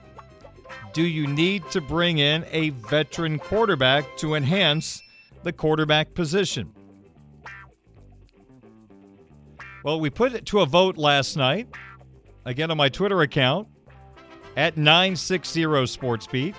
do 0.93 1.03
you 1.03 1.25
need 1.25 1.63
to 1.71 1.79
bring 1.79 2.17
in 2.17 2.45
a 2.51 2.71
veteran 2.71 3.39
quarterback 3.39 4.17
to 4.17 4.35
enhance 4.35 5.01
the 5.43 5.53
quarterback 5.53 6.13
position? 6.13 6.73
Well, 9.85 10.01
we 10.01 10.09
put 10.09 10.33
it 10.33 10.45
to 10.47 10.59
a 10.59 10.65
vote 10.65 10.97
last 10.97 11.37
night, 11.37 11.69
again 12.43 12.69
on 12.71 12.77
my 12.77 12.89
Twitter 12.89 13.21
account, 13.21 13.69
at 14.57 14.75
960 14.75 15.61
SportsBeat. 15.63 16.55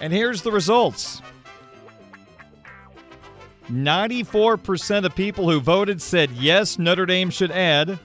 And 0.00 0.12
here's 0.12 0.42
the 0.42 0.50
results 0.50 1.22
94% 3.68 5.04
of 5.04 5.14
people 5.14 5.50
who 5.50 5.60
voted 5.60 6.00
said 6.00 6.30
yes, 6.32 6.78
Notre 6.78 7.06
Dame 7.06 7.30
should 7.30 7.50
add 7.50 7.98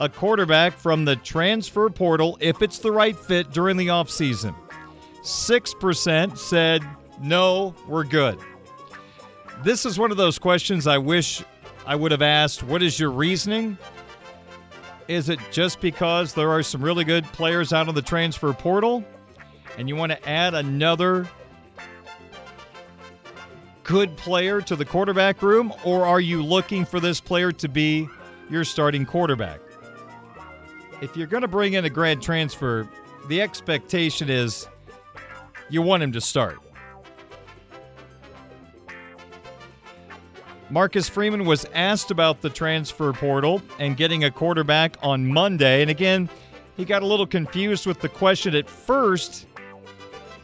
a 0.00 0.08
quarterback 0.08 0.74
from 0.74 1.04
the 1.04 1.16
transfer 1.16 1.88
portal 1.90 2.36
if 2.40 2.62
it's 2.62 2.78
the 2.78 2.92
right 2.92 3.16
fit 3.16 3.50
during 3.50 3.76
the 3.76 3.88
offseason. 3.88 4.54
6% 5.22 6.38
said 6.38 6.82
no, 7.20 7.74
we're 7.88 8.04
good. 8.04 8.38
This 9.62 9.86
is 9.86 9.98
one 9.98 10.10
of 10.10 10.16
those 10.16 10.38
questions 10.38 10.86
I 10.86 10.98
wish 10.98 11.42
I 11.86 11.96
would 11.96 12.12
have 12.12 12.22
asked 12.22 12.62
what 12.62 12.82
is 12.82 13.00
your 13.00 13.10
reasoning? 13.10 13.78
Is 15.08 15.28
it 15.28 15.38
just 15.50 15.80
because 15.80 16.34
there 16.34 16.50
are 16.50 16.62
some 16.62 16.82
really 16.82 17.04
good 17.04 17.24
players 17.26 17.72
out 17.72 17.88
on 17.88 17.94
the 17.94 18.02
transfer 18.02 18.52
portal 18.52 19.04
and 19.78 19.88
you 19.88 19.96
want 19.96 20.12
to 20.12 20.28
add 20.28 20.54
another 20.54 21.28
good 23.86 24.16
player 24.16 24.60
to 24.60 24.74
the 24.74 24.84
quarterback 24.84 25.40
room, 25.42 25.72
or 25.84 26.04
are 26.04 26.20
you 26.20 26.42
looking 26.42 26.84
for 26.84 26.98
this 26.98 27.20
player 27.20 27.52
to 27.52 27.68
be 27.68 28.08
your 28.50 28.64
starting 28.64 29.06
quarterback? 29.06 29.60
If 31.00 31.16
you're 31.16 31.28
going 31.28 31.42
to 31.42 31.48
bring 31.48 31.74
in 31.74 31.84
a 31.84 31.90
grad 31.90 32.20
transfer, 32.20 32.88
the 33.28 33.40
expectation 33.40 34.28
is 34.28 34.66
you 35.70 35.82
want 35.82 36.02
him 36.02 36.10
to 36.12 36.20
start. 36.20 36.58
Marcus 40.68 41.08
Freeman 41.08 41.44
was 41.44 41.64
asked 41.72 42.10
about 42.10 42.40
the 42.40 42.50
transfer 42.50 43.12
portal 43.12 43.62
and 43.78 43.96
getting 43.96 44.24
a 44.24 44.32
quarterback 44.32 44.96
on 45.00 45.24
Monday. 45.24 45.80
And 45.80 45.92
again, 45.92 46.28
he 46.76 46.84
got 46.84 47.04
a 47.04 47.06
little 47.06 47.26
confused 47.26 47.86
with 47.86 48.00
the 48.00 48.08
question 48.08 48.56
at 48.56 48.68
first. 48.68 49.45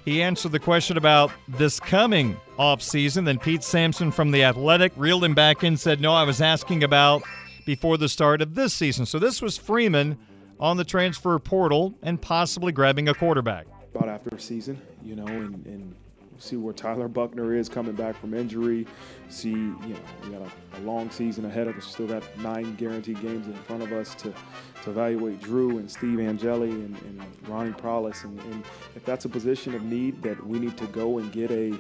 He 0.05 0.23
answered 0.23 0.53
the 0.53 0.59
question 0.59 0.97
about 0.97 1.31
this 1.47 1.79
coming 1.79 2.37
offseason. 2.59 3.25
Then 3.25 3.39
Pete 3.39 3.63
Sampson 3.63 4.11
from 4.11 4.33
The 4.33 4.43
Athletic 4.43 4.93
reeled 4.97 5.23
him 5.23 5.35
back 5.35 5.63
in 5.63 5.77
said, 5.77 6.01
No, 6.01 6.13
I 6.13 6.25
was 6.25 6.41
asking 6.41 6.83
about 6.83 7.23
before 7.65 7.97
the 7.97 8.09
start 8.09 8.43
of 8.43 8.55
this 8.55 8.75
season. 8.75 9.07
So 9.07 9.21
this 9.21 9.41
was 9.41 9.57
Freeman 9.57 10.19
on 10.59 10.77
the 10.77 10.85
transfer 10.85 11.39
portal 11.39 11.95
and 12.03 12.21
possibly 12.21 12.73
grabbing 12.73 13.09
a 13.09 13.15
quarterback. 13.15 13.67
About 13.95 14.09
after 14.09 14.35
a 14.35 14.41
season, 14.41 14.81
you 15.05 15.15
know, 15.15 15.27
and, 15.27 15.65
and 15.67 15.95
see 16.43 16.57
where 16.57 16.75
Tyler 16.75 17.09
Buchner 17.09 17.55
is 17.55 17.69
coming 17.69 17.95
back 17.95 18.17
from 18.17 18.35
injury. 18.35 18.87
See, 19.29 19.51
you 19.51 19.77
know, 19.77 20.01
we 20.25 20.31
got 20.31 20.43
a, 20.43 20.79
a, 20.79 20.81
long 20.81 21.11
season 21.11 21.45
ahead 21.45 21.69
of 21.69 21.77
us. 21.77 21.87
We 21.87 21.93
still 21.93 22.07
got 22.09 22.23
nine 22.39 22.75
guaranteed 22.75 23.21
games 23.23 23.47
in 23.47 23.55
front 23.55 23.83
of 23.83 23.93
us 23.93 24.15
to, 24.17 24.35
to 24.83 24.91
evaluate 24.91 25.41
Drew 25.41 25.79
and 25.79 25.91
Steve 25.91 26.21
Angeli 26.21 26.71
and, 26.71 26.97
and 27.03 27.23
Ronnie 27.49 27.73
Powlus. 27.73 28.25
And, 28.25 28.39
and 28.41 28.65
if 28.95 29.05
that's 29.05 29.25
a 29.25 29.29
position 29.29 29.75
of 29.75 29.83
need 29.83 30.23
that 30.23 30.45
we 30.47 30.59
need 30.59 30.77
to 30.79 30.87
go 30.87 31.19
and 31.19 31.33
get 31.33 31.51
a 31.51 31.79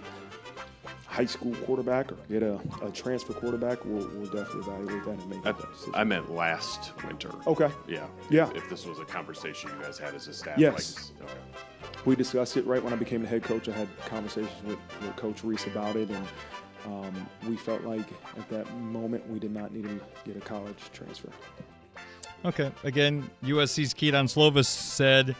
high 1.12 1.27
school 1.27 1.55
quarterback 1.66 2.11
or 2.11 2.16
get 2.31 2.42
a, 2.42 2.59
a 2.83 2.90
transfer 2.90 3.35
quarterback, 3.35 3.85
we'll, 3.85 4.09
we'll, 4.14 4.31
definitely 4.31 4.61
evaluate 4.61 5.05
that 5.05 5.11
and 5.11 5.29
make 5.29 5.42
that 5.42 5.59
decision. 5.59 5.94
I 5.94 6.05
meant 6.05 6.31
last 6.33 6.92
winter. 7.05 7.31
Okay. 7.46 7.70
Yeah. 7.87 8.07
Yeah. 8.31 8.48
If, 8.51 8.57
if, 8.57 8.70
this 8.70 8.87
was 8.87 8.98
a 8.98 9.05
conversation 9.05 9.70
you 9.77 9.85
guys 9.85 9.98
had 9.98 10.14
as 10.14 10.27
a 10.29 10.33
staff. 10.33 10.57
Yes. 10.57 11.12
Like, 11.20 11.31
okay. 11.31 11.40
We 12.05 12.16
discussed 12.16 12.57
it 12.57 12.66
right 12.66 12.83
when 12.83 12.92
I 12.92 12.96
became 12.96 13.22
the 13.22 13.28
head 13.28 13.42
coach. 13.42 13.68
I 13.68 13.72
had 13.72 13.88
conversations 14.07 14.52
with, 14.64 14.78
with 15.00 15.16
Coach 15.16 15.44
Rees 15.44 15.66
about 15.66 15.96
it, 15.96 16.11
and 16.11 16.26
um, 16.87 17.28
we 17.48 17.57
felt 17.57 17.83
like 17.85 18.07
at 18.37 18.48
that 18.50 18.72
moment 18.78 19.28
we 19.28 19.38
did 19.38 19.52
not 19.52 19.72
need 19.72 19.85
to 19.85 20.00
get 20.24 20.37
a 20.37 20.40
college 20.40 20.78
transfer. 20.92 21.31
Okay. 22.44 22.72
Again, 22.83 23.31
USC's 23.44 23.94
Kedon 23.94 24.26
Slovis 24.26 24.66
said 24.66 25.37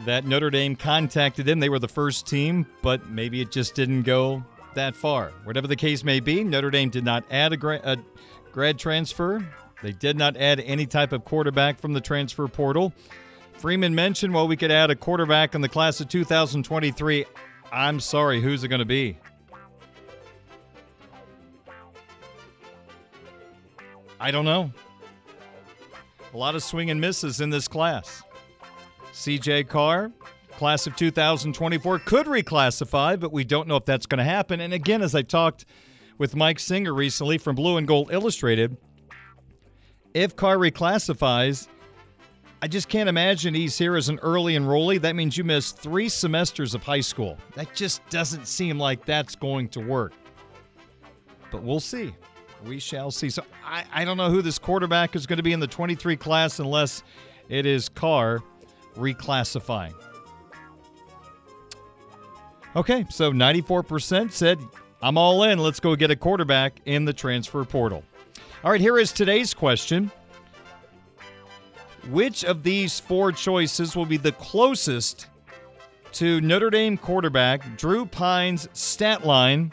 that 0.00 0.24
Notre 0.24 0.50
Dame 0.50 0.76
contacted 0.76 1.48
him. 1.48 1.58
They 1.58 1.68
were 1.68 1.78
the 1.78 1.88
first 1.88 2.26
team, 2.26 2.66
but 2.82 3.08
maybe 3.08 3.40
it 3.40 3.50
just 3.50 3.74
didn't 3.74 4.02
go 4.02 4.44
that 4.74 4.94
far. 4.94 5.32
Whatever 5.44 5.66
the 5.66 5.76
case 5.76 6.04
may 6.04 6.20
be, 6.20 6.44
Notre 6.44 6.70
Dame 6.70 6.90
did 6.90 7.04
not 7.04 7.24
add 7.30 7.52
a, 7.52 7.56
gra- 7.56 7.80
a 7.82 7.98
grad 8.52 8.78
transfer. 8.78 9.44
They 9.82 9.92
did 9.92 10.16
not 10.16 10.36
add 10.36 10.60
any 10.60 10.86
type 10.86 11.12
of 11.12 11.24
quarterback 11.24 11.80
from 11.80 11.92
the 11.92 12.00
transfer 12.00 12.46
portal. 12.48 12.92
Freeman 13.58 13.94
mentioned, 13.94 14.34
well, 14.34 14.46
we 14.46 14.56
could 14.56 14.70
add 14.70 14.90
a 14.90 14.96
quarterback 14.96 15.54
in 15.54 15.60
the 15.60 15.68
class 15.68 16.00
of 16.00 16.08
2023. 16.08 17.24
I'm 17.72 18.00
sorry, 18.00 18.40
who's 18.40 18.62
it 18.64 18.68
going 18.68 18.80
to 18.80 18.84
be? 18.84 19.18
I 24.20 24.30
don't 24.30 24.44
know. 24.44 24.70
A 26.32 26.36
lot 26.36 26.54
of 26.54 26.62
swing 26.62 26.90
and 26.90 27.00
misses 27.00 27.40
in 27.40 27.50
this 27.50 27.66
class. 27.66 28.22
CJ 29.12 29.68
Carr, 29.68 30.12
class 30.52 30.86
of 30.86 30.94
2024 30.96 32.00
could 32.00 32.26
reclassify, 32.26 33.18
but 33.18 33.32
we 33.32 33.44
don't 33.44 33.66
know 33.68 33.76
if 33.76 33.84
that's 33.84 34.06
going 34.06 34.18
to 34.18 34.24
happen. 34.24 34.60
And 34.60 34.74
again, 34.74 35.00
as 35.00 35.14
I 35.14 35.22
talked 35.22 35.64
with 36.18 36.36
Mike 36.36 36.58
Singer 36.58 36.92
recently 36.92 37.38
from 37.38 37.56
Blue 37.56 37.78
and 37.78 37.86
Gold 37.86 38.12
Illustrated, 38.12 38.76
if 40.12 40.36
Carr 40.36 40.56
reclassifies, 40.56 41.68
I 42.62 42.68
just 42.68 42.88
can't 42.88 43.08
imagine 43.08 43.54
he's 43.54 43.76
here 43.76 43.96
as 43.96 44.08
an 44.08 44.18
early 44.22 44.54
enrollee. 44.54 45.00
That 45.00 45.14
means 45.14 45.36
you 45.36 45.44
missed 45.44 45.78
three 45.78 46.08
semesters 46.08 46.74
of 46.74 46.82
high 46.82 47.00
school. 47.00 47.36
That 47.54 47.74
just 47.74 48.08
doesn't 48.08 48.46
seem 48.46 48.78
like 48.78 49.04
that's 49.04 49.34
going 49.34 49.68
to 49.70 49.80
work. 49.80 50.14
But 51.50 51.62
we'll 51.62 51.80
see. 51.80 52.14
We 52.64 52.78
shall 52.78 53.10
see. 53.10 53.28
So 53.28 53.44
I, 53.64 53.84
I 53.92 54.04
don't 54.04 54.16
know 54.16 54.30
who 54.30 54.40
this 54.40 54.58
quarterback 54.58 55.14
is 55.14 55.26
going 55.26 55.36
to 55.36 55.42
be 55.42 55.52
in 55.52 55.60
the 55.60 55.66
23 55.66 56.16
class 56.16 56.58
unless 56.58 57.02
it 57.48 57.66
is 57.66 57.90
Carr 57.90 58.40
reclassifying. 58.96 59.94
Okay, 62.74 63.06
so 63.10 63.32
94% 63.32 64.32
said, 64.32 64.58
I'm 65.02 65.18
all 65.18 65.42
in. 65.44 65.58
Let's 65.58 65.80
go 65.80 65.94
get 65.94 66.10
a 66.10 66.16
quarterback 66.16 66.80
in 66.86 67.04
the 67.04 67.12
transfer 67.12 67.64
portal. 67.64 68.02
All 68.64 68.70
right, 68.70 68.80
here 68.80 68.98
is 68.98 69.12
today's 69.12 69.52
question 69.52 70.10
Which 72.10 72.44
of 72.44 72.62
these 72.62 73.00
four 73.00 73.32
choices 73.32 73.96
will 73.96 74.06
be 74.06 74.16
the 74.16 74.32
closest 74.32 75.26
to 76.12 76.40
Notre 76.40 76.70
Dame 76.70 76.96
quarterback 76.96 77.76
Drew 77.76 78.06
Pyne's 78.06 78.68
stat 78.74 79.26
line 79.26 79.72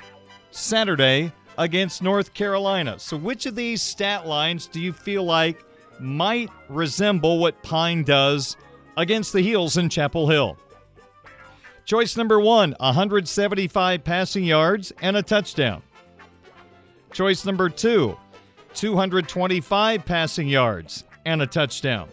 Saturday 0.50 1.32
against 1.60 2.02
North 2.02 2.34
Carolina? 2.34 2.98
So, 2.98 3.17
which 3.17 3.46
of 3.46 3.56
these 3.56 3.84
stat 3.84 4.26
lines 4.26 4.65
do 4.65 4.82
you 4.82 4.93
feel 4.93 5.24
like 5.24 5.63
might 6.00 6.50
resemble 6.69 7.38
what 7.38 7.62
Pyne 7.62 8.04
does 8.04 8.58
against 8.98 9.32
the 9.32 9.41
Heels 9.41 9.78
in 9.78 9.89
Chapel 9.89 10.28
Hill? 10.28 10.58
Choice 11.86 12.17
number 12.17 12.39
one 12.39 12.76
175 12.80 14.04
passing 14.04 14.43
yards 14.43 14.91
and 15.02 15.17
a 15.17 15.22
touchdown. 15.22 15.84
Choice 17.12 17.46
number 17.46 17.69
two 17.69 18.17
225 18.74 20.04
passing 20.04 20.48
yards 20.48 21.04
and 21.26 21.41
a 21.43 21.48
touchdown. 21.48 22.10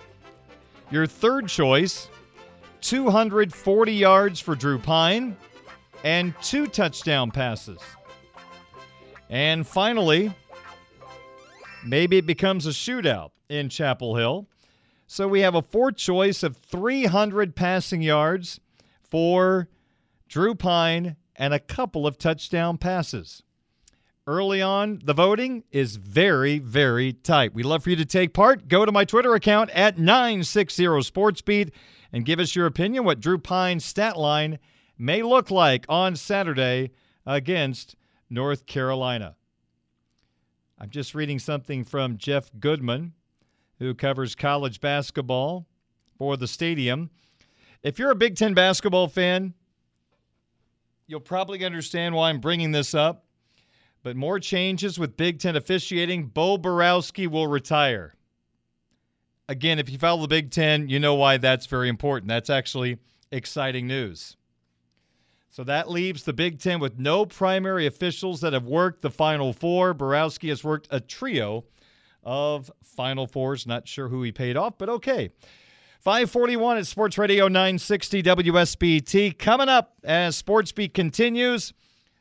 Your 0.91 1.07
third 1.07 1.49
choice 1.49 2.09
240 2.81 3.93
yards 3.93 4.41
for 4.41 4.55
Drew 4.55 4.79
Pyne 4.79 5.37
and 6.03 6.35
two 6.43 6.67
touchdown 6.67 7.31
passes. 7.31 7.81
And 9.29 9.67
finally, 9.67 10.35
maybe 11.85 12.19
it 12.19 12.27
becomes 12.27 12.67
a 12.67 12.71
shootout 12.71 13.31
in 13.49 13.69
Chapel 13.69 14.17
Hill. 14.17 14.47
So 15.07 15.29
we 15.29 15.41
have 15.41 15.55
a 15.55 15.63
fourth 15.63 15.97
choice 15.97 16.43
of 16.43 16.57
300 16.57 17.55
passing 17.55 18.03
yards 18.03 18.61
for 19.03 19.69
Drew 20.29 20.55
Pyne 20.55 21.17
and 21.37 21.55
a 21.55 21.59
couple 21.59 22.07
of 22.07 22.19
touchdown 22.19 22.79
passes. 22.79 23.43
Early 24.27 24.61
on, 24.61 25.01
the 25.03 25.15
voting 25.15 25.65
is 25.73 25.97
very, 25.97 26.59
very 26.59 27.15
tight. 27.15 27.55
We'd 27.55 27.65
love 27.65 27.83
for 27.83 27.91
you 27.91 27.97
to 27.97 28.05
take 28.05 28.35
part. 28.35 28.69
Go 28.69 28.85
to 28.85 28.93
my 28.93 29.05
Twitter 29.05 29.35
account 29.35 29.71
at 29.71 29.97
960SportsBeat 29.97 31.71
and 32.13 32.25
give 32.25 32.39
us 32.39 32.55
your 32.55 32.67
opinion 32.67 33.05
what 33.05 33.21
Drew 33.21 33.39
Pyne's 33.39 33.85
stat 33.85 34.17
line 34.17 34.59
may 34.99 35.23
look 35.23 35.51
like 35.51 35.87
on 35.89 36.17
Saturday 36.17 36.91
against 37.25 37.97
North 38.29 38.67
Carolina. 38.67 39.37
I'm 40.79 40.91
just 40.91 41.15
reading 41.15 41.39
something 41.39 41.85
from 41.85 42.17
Jeff 42.17 42.51
Goodman, 42.59 43.15
who 43.79 43.95
covers 43.95 44.35
college 44.35 44.81
basketball 44.81 45.67
for 46.17 46.37
the 46.37 46.47
stadium. 46.47 47.11
If 47.83 47.99
you're 47.99 48.11
a 48.11 48.17
Big 48.17 48.37
Ten 48.37 48.53
basketball 48.55 49.09
fan, 49.09 49.55
you'll 51.07 51.21
probably 51.21 51.65
understand 51.65 52.15
why 52.15 52.29
I'm 52.29 52.41
bringing 52.41 52.73
this 52.73 52.95
up. 52.95 53.25
But 54.03 54.17
more 54.17 54.41
changes 54.41 54.99
with 54.99 55.17
Big 55.17 55.39
Ten 55.39 55.57
officiating. 55.57 56.27
Bo 56.27 56.57
Boroski 56.57 57.27
will 57.27 57.47
retire. 57.47 58.15
Again, 59.49 59.79
if 59.79 59.91
you 59.91 59.99
follow 59.99 60.23
the 60.23 60.29
Big 60.29 60.51
Ten, 60.51 60.89
you 60.89 60.99
know 60.99 61.15
why 61.15 61.37
that's 61.37 61.67
very 61.67 61.89
important. 61.89 62.29
That's 62.29 62.51
actually 62.51 62.99
exciting 63.31 63.87
news. 63.87 64.37
So 65.51 65.65
that 65.65 65.91
leaves 65.91 66.23
the 66.23 66.33
Big 66.33 66.61
Ten 66.61 66.79
with 66.79 66.99
no 66.99 67.27
primary 67.27 67.87
officials 67.87 68.41
that 68.41 68.53
have 68.53 68.67
worked 68.67 69.03
the 69.03 69.11
Final 69.11 69.53
Four. 69.53 69.93
Borowski 69.93 70.49
has 70.49 70.63
worked 70.63 70.87
a 70.91 71.01
trio 71.01 71.65
of 72.23 72.71
Final 72.85 73.27
Fours. 73.27 73.67
Not 73.67 73.89
sure 73.89 74.09
who 74.09 74.23
he 74.23 74.31
paid 74.31 74.57
off, 74.57 74.79
but 74.79 74.89
okay. 74.89 75.31
541 76.01 76.79
at 76.79 76.87
Sports 76.87 77.19
Radio 77.19 77.49
960 77.49 78.23
WSBT. 78.23 79.39
Coming 79.39 79.69
up 79.69 79.97
as 80.05 80.37
Sports 80.37 80.73
Beat 80.73 80.95
continues, 80.95 81.75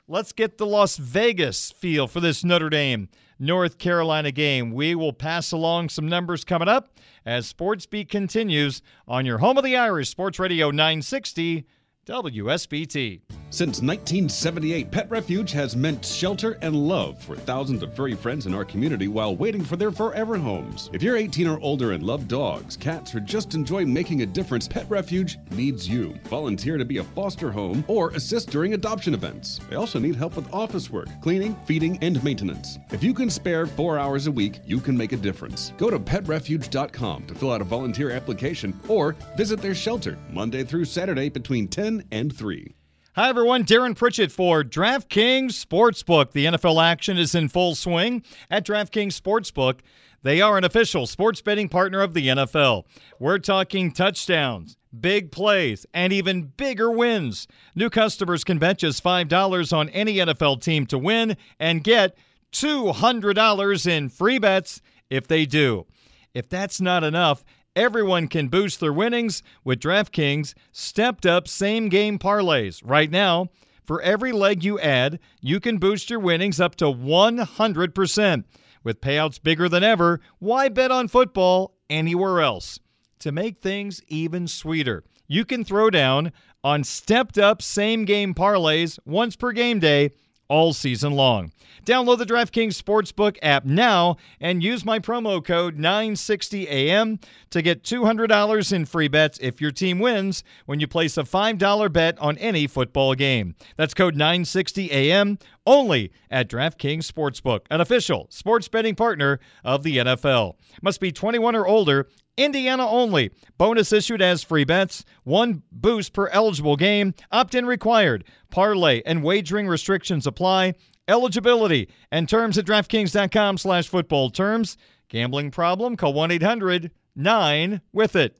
let's 0.09 0.31
get 0.33 0.57
the 0.57 0.65
Las 0.65 0.97
Vegas 0.97 1.71
feel 1.71 2.07
for 2.07 2.19
this 2.19 2.43
Notre 2.43 2.69
Dame 2.69 3.09
North 3.37 3.77
Carolina 3.77 4.31
game. 4.31 4.73
We 4.73 4.95
will 4.95 5.13
pass 5.13 5.51
along 5.51 5.89
some 5.89 6.09
numbers 6.09 6.43
coming 6.43 6.67
up 6.67 6.97
as 7.27 7.45
Sports 7.45 7.85
Beat 7.85 8.09
continues 8.09 8.81
on 9.07 9.27
your 9.27 9.37
home 9.37 9.59
of 9.59 9.63
the 9.63 9.77
Irish, 9.77 10.09
Sports 10.09 10.39
Radio 10.39 10.71
960 10.71 11.67
WSBT. 12.09 13.21
Since 13.51 13.81
1978, 13.81 14.91
Pet 14.91 15.09
Refuge 15.09 15.51
has 15.53 15.75
meant 15.75 16.05
shelter 16.05 16.59
and 16.61 16.75
love 16.75 17.19
for 17.19 17.35
thousands 17.35 17.81
of 17.81 17.95
furry 17.95 18.13
friends 18.13 18.45
in 18.45 18.53
our 18.53 18.63
community 18.63 19.07
while 19.07 19.35
waiting 19.35 19.63
for 19.63 19.75
their 19.75 19.91
forever 19.91 20.37
homes. 20.37 20.91
If 20.93 21.01
you're 21.01 21.17
18 21.17 21.47
or 21.47 21.59
older 21.61 21.93
and 21.93 22.03
love 22.03 22.27
dogs, 22.27 22.77
cats, 22.77 23.15
or 23.15 23.19
just 23.19 23.55
enjoy 23.55 23.85
making 23.87 24.21
a 24.21 24.27
difference, 24.27 24.67
Pet 24.67 24.85
Refuge 24.87 25.39
needs 25.49 25.89
you. 25.89 26.13
Volunteer 26.25 26.77
to 26.77 26.85
be 26.85 26.97
a 26.97 27.03
foster 27.03 27.51
home 27.51 27.83
or 27.87 28.11
assist 28.11 28.51
during 28.51 28.75
adoption 28.75 29.15
events. 29.15 29.59
They 29.67 29.77
also 29.77 29.97
need 29.97 30.15
help 30.15 30.35
with 30.35 30.53
office 30.53 30.91
work, 30.91 31.07
cleaning, 31.21 31.55
feeding, 31.65 31.97
and 32.03 32.23
maintenance. 32.23 32.77
If 32.91 33.03
you 33.03 33.15
can 33.15 33.31
spare 33.31 33.65
four 33.65 33.97
hours 33.97 34.27
a 34.27 34.31
week, 34.31 34.59
you 34.63 34.79
can 34.79 34.95
make 34.95 35.11
a 35.11 35.17
difference. 35.17 35.73
Go 35.77 35.89
to 35.89 35.99
petrefuge.com 35.99 37.25
to 37.25 37.33
fill 37.33 37.51
out 37.51 37.61
a 37.61 37.65
volunteer 37.65 38.11
application 38.11 38.79
or 38.87 39.15
visit 39.35 39.59
their 39.59 39.75
shelter 39.75 40.19
Monday 40.31 40.63
through 40.63 40.85
Saturday 40.85 41.29
between 41.29 41.67
10 41.67 41.98
and 42.11 42.35
3. 42.35 42.75
Hi, 43.15 43.29
everyone. 43.29 43.65
Darren 43.65 43.95
Pritchett 43.95 44.31
for 44.31 44.63
DraftKings 44.63 45.65
Sportsbook. 45.65 46.31
The 46.31 46.45
NFL 46.45 46.81
action 46.83 47.17
is 47.17 47.35
in 47.35 47.49
full 47.49 47.75
swing 47.75 48.23
at 48.49 48.65
DraftKings 48.65 49.19
Sportsbook. 49.19 49.79
They 50.21 50.41
are 50.41 50.57
an 50.57 50.63
official 50.63 51.07
sports 51.07 51.41
betting 51.41 51.69
partner 51.69 52.01
of 52.01 52.13
the 52.13 52.27
NFL. 52.27 52.83
We're 53.19 53.39
talking 53.39 53.91
touchdowns, 53.91 54.77
big 54.97 55.31
plays, 55.31 55.85
and 55.93 56.11
even 56.13 56.51
bigger 56.57 56.91
wins. 56.91 57.47
New 57.73 57.89
customers 57.89 58.43
can 58.43 58.59
bet 58.59 58.79
just 58.79 59.03
$5 59.03 59.77
on 59.77 59.89
any 59.89 60.15
NFL 60.15 60.61
team 60.61 60.85
to 60.87 60.97
win 60.97 61.35
and 61.59 61.83
get 61.83 62.17
$200 62.51 63.87
in 63.87 64.09
free 64.09 64.39
bets 64.39 64.81
if 65.09 65.27
they 65.27 65.45
do. 65.45 65.85
If 66.33 66.47
that's 66.47 66.79
not 66.79 67.03
enough, 67.03 67.43
Everyone 67.75 68.27
can 68.27 68.47
boost 68.47 68.79
their 68.79 68.91
winnings 68.91 69.43
with 69.63 69.79
DraftKings 69.79 70.53
stepped 70.71 71.25
up 71.25 71.47
same 71.47 71.87
game 71.87 72.17
parlays. 72.17 72.81
Right 72.83 73.11
now, 73.11 73.49
for 73.85 74.01
every 74.01 74.31
leg 74.31 74.63
you 74.63 74.79
add, 74.79 75.19
you 75.39 75.59
can 75.59 75.77
boost 75.77 76.09
your 76.09 76.19
winnings 76.19 76.59
up 76.59 76.75
to 76.75 76.85
100%. 76.85 78.43
With 78.83 79.01
payouts 79.01 79.41
bigger 79.41 79.69
than 79.69 79.83
ever, 79.83 80.19
why 80.39 80.69
bet 80.69 80.91
on 80.91 81.07
football 81.07 81.75
anywhere 81.89 82.41
else? 82.41 82.79
To 83.19 83.31
make 83.31 83.59
things 83.59 84.01
even 84.07 84.47
sweeter, 84.47 85.03
you 85.27 85.45
can 85.45 85.63
throw 85.63 85.89
down 85.89 86.31
on 86.63 86.83
stepped 86.83 87.37
up 87.37 87.61
same 87.61 88.05
game 88.05 88.33
parlays 88.33 88.97
once 89.05 89.35
per 89.35 89.51
game 89.51 89.79
day 89.79 90.11
all 90.49 90.73
season 90.73 91.13
long. 91.13 91.51
Download 91.85 92.17
the 92.17 92.25
DraftKings 92.25 92.79
Sportsbook 92.79 93.37
app 93.41 93.65
now 93.65 94.17
and 94.39 94.63
use 94.63 94.83
my 94.83 94.99
promo 94.99 95.43
code 95.43 95.77
960AM 95.77 97.23
to 97.51 97.61
get 97.61 97.83
$200 97.83 98.73
in 98.73 98.85
free 98.85 99.07
bets 99.07 99.39
if 99.41 99.61
your 99.61 99.71
team 99.71 99.99
wins 99.99 100.43
when 100.65 100.79
you 100.79 100.87
place 100.87 101.17
a 101.17 101.23
$5 101.23 101.93
bet 101.93 102.19
on 102.19 102.37
any 102.37 102.67
football 102.67 103.15
game. 103.15 103.55
That's 103.77 103.93
code 103.93 104.15
960AM 104.15 105.41
only 105.65 106.11
at 106.29 106.49
DraftKings 106.49 107.09
Sportsbook, 107.09 107.61
an 107.69 107.79
official 107.81 108.27
sports 108.29 108.67
betting 108.67 108.95
partner 108.95 109.39
of 109.63 109.83
the 109.83 109.97
NFL. 109.97 110.55
Must 110.81 110.99
be 110.99 111.11
21 111.11 111.55
or 111.55 111.67
older 111.67 112.07
Indiana 112.39 112.87
only. 112.87 113.31
Bonus 113.57 113.91
issued 113.91 114.21
as 114.21 114.43
free 114.43 114.63
bets. 114.63 115.03
One 115.25 115.61
boost 115.71 116.13
per 116.13 116.29
eligible 116.29 116.77
game. 116.77 117.13
Opt 117.31 117.53
in 117.53 117.65
required. 117.65 118.23
Parlay 118.49 119.01
and 119.05 119.23
wagering 119.23 119.67
restrictions 119.67 120.25
apply. 120.25 120.75
Eligibility 121.09 121.89
and 122.11 122.29
terms 122.29 122.57
at 122.57 122.65
DraftKings.com 122.65 123.57
slash 123.57 123.89
football 123.89 124.29
terms. 124.29 124.77
Gambling 125.09 125.51
problem? 125.51 125.97
Call 125.97 126.13
1 126.13 126.31
800 126.31 126.91
9 127.15 127.81
with 127.91 128.15
it. 128.15 128.37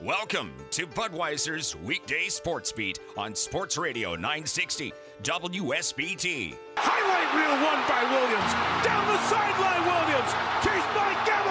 Welcome 0.00 0.50
to 0.72 0.84
Budweiser's 0.84 1.76
weekday 1.76 2.26
sports 2.26 2.72
beat 2.72 2.98
on 3.16 3.36
Sports 3.36 3.78
Radio 3.78 4.16
960 4.16 4.92
WSBT. 5.22 6.56
Highlight 6.76 7.30
reel 7.38 7.54
won 7.62 7.78
by 7.86 8.02
Williams. 8.10 8.52
Down 8.82 9.06
the 9.06 9.18
sideline, 9.30 9.86
Williams. 9.86 10.32
Chased 10.64 10.90
by 10.96 11.14
Gamble. 11.24 11.41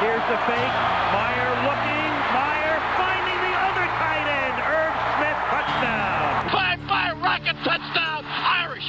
Here's 0.00 0.22
the 0.28 0.36
fake. 0.48 0.74
Mirer 1.14 1.54
looking. 1.64 2.10
Mirer 2.34 2.80
finding 2.98 3.38
the 3.46 3.54
other 3.62 3.86
tight 3.98 4.26
end. 4.26 4.56
Irv 4.64 4.94
Smith 5.16 5.38
touchdown. 5.50 6.50
Five 6.50 6.80
five 6.88 7.14
rocket 7.22 7.56
touchdown. 7.64 8.24
Irish. 8.24 8.88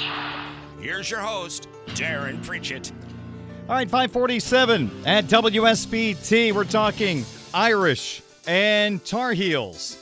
Here's 0.79 1.09
your 1.09 1.19
host, 1.21 1.67
Darren 1.89 2.43
Pritchett. 2.43 2.91
All 3.67 3.73
right, 3.75 3.89
547 3.89 4.91
at 5.05 5.25
WSBT. 5.25 6.53
We're 6.53 6.63
talking 6.65 7.25
Irish 7.53 8.21
and 8.47 9.03
Tar 9.03 9.33
Heels 9.33 9.97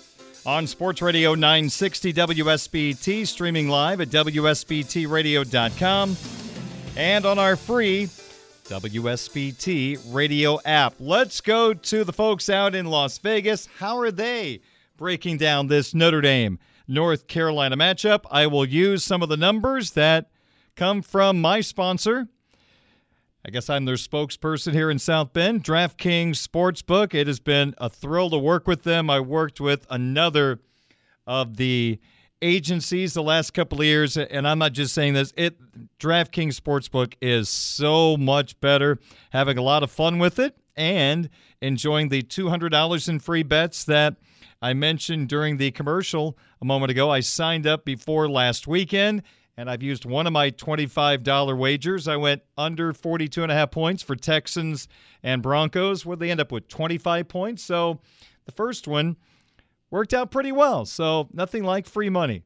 on 0.46 0.68
Sports 0.68 1.02
Radio 1.02 1.34
960 1.36 2.12
WSBT, 2.14 3.26
streaming 3.26 3.70
live 3.70 4.02
at 4.02 4.10
WSBTRadio.com 4.10 6.18
and 6.98 7.26
on 7.26 7.40
our 7.40 7.56
free 7.56 8.10
WSBT 8.66 10.14
radio 10.14 10.60
app. 10.64 10.96
Let's 11.00 11.42
go 11.42 11.74
to 11.74 12.04
the 12.04 12.14
folks 12.14 12.50
out 12.50 12.74
in 12.74 12.86
Las 12.86 13.18
Vegas. 13.18 13.68
How 13.78 14.00
are 14.00 14.12
they 14.12 14.62
breaking 14.96 15.38
down 15.38 15.68
this 15.68 15.94
Notre 15.94 16.22
Dame 16.22 16.60
North 16.88 17.28
Carolina 17.28 17.76
matchup? 17.76 18.22
I 18.32 18.48
will 18.48 18.66
use 18.66 19.04
some 19.04 19.22
of 19.22 19.30
the 19.30 19.38
numbers 19.38 19.92
that 19.92 20.30
come 20.76 21.02
from 21.02 21.42
my 21.42 21.62
sponsor. 21.62 22.28
I 23.46 23.50
guess 23.50 23.70
I'm 23.70 23.84
their 23.84 23.96
spokesperson 23.96 24.72
here 24.72 24.90
in 24.90 25.00
South 25.00 25.34
Bend, 25.34 25.66
DraftKings 25.66 26.36
Sportsbook. 26.36 27.14
It 27.14 27.28
has 27.28 27.42
been 27.42 27.76
a 27.78 27.90
thrill 27.90 28.30
to 28.30 28.38
work 28.38 28.66
with 28.66 28.84
them. 28.84 29.10
I 29.10 29.20
worked 29.20 29.60
with 29.60 29.86
another 29.90 30.62
of 31.28 31.58
the 31.58 32.00
agencies 32.44 33.14
the 33.14 33.24
last 33.24 33.54
couple 33.56 33.80
of 33.80 33.86
years, 33.86 34.18
and 34.18 34.48
I'm 34.48 34.60
not 34.60 34.74
just 34.74 34.94
saying 34.94 35.14
this. 35.14 35.34
It 35.36 35.58
DraftKings 35.98 36.60
Sportsbook 36.60 37.16
is 37.22 37.50
so 37.50 38.18
much 38.18 38.60
better. 38.60 39.00
Having 39.32 39.58
a 39.58 39.64
lot 39.64 39.82
of 39.82 39.90
fun 39.90 40.20
with 40.20 40.38
it 40.38 40.56
and 40.76 41.30
enjoying 41.62 42.10
the 42.10 42.22
$200 42.22 43.10
in 43.10 43.20
free 43.20 43.44
bets 43.44 43.86
that 43.86 44.18
I 44.62 44.74
mentioned 44.74 45.30
during 45.30 45.58
the 45.58 45.72
commercial 45.72 46.38
a 46.62 46.66
moment 46.66 46.92
ago. 46.92 47.10
I 47.10 47.22
signed 47.22 47.66
up 47.66 47.86
before 47.86 48.30
last 48.30 48.68
weekend 48.68 49.24
and 49.58 49.70
I've 49.70 49.84
used 49.84 50.06
one 50.06 50.26
of 50.26 50.34
my 50.34 50.52
$25 50.52 51.58
wagers. 51.58 52.08
I 52.08 52.18
went 52.18 52.42
under 52.58 52.94
42 52.94 53.44
and 53.44 53.52
a 53.52 53.56
half 53.56 53.72
points 53.72 54.02
for 54.02 54.16
Texans 54.16 54.88
and 55.22 55.42
Broncos. 55.42 56.06
Where 56.06 56.18
they 56.18 56.32
end 56.32 56.40
up 56.40 56.52
with 56.52 56.68
25 56.68 57.28
points. 57.28 57.64
So 57.64 58.00
the 58.46 58.52
first 58.52 58.88
one 58.88 59.16
worked 59.94 60.14
out 60.16 60.32
pretty 60.32 60.52
well. 60.52 60.86
So 60.86 61.30
nothing 61.34 61.64
like 61.64 61.86
free 61.86 62.10
money. 62.10 62.42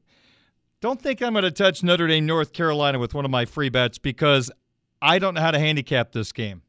don't 0.82 1.02
think 1.02 1.22
I'm 1.22 1.32
going 1.32 1.44
to 1.44 1.52
touch 1.52 1.82
Notre 1.82 2.06
Dame, 2.06 2.26
North 2.26 2.52
Carolina 2.52 3.00
with 3.00 3.14
one 3.14 3.24
of 3.24 3.32
my 3.32 3.46
free 3.46 3.70
bets 3.70 3.98
because 3.98 4.52
I 5.02 5.18
don't 5.18 5.34
know 5.34 5.40
how 5.40 5.52
to 5.52 5.60
handicap 5.60 6.12
this 6.12 6.34
game. 6.34 6.62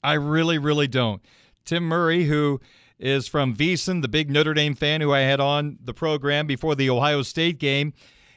I 0.00 0.12
really, 0.12 0.58
really 0.58 0.86
don't. 0.86 1.20
Tim 1.64 1.82
Murray, 1.82 2.24
who 2.24 2.60
is 3.00 3.26
from 3.26 3.56
VSiN, 3.56 4.00
the 4.00 4.06
big 4.06 4.30
Notre 4.30 4.54
Dame 4.54 4.76
fan 4.76 5.00
who 5.00 5.12
I 5.12 5.20
had 5.20 5.40
on 5.40 5.78
the 5.82 5.92
program 5.92 6.46
before 6.46 6.76
the 6.76 6.88
Ohio 6.88 7.22
State 7.22 7.58
game, 7.58 7.94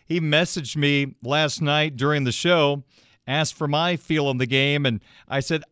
he 0.07 0.19
messaged 0.19 0.75
me 0.75 1.13
last 1.21 1.61
night 1.61 1.97
during 1.97 2.23
the 2.23 2.31
show, 2.31 2.83
asked 3.27 3.53
for 3.53 3.67
my 3.67 3.95
feel 3.95 4.25
on 4.25 4.39
the 4.39 4.47
game, 4.47 4.87
and 4.87 5.01
I 5.27 5.41
said, 5.41 5.63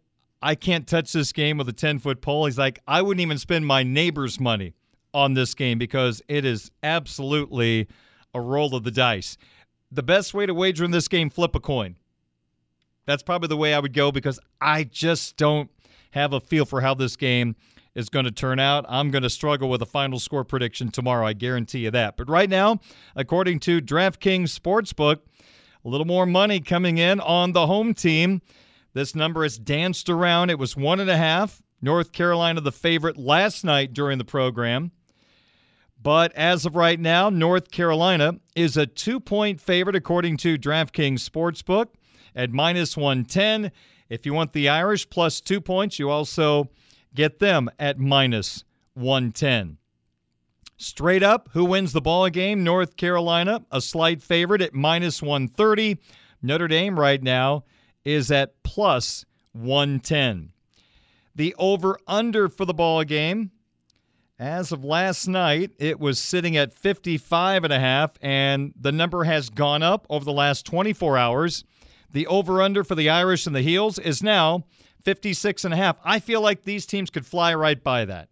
I 0.44 0.54
can't 0.54 0.86
touch 0.86 1.12
this 1.12 1.32
game 1.32 1.58
with 1.58 1.68
a 1.70 1.74
10 1.74 1.98
foot 1.98 2.22
pole. 2.22 2.46
He's 2.46 2.60
like, 2.60 2.82
I 2.88 3.02
wouldn't 3.02 3.22
even 3.22 3.40
spend 3.40 3.66
my 3.66 3.82
neighbor's 3.82 4.40
money 4.40 4.76
on 5.16 5.34
this 5.34 5.56
game 5.56 5.80
because 5.80 6.22
it 6.28 6.44
is 6.44 6.70
absolutely 6.84 7.88
a 8.34 8.42
roll 8.42 8.76
of 8.76 8.84
the 8.84 8.92
dice. 8.92 9.38
The 9.92 10.04
best 10.04 10.34
way 10.34 10.46
to 10.46 10.54
wager 10.54 10.84
in 10.84 10.92
this 10.92 11.08
game, 11.08 11.30
flip 11.30 11.56
a 11.56 11.60
coin. 11.62 11.96
That's 13.06 13.24
probably 13.24 13.48
the 13.48 13.58
way 13.58 13.74
I 13.74 13.80
would 13.80 13.94
go 13.94 14.12
because 14.12 14.40
I 14.60 14.84
just 14.84 15.38
don't 15.38 15.70
have 16.12 16.34
a 16.34 16.42
feel 16.42 16.66
for 16.66 16.82
how 16.82 16.96
this 16.96 17.16
game 17.16 17.56
is 17.94 18.10
going 18.10 18.26
to 18.26 18.32
turn 18.32 18.60
out. 18.60 18.86
I'm 18.90 19.10
going 19.10 19.24
to 19.24 19.30
struggle 19.30 19.70
with 19.70 19.82
a 19.82 19.86
final 19.86 20.20
score 20.20 20.44
prediction 20.44 20.90
tomorrow. 20.90 21.26
I 21.26 21.34
guarantee 21.34 21.80
you 21.80 21.92
that. 21.92 22.18
But 22.18 22.30
right 22.30 22.50
now, 22.50 22.80
according 23.16 23.62
to 23.62 23.80
DraftKings 23.80 24.58
Sportsbook, 24.60 25.20
a 25.86 25.88
little 25.88 26.06
more 26.06 26.26
money 26.26 26.60
coming 26.60 26.98
in 26.98 27.22
on 27.22 27.54
the 27.54 27.68
home 27.68 27.94
team. 27.94 28.42
This 28.94 29.16
number 29.16 29.44
has 29.44 29.58
danced 29.58 30.10
around. 30.10 30.50
It 30.50 30.60
was 30.60 30.76
one 30.76 31.00
and 31.00 31.10
a 31.10 31.18
half. 31.18 31.62
North 31.82 32.12
Carolina, 32.12 32.62
the 32.62 32.72
favorite 32.72 33.18
last 33.18 33.64
night 33.64 33.94
during 33.94 34.18
the 34.18 34.26
program. 34.26 34.92
But 36.06 36.34
as 36.34 36.68
of 36.68 36.76
right 36.76 37.00
now, 37.00 37.32
North 37.32 37.72
Carolina 37.72 38.36
is 38.56 38.78
a 38.78 38.86
two 38.86 39.20
point 39.20 39.60
favorite 39.60 39.96
according 39.96 40.38
to 40.38 40.56
DraftKings 40.56 41.28
Sportsbook 41.28 41.88
at 42.36 42.52
minus 42.52 42.96
110. 42.96 43.72
If 44.08 44.24
you 44.24 44.36
want 44.36 44.54
the 44.54 44.70
Irish 44.70 45.10
plus 45.10 45.42
two 45.42 45.60
points, 45.60 45.98
you 45.98 46.12
also 46.12 46.70
get 47.16 47.40
them 47.40 47.72
at 47.80 47.98
minus 47.98 48.64
110. 48.94 49.80
Straight 50.78 51.24
up, 51.24 51.50
who 51.54 51.66
wins 51.66 51.92
the 51.92 52.02
ball 52.02 52.30
game? 52.30 52.64
North 52.64 52.98
Carolina, 52.98 53.66
a 53.72 53.82
slight 53.82 54.22
favorite 54.22 54.62
at 54.62 54.76
minus 54.76 55.24
130. 55.24 55.98
Notre 56.40 56.68
Dame 56.68 57.00
right 57.00 57.24
now 57.24 57.64
is 58.04 58.30
at 58.30 58.62
plus 58.62 59.26
110. 59.54 60.52
The 61.34 61.56
over 61.58 61.98
under 62.06 62.48
for 62.48 62.66
the 62.66 62.76
ball 62.76 63.04
game 63.06 63.50
as 64.38 64.72
of 64.72 64.84
last 64.84 65.28
night, 65.28 65.72
it 65.80 66.00
was 66.00 66.20
sitting 66.20 66.58
at 66.58 66.74
55 66.74 67.64
and 67.64 67.74
a 67.74 67.80
half 67.80 68.12
and 68.22 68.74
the 68.80 68.92
number 68.92 69.24
has 69.24 69.50
gone 69.50 69.82
up 69.82 70.06
over 70.10 70.26
the 70.26 70.34
last 70.34 70.66
24 70.66 71.18
hours. 71.18 71.64
The 72.12 72.28
over 72.28 72.62
under 72.62 72.84
for 72.84 72.96
the 72.96 73.10
Irish 73.10 73.48
and 73.48 73.56
the 73.56 73.62
Heels 73.62 73.98
is 73.98 74.22
now 74.22 74.66
56 75.04 75.64
and 75.64 75.74
a 75.74 75.78
half. 75.78 75.98
I 76.04 76.20
feel 76.20 76.42
like 76.42 76.64
these 76.64 76.86
teams 76.86 77.10
could 77.10 77.26
fly 77.26 77.54
right 77.54 77.82
by 77.82 78.06
that. 78.06 78.30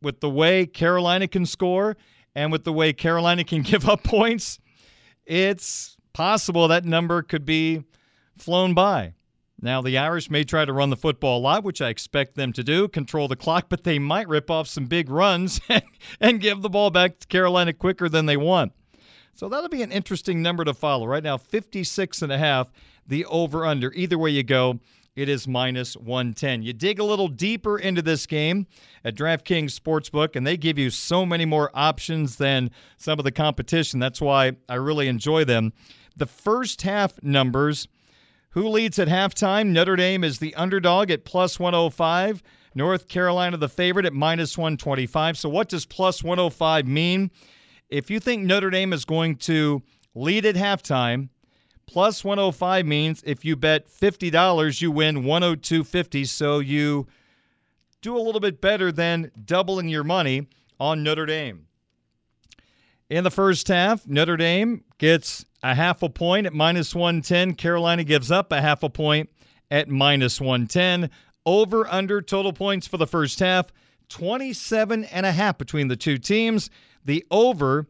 With 0.00 0.20
the 0.20 0.30
way 0.30 0.66
Carolina 0.66 1.28
can 1.28 1.46
score 1.46 1.96
and 2.34 2.50
with 2.50 2.64
the 2.64 2.72
way 2.72 2.92
Carolina 2.92 3.44
can 3.44 3.62
give 3.62 3.88
up 3.88 4.02
points, 4.02 4.58
it's 5.26 5.96
possible 6.12 6.68
that 6.68 6.84
number 6.84 7.22
could 7.22 7.44
be 7.44 7.84
flown 8.38 8.72
by. 8.74 9.14
Now, 9.64 9.80
the 9.80 9.96
Irish 9.96 10.28
may 10.28 10.42
try 10.42 10.64
to 10.64 10.72
run 10.72 10.90
the 10.90 10.96
football 10.96 11.38
a 11.38 11.40
lot, 11.40 11.62
which 11.62 11.80
I 11.80 11.88
expect 11.88 12.34
them 12.34 12.52
to 12.54 12.64
do, 12.64 12.88
control 12.88 13.28
the 13.28 13.36
clock, 13.36 13.66
but 13.68 13.84
they 13.84 14.00
might 14.00 14.26
rip 14.26 14.50
off 14.50 14.66
some 14.66 14.86
big 14.86 15.08
runs 15.08 15.60
and 16.20 16.40
give 16.40 16.62
the 16.62 16.68
ball 16.68 16.90
back 16.90 17.20
to 17.20 17.26
Carolina 17.28 17.72
quicker 17.72 18.08
than 18.08 18.26
they 18.26 18.36
want. 18.36 18.72
So 19.34 19.48
that'll 19.48 19.68
be 19.68 19.82
an 19.82 19.92
interesting 19.92 20.42
number 20.42 20.64
to 20.64 20.74
follow. 20.74 21.06
Right 21.06 21.22
now, 21.22 21.36
56 21.36 22.22
and 22.22 22.32
a 22.32 22.38
half, 22.38 22.72
the 23.06 23.24
over 23.26 23.64
under. 23.64 23.92
Either 23.92 24.18
way 24.18 24.30
you 24.30 24.42
go, 24.42 24.80
it 25.14 25.28
is 25.28 25.46
minus 25.46 25.96
110. 25.96 26.62
You 26.62 26.72
dig 26.72 26.98
a 26.98 27.04
little 27.04 27.28
deeper 27.28 27.78
into 27.78 28.02
this 28.02 28.26
game 28.26 28.66
at 29.04 29.14
DraftKings 29.14 29.78
Sportsbook, 29.78 30.34
and 30.34 30.44
they 30.44 30.56
give 30.56 30.76
you 30.76 30.90
so 30.90 31.24
many 31.24 31.44
more 31.44 31.70
options 31.72 32.36
than 32.36 32.70
some 32.96 33.20
of 33.20 33.24
the 33.24 33.32
competition. 33.32 34.00
That's 34.00 34.20
why 34.20 34.52
I 34.68 34.74
really 34.74 35.06
enjoy 35.06 35.44
them. 35.44 35.72
The 36.16 36.26
first 36.26 36.82
half 36.82 37.22
numbers 37.22 37.86
who 38.52 38.68
leads 38.68 38.98
at 38.98 39.08
halftime? 39.08 39.68
Notre 39.68 39.96
Dame 39.96 40.24
is 40.24 40.38
the 40.38 40.54
underdog 40.54 41.10
at 41.10 41.24
plus 41.24 41.58
105. 41.58 42.42
North 42.74 43.08
Carolina, 43.08 43.56
the 43.56 43.68
favorite, 43.68 44.06
at 44.06 44.12
minus 44.12 44.56
125. 44.56 45.38
So, 45.38 45.48
what 45.48 45.68
does 45.68 45.84
plus 45.86 46.22
105 46.22 46.86
mean? 46.86 47.30
If 47.88 48.10
you 48.10 48.20
think 48.20 48.44
Notre 48.44 48.70
Dame 48.70 48.92
is 48.92 49.04
going 49.04 49.36
to 49.36 49.82
lead 50.14 50.46
at 50.46 50.54
halftime, 50.54 51.28
plus 51.86 52.24
105 52.24 52.86
means 52.86 53.22
if 53.26 53.44
you 53.44 53.56
bet 53.56 53.88
$50, 53.88 54.80
you 54.80 54.90
win 54.90 55.22
102.50. 55.22 56.26
So, 56.26 56.58
you 56.58 57.06
do 58.02 58.16
a 58.16 58.20
little 58.20 58.40
bit 58.40 58.60
better 58.60 58.92
than 58.92 59.30
doubling 59.44 59.88
your 59.88 60.04
money 60.04 60.48
on 60.78 61.02
Notre 61.02 61.26
Dame. 61.26 61.66
In 63.12 63.24
the 63.24 63.30
first 63.30 63.68
half, 63.68 64.06
Notre 64.06 64.38
Dame 64.38 64.84
gets 64.96 65.44
a 65.62 65.74
half 65.74 66.02
a 66.02 66.08
point 66.08 66.46
at 66.46 66.54
minus 66.54 66.94
110. 66.94 67.56
Carolina 67.56 68.04
gives 68.04 68.30
up 68.30 68.50
a 68.50 68.62
half 68.62 68.82
a 68.82 68.88
point 68.88 69.28
at 69.70 69.90
minus 69.90 70.40
110. 70.40 71.10
Over 71.44 71.86
under 71.88 72.22
total 72.22 72.54
points 72.54 72.86
for 72.86 72.96
the 72.96 73.06
first 73.06 73.38
half, 73.38 73.66
27 74.08 75.04
and 75.04 75.26
a 75.26 75.32
half 75.32 75.58
between 75.58 75.88
the 75.88 75.96
two 75.96 76.16
teams. 76.16 76.70
The 77.04 77.22
over 77.30 77.86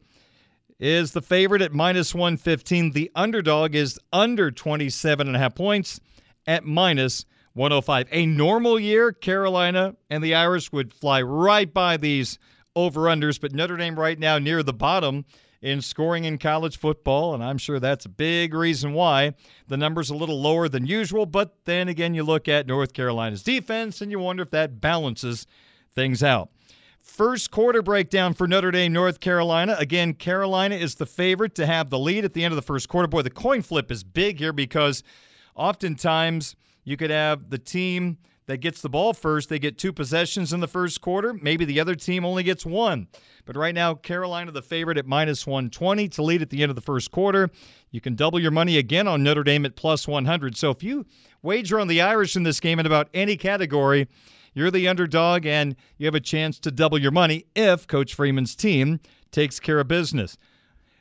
is 0.80 1.12
the 1.12 1.22
favorite 1.22 1.62
at 1.62 1.72
minus 1.72 2.16
115. 2.16 2.90
The 2.90 3.12
underdog 3.14 3.76
is 3.76 4.00
under 4.12 4.50
27 4.50 5.28
and 5.28 5.36
a 5.36 5.38
half 5.38 5.54
points 5.54 6.00
at 6.48 6.64
minus 6.64 7.26
105. 7.52 8.08
A 8.10 8.26
normal 8.26 8.80
year, 8.80 9.12
Carolina 9.12 9.94
and 10.10 10.24
the 10.24 10.34
Irish 10.34 10.72
would 10.72 10.92
fly 10.92 11.22
right 11.22 11.72
by 11.72 11.96
these 11.96 12.40
over 12.74 13.02
unders, 13.02 13.40
but 13.40 13.52
Notre 13.52 13.76
Dame 13.76 13.98
right 13.98 14.18
now 14.18 14.38
near 14.38 14.62
the 14.62 14.72
bottom 14.72 15.24
in 15.62 15.80
scoring 15.80 16.24
in 16.24 16.38
college 16.38 16.76
football, 16.76 17.34
and 17.34 17.42
I'm 17.42 17.56
sure 17.56 17.78
that's 17.78 18.04
a 18.04 18.08
big 18.08 18.52
reason 18.52 18.92
why 18.92 19.34
the 19.68 19.76
number's 19.76 20.10
a 20.10 20.14
little 20.14 20.40
lower 20.40 20.68
than 20.68 20.86
usual. 20.86 21.24
But 21.24 21.54
then 21.64 21.88
again, 21.88 22.14
you 22.14 22.24
look 22.24 22.48
at 22.48 22.66
North 22.66 22.92
Carolina's 22.92 23.44
defense 23.44 24.00
and 24.00 24.10
you 24.10 24.18
wonder 24.18 24.42
if 24.42 24.50
that 24.50 24.80
balances 24.80 25.46
things 25.94 26.22
out. 26.22 26.50
First 26.98 27.50
quarter 27.50 27.82
breakdown 27.82 28.34
for 28.34 28.48
Notre 28.48 28.70
Dame, 28.70 28.92
North 28.92 29.20
Carolina. 29.20 29.76
Again, 29.78 30.14
Carolina 30.14 30.74
is 30.74 30.96
the 30.96 31.06
favorite 31.06 31.54
to 31.56 31.66
have 31.66 31.90
the 31.90 31.98
lead 31.98 32.24
at 32.24 32.32
the 32.32 32.44
end 32.44 32.52
of 32.52 32.56
the 32.56 32.62
first 32.62 32.88
quarter. 32.88 33.08
Boy, 33.08 33.22
the 33.22 33.30
coin 33.30 33.62
flip 33.62 33.90
is 33.90 34.02
big 34.02 34.38
here 34.38 34.52
because 34.52 35.02
oftentimes 35.54 36.56
you 36.84 36.96
could 36.96 37.10
have 37.10 37.50
the 37.50 37.58
team 37.58 38.18
that 38.46 38.58
gets 38.58 38.80
the 38.80 38.88
ball 38.88 39.14
first, 39.14 39.48
they 39.48 39.58
get 39.58 39.78
two 39.78 39.92
possessions 39.92 40.52
in 40.52 40.60
the 40.60 40.68
first 40.68 41.00
quarter. 41.00 41.32
Maybe 41.34 41.64
the 41.64 41.80
other 41.80 41.94
team 41.94 42.24
only 42.24 42.42
gets 42.42 42.66
one. 42.66 43.06
But 43.44 43.56
right 43.56 43.74
now, 43.74 43.94
Carolina 43.94 44.50
the 44.50 44.62
favorite 44.62 44.98
at 44.98 45.06
minus 45.06 45.46
120 45.46 46.08
to 46.08 46.22
lead 46.22 46.42
at 46.42 46.50
the 46.50 46.62
end 46.62 46.70
of 46.70 46.76
the 46.76 46.82
first 46.82 47.10
quarter. 47.10 47.50
You 47.90 48.00
can 48.00 48.14
double 48.14 48.40
your 48.40 48.50
money 48.50 48.78
again 48.78 49.06
on 49.06 49.22
Notre 49.22 49.44
Dame 49.44 49.64
at 49.64 49.76
plus 49.76 50.08
100. 50.08 50.56
So 50.56 50.70
if 50.70 50.82
you 50.82 51.06
wager 51.42 51.78
on 51.78 51.88
the 51.88 52.00
Irish 52.00 52.36
in 52.36 52.42
this 52.42 52.60
game 52.60 52.78
in 52.78 52.86
about 52.86 53.08
any 53.14 53.36
category, 53.36 54.08
you're 54.54 54.70
the 54.70 54.88
underdog 54.88 55.46
and 55.46 55.76
you 55.96 56.06
have 56.06 56.14
a 56.14 56.20
chance 56.20 56.58
to 56.60 56.70
double 56.70 56.98
your 56.98 57.10
money 57.10 57.46
if 57.54 57.86
Coach 57.86 58.14
Freeman's 58.14 58.54
team 58.54 59.00
takes 59.30 59.58
care 59.58 59.80
of 59.80 59.88
business. 59.88 60.36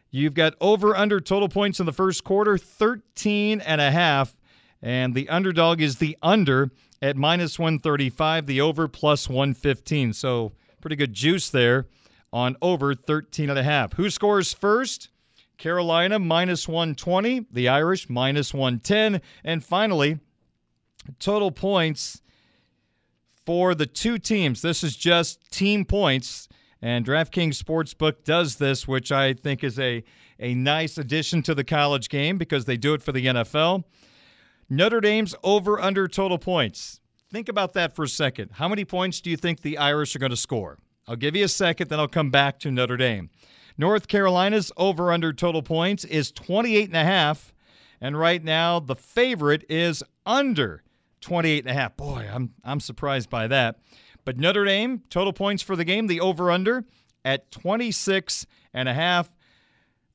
You've 0.10 0.34
got 0.34 0.56
over 0.60 0.96
under 0.96 1.20
total 1.22 1.48
points 1.50 1.80
in 1.80 1.86
the 1.86 1.94
first 1.94 2.24
quarter, 2.24 2.58
13 2.58 3.62
and 3.62 3.80
a 3.80 3.92
half, 3.92 4.36
and 4.82 5.14
the 5.14 5.30
underdog 5.30 5.82
is 5.82 5.98
the 5.98 6.18
under 6.22 6.72
at 7.02 7.18
minus 7.18 7.58
135, 7.58 8.46
the 8.46 8.62
over 8.62 8.88
plus 8.88 9.28
115. 9.30 10.14
So 10.14 10.54
pretty 10.82 10.96
good 10.96 11.14
juice 11.14 11.50
there 11.50 11.88
on 12.34 12.56
over 12.62 12.96
13 12.96 13.50
and 13.50 13.60
a 13.60 13.64
half. 13.64 13.94
Who 13.94 14.10
scores 14.10 14.54
first? 14.54 15.10
Carolina 15.58 16.18
minus 16.18 16.68
120, 16.68 17.46
the 17.52 17.70
Irish 17.70 18.10
minus 18.10 18.52
110, 18.52 19.22
and 19.44 19.64
finally, 19.64 20.20
total 21.20 21.52
points 21.52 22.24
for 23.46 23.76
the 23.76 23.86
two 23.86 24.18
teams. 24.18 24.64
This 24.64 24.84
is 24.84 24.96
just 24.96 25.52
team 25.52 25.86
points, 25.86 26.50
and 26.82 27.06
DraftKings 27.06 27.62
Sportsbook 27.62 28.24
does 28.24 28.56
this, 28.56 28.88
which 28.88 29.12
I 29.12 29.34
think 29.34 29.64
is 29.64 29.78
a, 29.78 30.04
a 30.40 30.56
nice 30.56 30.98
addition 30.98 31.44
to 31.44 31.54
the 31.54 31.64
college 31.64 32.10
game 32.10 32.40
because 32.40 32.66
they 32.66 32.78
do 32.78 32.96
it 32.96 33.04
for 33.04 33.12
the 33.12 33.28
NFL. 33.28 33.84
Notre 34.72 35.02
Dame's 35.02 35.36
over 35.44 35.82
under 35.82 36.08
total 36.08 36.38
points. 36.38 37.02
Think 37.30 37.50
about 37.50 37.74
that 37.74 37.94
for 37.94 38.04
a 38.04 38.08
second. 38.08 38.52
How 38.54 38.70
many 38.70 38.86
points 38.86 39.20
do 39.20 39.30
you 39.30 39.36
think 39.36 39.62
the 39.62 39.78
Irish 39.78 40.16
are 40.16 40.20
going 40.20 40.30
to 40.30 40.38
score? 40.38 40.78
I'll 41.10 41.18
give 41.18 41.36
you 41.36 41.44
a 41.44 41.50
second, 41.50 41.90
then 41.90 42.00
I'll 42.00 42.08
come 42.08 42.32
back 42.32 42.58
to 42.60 42.72
Notre 42.72 42.96
Dame. 42.96 43.30
North 43.78 44.08
Carolina's 44.08 44.72
over 44.78 45.12
under 45.12 45.34
total 45.34 45.62
points 45.62 46.06
is 46.06 46.32
28 46.32 46.88
and 46.88 46.96
a 46.96 47.04
half, 47.04 47.54
and 48.00 48.18
right 48.18 48.42
now 48.42 48.80
the 48.80 48.96
favorite 48.96 49.66
is 49.68 50.04
under 50.26 50.84
28 51.20 51.66
and 51.66 51.70
a 51.70 51.74
half. 51.74 51.98
Boy, 51.98 52.30
I'm 52.34 52.54
I'm 52.64 52.80
surprised 52.80 53.30
by 53.30 53.48
that. 53.48 53.78
But 54.24 54.38
Notre 54.38 54.64
Dame 54.64 55.02
total 55.10 55.34
points 55.34 55.62
for 55.62 55.76
the 55.76 55.84
game, 55.84 56.08
the 56.08 56.22
over 56.22 56.50
under 56.50 56.86
at 57.26 57.52
26 57.52 58.46
and 58.74 58.88
a 58.88 58.94
half. 58.94 59.30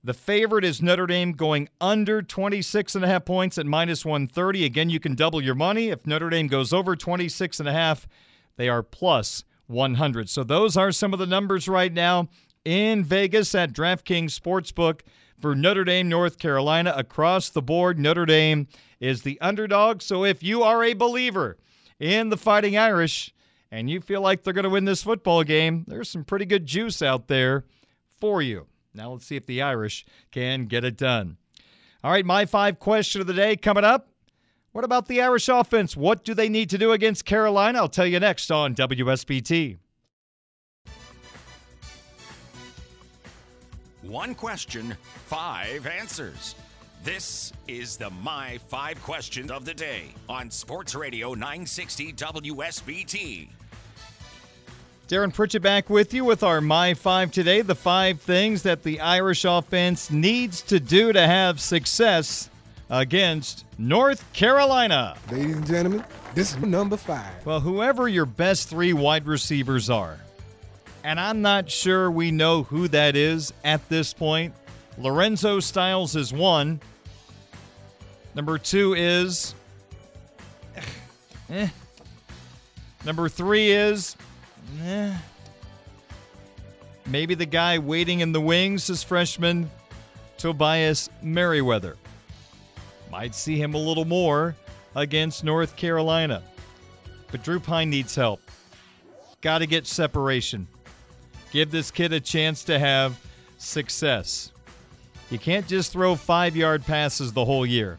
The 0.07 0.14
favorite 0.14 0.64
is 0.64 0.80
Notre 0.80 1.09
Dame 1.09 1.32
going 1.32 1.68
under 1.80 2.22
26 2.22 2.94
and 2.94 3.04
a 3.04 3.09
half 3.09 3.24
points 3.24 3.59
at 3.59 3.66
minus 3.66 4.04
130. 4.04 4.64
Again, 4.64 4.88
you 4.88 5.00
can 5.00 5.16
double 5.16 5.42
your 5.42 5.57
money. 5.57 5.88
If 5.88 6.07
Notre 6.07 6.30
Dame 6.30 6.46
goes 6.46 6.72
over 6.72 6.94
26 6.94 7.59
and 7.59 7.68
a 7.68 7.72
half, 7.72 8.07
they 8.54 8.68
are 8.68 8.84
plus 8.84 9.42
100. 9.66 10.30
So 10.30 10.44
those 10.44 10.76
are 10.76 10.92
some 10.92 11.12
of 11.12 11.18
the 11.18 11.26
numbers 11.26 11.66
right 11.66 11.92
now 11.92 12.28
in 12.64 13.02
Vegas 13.02 13.52
at 13.57 13.72
DraftKings 13.72 14.26
Sportsbook 14.26 15.00
for 15.40 15.57
Notre 15.57 15.82
Dame, 15.82 16.09
North 16.09 16.38
Carolina. 16.38 16.94
Across 16.96 17.48
the 17.48 17.62
board, 17.62 17.98
Notre 17.98 18.26
Dame 18.26 18.68
is 19.00 19.22
the 19.22 19.40
underdog. 19.40 20.02
So 20.02 20.24
if 20.24 20.40
you 20.40 20.62
are 20.62 20.84
a 20.84 20.94
believer 20.94 21.57
in 21.98 22.28
the 22.28 22.36
Fighting 22.36 22.78
Irish 22.78 23.34
and 23.72 23.90
you 23.90 24.00
feel 24.00 24.20
like 24.20 24.44
they're 24.44 24.52
going 24.52 24.62
to 24.62 24.70
win 24.70 24.84
this 24.84 25.02
football 25.02 25.42
game, 25.42 25.84
there's 25.88 26.09
some 26.09 26.22
pretty 26.22 26.46
good 26.46 26.64
juice 26.64 27.02
out 27.02 27.26
there 27.26 27.64
for 28.20 28.40
you. 28.40 28.68
Now 28.97 29.12
let's 29.12 29.26
see 29.26 29.36
if 29.36 29.47
the 29.47 29.62
Irish 29.62 30.07
can 30.30 30.66
get 30.66 30.84
it 30.84 30.97
done. 30.97 31.36
All 32.03 32.11
right, 32.11 32.24
my 32.24 32.47
five 32.47 32.78
question 32.78 33.20
of 33.20 33.26
the 33.26 33.34
day 33.34 33.57
coming 33.57 33.84
up. 33.84 34.09
What 34.72 34.84
about 34.84 35.09
the 35.09 35.22
Irish 35.22 35.49
offense? 35.49 35.97
What 35.97 36.24
do 36.24 36.34
they 36.34 36.49
need 36.49 36.70
to 36.70 36.78
do 36.78 36.92
against 36.92 37.24
Carolina? 37.24 37.78
I'll 37.78 37.88
tell 37.88 38.07
you 38.07 38.20
next 38.20 38.51
on 38.51 38.74
WSBT. 38.74 39.78
One 44.03 44.34
question, 44.34 44.97
five 45.26 45.86
answers. 45.86 46.55
This 47.03 47.53
is 47.66 47.97
the 47.97 48.11
My 48.11 48.59
Five 48.68 49.03
Questions 49.03 49.51
of 49.51 49.64
the 49.64 49.74
Day 49.74 50.14
on 50.28 50.51
Sports 50.51 50.94
Radio 50.94 51.34
960 51.34 52.12
WSBT. 52.12 53.49
Darren 55.09 55.32
Pritchett 55.32 55.62
back 55.62 55.88
with 55.88 56.12
you 56.12 56.24
with 56.24 56.42
our 56.42 56.61
My 56.61 56.92
Five 56.92 57.30
today. 57.30 57.62
The 57.62 57.76
five 57.76 58.20
things 58.20 58.64
that 58.64 58.82
the 58.82 58.98
Irish 58.98 59.44
offense 59.44 60.11
needs 60.11 60.62
to 60.62 60.80
do 60.80 61.12
to 61.12 61.24
have 61.24 61.61
success 61.61 62.50
against 62.90 63.64
North 63.78 64.32
Carolina. 64.32 65.16
Ladies 65.30 65.59
and 65.59 65.66
gentlemen, 65.66 66.04
this 66.34 66.50
is 66.50 66.59
number 66.59 66.96
five. 66.96 67.46
Well, 67.46 67.61
whoever 67.61 68.09
your 68.09 68.26
best 68.26 68.68
three 68.68 68.92
wide 68.92 69.26
receivers 69.26 69.88
are, 69.90 70.18
and 71.04 71.20
I'm 71.20 71.40
not 71.40 71.70
sure 71.70 72.11
we 72.11 72.32
know 72.32 72.64
who 72.64 72.88
that 72.88 73.14
is 73.14 73.52
at 73.62 73.88
this 73.88 74.12
point. 74.12 74.54
Lorenzo 74.98 75.61
Styles 75.61 76.16
is 76.16 76.32
one. 76.32 76.80
Number 78.34 78.59
two 78.59 78.94
is. 78.94 79.54
Eh. 81.48 81.68
Number 83.04 83.28
three 83.28 83.70
is. 83.70 84.16
Eh. 84.83 85.17
Maybe 87.07 87.35
the 87.35 87.47
guy 87.47 87.79
waiting 87.79 88.21
in 88.21 88.33
the 88.33 88.41
wings 88.41 88.91
is 88.91 89.03
freshman 89.03 89.71
Tobias 90.39 91.09
Merriweather. 91.23 91.97
Might 93.11 93.35
see 93.35 93.61
him 93.61 93.75
a 93.75 93.79
little 93.79 94.05
more 94.05 94.57
against 94.95 95.45
North 95.45 95.77
Carolina. 95.77 96.43
But 97.31 97.43
Drew 97.43 97.61
Pyne 97.61 97.91
needs 97.91 98.14
help. 98.14 98.41
Got 99.41 99.59
to 99.59 99.67
get 99.67 99.87
separation. 99.87 100.67
Give 101.53 101.71
this 101.71 101.91
kid 101.91 102.12
a 102.12 102.21
chance 102.21 102.64
to 102.64 102.79
have 102.79 103.19
success. 103.59 104.53
You 105.31 105.39
can't 105.39 105.67
just 105.67 105.93
throw 105.93 106.14
five 106.17 106.57
yard 106.57 106.85
passes 106.85 107.33
the 107.33 107.45
whole 107.45 107.67
year. 107.67 107.99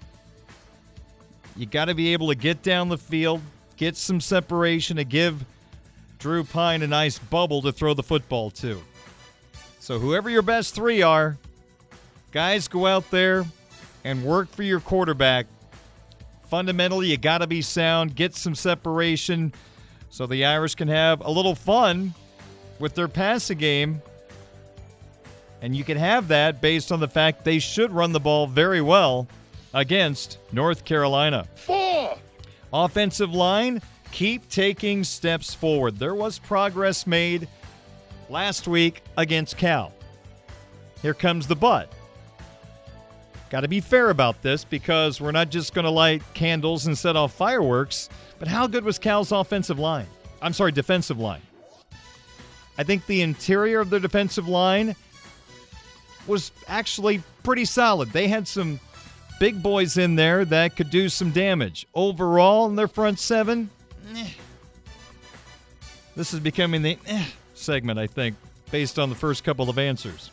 You 1.56 1.66
got 1.66 1.86
to 1.86 1.96
be 1.96 2.14
able 2.14 2.28
to 2.28 2.36
get 2.36 2.62
down 2.62 2.90
the 2.90 2.98
field, 2.98 3.42
get 3.78 3.98
some 3.98 4.22
separation, 4.22 4.98
to 4.98 5.04
give 5.04 5.44
Drew 6.18 6.44
Pyne 6.44 6.82
a 6.82 6.88
nice 6.88 7.20
bubble 7.20 7.62
to 7.62 7.72
throw 7.72 7.94
the 7.94 8.04
football 8.04 8.50
to. 8.52 8.82
So, 9.80 10.00
whoever 10.00 10.30
your 10.30 10.42
best 10.42 10.76
three 10.76 11.02
are, 11.02 11.38
guys, 12.32 12.68
go 12.68 12.88
out 12.88 13.10
there 13.12 13.46
and 14.04 14.24
work 14.24 14.50
for 14.50 14.64
your 14.64 14.80
quarterback. 14.80 15.46
Fundamentally, 16.50 17.08
you 17.08 17.18
got 17.18 17.40
to 17.40 17.48
be 17.48 17.62
sound, 17.62 18.16
get 18.16 18.36
some 18.36 18.56
separation 18.56 19.54
so 20.10 20.26
the 20.26 20.46
Irish 20.46 20.76
can 20.76 20.88
have 20.88 21.22
a 21.22 21.30
little 21.30 21.56
fun 21.56 22.14
with 22.80 22.96
their 22.96 23.08
passing 23.08 23.58
game. 23.58 24.02
And 25.62 25.76
you 25.76 25.84
can 25.84 25.98
have 25.98 26.28
that 26.30 26.62
based 26.62 26.92
on 26.92 27.00
the 27.00 27.08
fact 27.08 27.44
they 27.44 27.60
should 27.60 27.92
run 27.92 28.12
the 28.12 28.20
ball 28.20 28.48
very 28.48 28.82
well 28.82 29.28
against 29.74 30.38
North 30.52 30.86
Carolina. 30.86 31.48
Four. 31.56 32.18
Offensive 32.72 33.34
line, 33.34 33.82
keep 34.12 34.48
taking 34.50 35.04
steps 35.04 35.54
forward. 35.54 35.98
There 35.98 36.16
was 36.16 36.40
progress 36.40 37.06
made 37.08 37.48
last 38.30 38.68
week 38.68 39.04
against 39.18 39.58
Cal. 39.58 39.94
Here 41.02 41.14
comes 41.14 41.48
the 41.48 41.56
but. 41.56 41.92
Got 43.50 43.62
to 43.62 43.68
be 43.68 43.80
fair 43.80 44.10
about 44.10 44.42
this 44.42 44.66
because 44.66 45.22
we're 45.22 45.32
not 45.32 45.50
just 45.50 45.74
going 45.74 45.86
to 45.86 45.92
light 45.92 46.22
candles 46.34 46.88
and 46.88 46.98
set 46.98 47.16
off 47.16 47.34
fireworks, 47.34 48.10
but 48.40 48.48
how 48.48 48.68
good 48.68 48.84
was 48.84 49.00
Cal's 49.00 49.32
offensive 49.32 49.80
line? 49.80 50.08
I'm 50.42 50.54
sorry, 50.54 50.72
defensive 50.72 51.20
line. 51.20 51.42
I 52.78 52.84
think 52.84 53.06
the 53.06 53.22
interior 53.22 53.80
of 53.80 53.90
the 53.90 54.00
defensive 54.00 54.48
line 54.48 54.96
was 56.28 56.52
actually 56.68 57.24
pretty 57.42 57.66
solid. 57.66 58.10
They 58.12 58.28
had 58.28 58.48
some 58.48 58.80
big 59.40 59.64
boys 59.64 59.98
in 59.98 60.16
there 60.16 60.44
that 60.46 60.76
could 60.76 60.90
do 60.90 61.08
some 61.08 61.32
damage. 61.32 61.88
Overall, 61.96 62.68
in 62.68 62.76
their 62.76 62.88
front 62.88 63.18
seven, 63.20 63.70
eh. 64.16 64.30
this 66.16 66.34
is 66.34 66.40
becoming 66.40 66.82
the 66.82 66.98
eh 67.08 67.26
segment, 67.54 68.00
I 68.00 68.08
think, 68.08 68.36
based 68.72 69.00
on 69.00 69.10
the 69.10 69.16
first 69.16 69.44
couple 69.44 69.70
of 69.70 69.78
answers. 69.78 70.32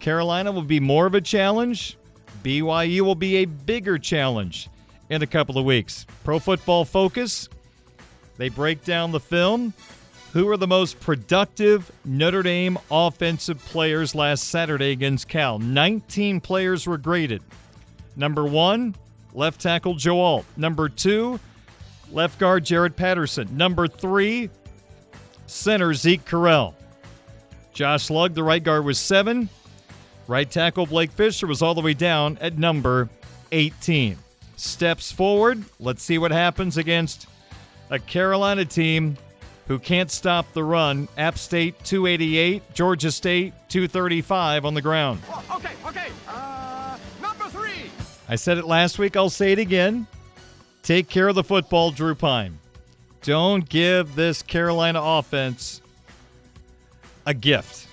Carolina 0.00 0.52
will 0.52 0.62
be 0.62 0.80
more 0.80 1.06
of 1.06 1.14
a 1.14 1.20
challenge. 1.20 1.96
BYU 2.42 3.00
will 3.00 3.14
be 3.14 3.36
a 3.36 3.44
bigger 3.46 3.98
challenge 3.98 4.68
in 5.08 5.22
a 5.22 5.26
couple 5.26 5.58
of 5.58 5.64
weeks. 5.64 6.06
Pro 6.24 6.38
Football 6.38 6.84
Focus, 6.84 7.48
they 8.36 8.48
break 8.48 8.84
down 8.84 9.12
the 9.12 9.20
film. 9.20 9.72
Who 10.32 10.48
are 10.50 10.56
the 10.56 10.66
most 10.66 10.98
productive 10.98 11.90
Notre 12.04 12.42
Dame 12.42 12.76
offensive 12.90 13.64
players 13.66 14.14
last 14.14 14.48
Saturday 14.48 14.90
against 14.90 15.28
Cal? 15.28 15.60
19 15.60 16.40
players 16.40 16.86
were 16.86 16.98
graded. 16.98 17.40
Number 18.16 18.44
one, 18.44 18.96
left 19.32 19.60
tackle 19.60 19.94
Joe 19.94 20.20
Alt. 20.20 20.44
Number 20.56 20.88
two, 20.88 21.38
left 22.12 22.38
guard 22.38 22.64
Jarrett 22.64 22.96
Patterson. 22.96 23.56
Number 23.56 23.86
three, 23.86 24.50
center 25.46 25.94
Zeke 25.94 26.24
Correll. 26.24 26.74
Josh 27.72 28.08
Lugg, 28.10 28.34
the 28.34 28.42
right 28.42 28.62
guard, 28.62 28.84
was 28.84 28.98
seven. 28.98 29.48
Right 30.26 30.50
tackle 30.50 30.86
Blake 30.86 31.12
Fisher 31.12 31.46
was 31.46 31.60
all 31.60 31.74
the 31.74 31.80
way 31.80 31.92
down 31.92 32.38
at 32.40 32.56
number 32.56 33.08
18. 33.52 34.16
Steps 34.56 35.12
forward. 35.12 35.62
Let's 35.80 36.02
see 36.02 36.18
what 36.18 36.30
happens 36.30 36.76
against 36.78 37.26
a 37.90 37.98
Carolina 37.98 38.64
team 38.64 39.16
who 39.66 39.78
can't 39.78 40.10
stop 40.10 40.50
the 40.52 40.64
run. 40.64 41.08
App 41.18 41.38
State 41.38 41.82
288, 41.84 42.74
Georgia 42.74 43.10
State 43.10 43.52
235 43.68 44.64
on 44.64 44.74
the 44.74 44.82
ground. 44.82 45.20
Okay, 45.54 45.72
okay. 45.86 46.08
Uh, 46.28 46.96
number 47.20 47.44
three. 47.48 47.90
I 48.28 48.36
said 48.36 48.58
it 48.58 48.66
last 48.66 48.98
week, 48.98 49.16
I'll 49.16 49.30
say 49.30 49.52
it 49.52 49.58
again. 49.58 50.06
Take 50.84 51.08
care 51.08 51.28
of 51.28 51.34
the 51.34 51.42
football, 51.42 51.90
Drew 51.90 52.14
Pyne. 52.14 52.58
Don't 53.22 53.66
give 53.66 54.14
this 54.14 54.42
Carolina 54.42 55.00
offense 55.02 55.80
a 57.24 57.32
gift. 57.32 57.88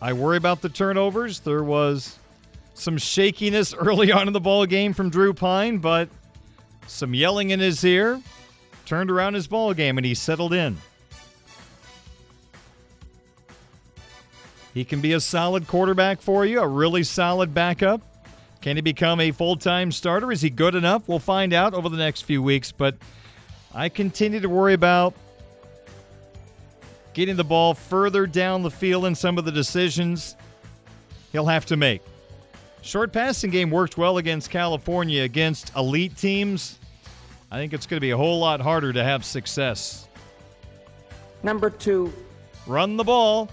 I 0.00 0.12
worry 0.12 0.36
about 0.36 0.62
the 0.62 0.68
turnovers. 0.68 1.40
There 1.40 1.64
was 1.64 2.16
some 2.74 2.96
shakiness 2.96 3.74
early 3.78 4.12
on 4.12 4.28
in 4.28 4.32
the 4.32 4.40
ball 4.40 4.66
game 4.66 4.92
from 4.92 5.10
Drew 5.10 5.34
Pyne, 5.34 5.78
but 5.78 6.08
some 6.86 7.12
yelling 7.12 7.50
in 7.50 7.58
his 7.58 7.82
ear 7.82 8.22
turned 8.84 9.10
around 9.10 9.34
his 9.34 9.48
ball 9.48 9.74
game 9.74 9.98
and 9.98 10.06
he 10.06 10.14
settled 10.14 10.52
in. 10.52 10.76
He 14.72 14.84
can 14.84 15.00
be 15.00 15.12
a 15.14 15.20
solid 15.20 15.66
quarterback 15.66 16.20
for 16.20 16.46
you, 16.46 16.60
a 16.60 16.68
really 16.68 17.02
solid 17.02 17.52
backup. 17.52 18.00
Can 18.66 18.76
he 18.76 18.80
become 18.80 19.20
a 19.20 19.30
full 19.30 19.54
time 19.54 19.92
starter? 19.92 20.32
Is 20.32 20.42
he 20.42 20.50
good 20.50 20.74
enough? 20.74 21.06
We'll 21.06 21.20
find 21.20 21.52
out 21.52 21.72
over 21.72 21.88
the 21.88 21.96
next 21.96 22.22
few 22.22 22.42
weeks, 22.42 22.72
but 22.72 22.96
I 23.72 23.88
continue 23.88 24.40
to 24.40 24.48
worry 24.48 24.74
about 24.74 25.14
getting 27.14 27.36
the 27.36 27.44
ball 27.44 27.74
further 27.74 28.26
down 28.26 28.64
the 28.64 28.70
field 28.72 29.04
and 29.04 29.16
some 29.16 29.38
of 29.38 29.44
the 29.44 29.52
decisions 29.52 30.34
he'll 31.30 31.46
have 31.46 31.64
to 31.66 31.76
make. 31.76 32.02
Short 32.82 33.12
passing 33.12 33.52
game 33.52 33.70
worked 33.70 33.96
well 33.98 34.18
against 34.18 34.50
California. 34.50 35.22
Against 35.22 35.70
elite 35.76 36.16
teams, 36.16 36.80
I 37.52 37.58
think 37.58 37.72
it's 37.72 37.86
going 37.86 37.98
to 37.98 38.04
be 38.04 38.10
a 38.10 38.16
whole 38.16 38.40
lot 38.40 38.60
harder 38.60 38.92
to 38.92 39.04
have 39.04 39.24
success. 39.24 40.08
Number 41.44 41.70
two, 41.70 42.12
run 42.66 42.96
the 42.96 43.04
ball. 43.04 43.48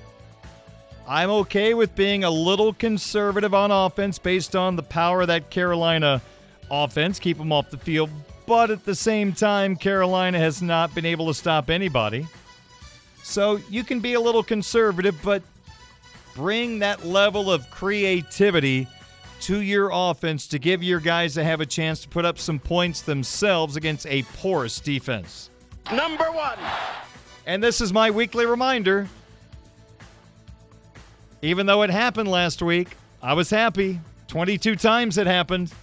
I'm 1.08 1.30
okay 1.30 1.74
with 1.74 1.96
being 1.96 2.24
a 2.24 2.30
little 2.30 2.74
conservative 2.74 3.54
on 3.54 3.72
offense 3.72 4.18
based 4.18 4.56
on 4.56 4.76
the 4.76 4.84
power 4.84 5.22
of 5.22 5.28
that 5.28 5.50
Carolina 5.50 6.22
offense. 6.72 7.20
Keep 7.20 7.38
them 7.38 7.52
off 7.52 7.70
the 7.70 7.78
field. 7.78 8.10
But 8.46 8.72
at 8.72 8.86
the 8.86 8.96
same 8.96 9.34
time, 9.34 9.76
Carolina 9.76 10.40
has 10.40 10.62
not 10.62 10.96
been 10.96 11.06
able 11.06 11.28
to 11.28 11.34
stop 11.34 11.70
anybody. 11.70 12.26
So 13.22 13.60
you 13.70 13.84
can 13.84 14.00
be 14.00 14.14
a 14.14 14.20
little 14.20 14.44
conservative, 14.44 15.18
but 15.24 15.42
bring 16.36 16.80
that 16.80 17.06
level 17.06 17.52
of 17.52 17.70
creativity 17.70 18.88
to 19.42 19.62
your 19.62 19.90
offense 19.94 20.48
to 20.48 20.60
give 20.60 20.82
your 20.82 21.00
guys 21.00 21.34
to 21.34 21.44
have 21.44 21.60
a 21.60 21.66
chance 21.66 22.02
to 22.02 22.08
put 22.08 22.24
up 22.24 22.40
some 22.40 22.60
points 22.60 23.02
themselves 23.02 23.76
against 23.76 24.08
a 24.08 24.24
porous 24.24 24.80
defense. 24.80 25.50
Number 25.94 26.32
one. 26.32 26.58
And 27.46 27.62
this 27.62 27.82
is 27.82 27.92
my 27.92 28.10
weekly 28.10 28.46
reminder. 28.46 29.10
Even 31.44 31.66
though 31.66 31.82
it 31.82 31.90
happened 31.90 32.30
last 32.30 32.62
week, 32.62 32.96
I 33.22 33.34
was 33.34 33.50
happy. 33.50 34.00
22 34.30 34.78
times 34.78 35.18
it 35.18 35.28
happened. 35.28 35.74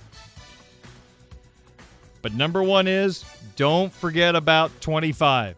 But 2.22 2.32
number 2.32 2.62
one 2.62 2.88
is 2.88 3.26
don't 3.56 3.92
forget 3.92 4.34
about 4.34 4.80
25. 4.80 5.56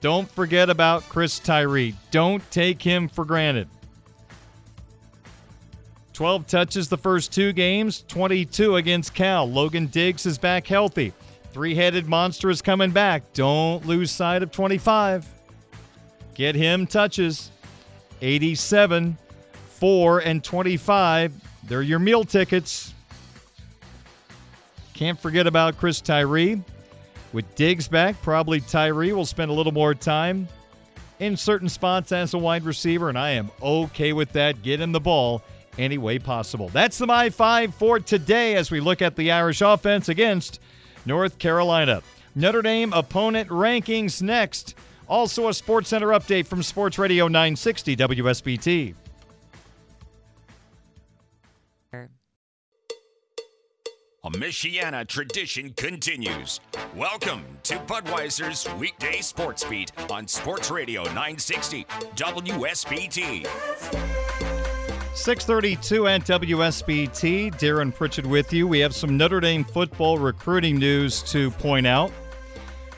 Don't 0.00 0.28
forget 0.28 0.70
about 0.70 1.08
Chris 1.08 1.38
Tyree. 1.38 1.94
Don't 2.10 2.42
take 2.50 2.82
him 2.82 3.08
for 3.08 3.24
granted. 3.24 3.68
12 6.14 6.48
touches 6.48 6.88
the 6.88 6.98
first 6.98 7.32
two 7.32 7.52
games, 7.52 8.04
22 8.08 8.74
against 8.74 9.14
Cal. 9.14 9.48
Logan 9.48 9.86
Diggs 9.86 10.26
is 10.26 10.36
back 10.36 10.66
healthy. 10.66 11.12
Three 11.52 11.76
headed 11.76 12.08
monster 12.08 12.50
is 12.50 12.60
coming 12.60 12.90
back. 12.90 13.32
Don't 13.34 13.86
lose 13.86 14.10
sight 14.10 14.42
of 14.42 14.50
25. 14.50 15.26
Get 16.34 16.56
him 16.56 16.88
touches. 16.88 17.52
87, 18.20 19.16
4, 19.74 20.20
and 20.20 20.42
25. 20.42 21.32
They're 21.64 21.82
your 21.82 21.98
meal 21.98 22.24
tickets. 22.24 22.94
Can't 24.94 25.18
forget 25.18 25.46
about 25.46 25.76
Chris 25.76 26.00
Tyree. 26.00 26.62
With 27.32 27.52
Diggs 27.56 27.88
back, 27.88 28.20
probably 28.22 28.60
Tyree 28.60 29.12
will 29.12 29.26
spend 29.26 29.50
a 29.50 29.54
little 29.54 29.72
more 29.72 29.92
time 29.92 30.46
in 31.18 31.36
certain 31.36 31.68
spots 31.68 32.12
as 32.12 32.32
a 32.34 32.38
wide 32.38 32.64
receiver, 32.64 33.08
and 33.08 33.18
I 33.18 33.30
am 33.30 33.50
okay 33.60 34.12
with 34.12 34.32
that. 34.32 34.62
Get 34.62 34.80
him 34.80 34.92
the 34.92 35.00
ball 35.00 35.42
any 35.76 35.98
way 35.98 36.20
possible. 36.20 36.68
That's 36.68 36.98
the 36.98 37.06
My 37.06 37.30
Five 37.30 37.74
for 37.74 37.98
today 37.98 38.54
as 38.54 38.70
we 38.70 38.78
look 38.78 39.02
at 39.02 39.16
the 39.16 39.32
Irish 39.32 39.60
offense 39.62 40.08
against 40.08 40.60
North 41.06 41.38
Carolina. 41.38 42.02
Notre 42.36 42.62
Dame 42.62 42.92
opponent 42.92 43.48
rankings 43.48 44.22
next. 44.22 44.74
Also, 45.08 45.48
a 45.48 45.54
Sports 45.54 45.88
Center 45.88 46.08
update 46.08 46.46
from 46.46 46.62
Sports 46.62 46.98
Radio 46.98 47.26
960 47.26 47.96
WSBT. 47.96 48.94
A 54.24 54.30
Michiana 54.30 55.06
tradition 55.06 55.74
continues. 55.74 56.58
Welcome 56.96 57.44
to 57.64 57.74
Budweiser's 57.80 58.66
weekday 58.76 59.20
sports 59.20 59.64
beat 59.64 59.92
on 60.10 60.26
Sports 60.26 60.70
Radio 60.70 61.02
960 61.02 61.84
WSBT. 61.84 63.46
632 65.14 66.06
at 66.06 66.22
WSBT. 66.22 67.52
Darren 67.56 67.94
Pritchett 67.94 68.24
with 68.24 68.50
you. 68.50 68.66
We 68.66 68.78
have 68.78 68.94
some 68.94 69.18
Notre 69.18 69.40
Dame 69.40 69.62
football 69.62 70.16
recruiting 70.16 70.78
news 70.78 71.22
to 71.24 71.50
point 71.50 71.86
out. 71.86 72.10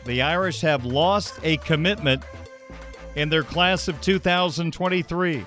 The 0.05 0.23
Irish 0.23 0.61
have 0.61 0.85
lost 0.85 1.41
a 1.43 1.57
commitment 1.57 2.23
in 3.17 3.29
their 3.31 3.43
class 3.43 3.89
of 3.89 4.01
2023. 4.01 5.45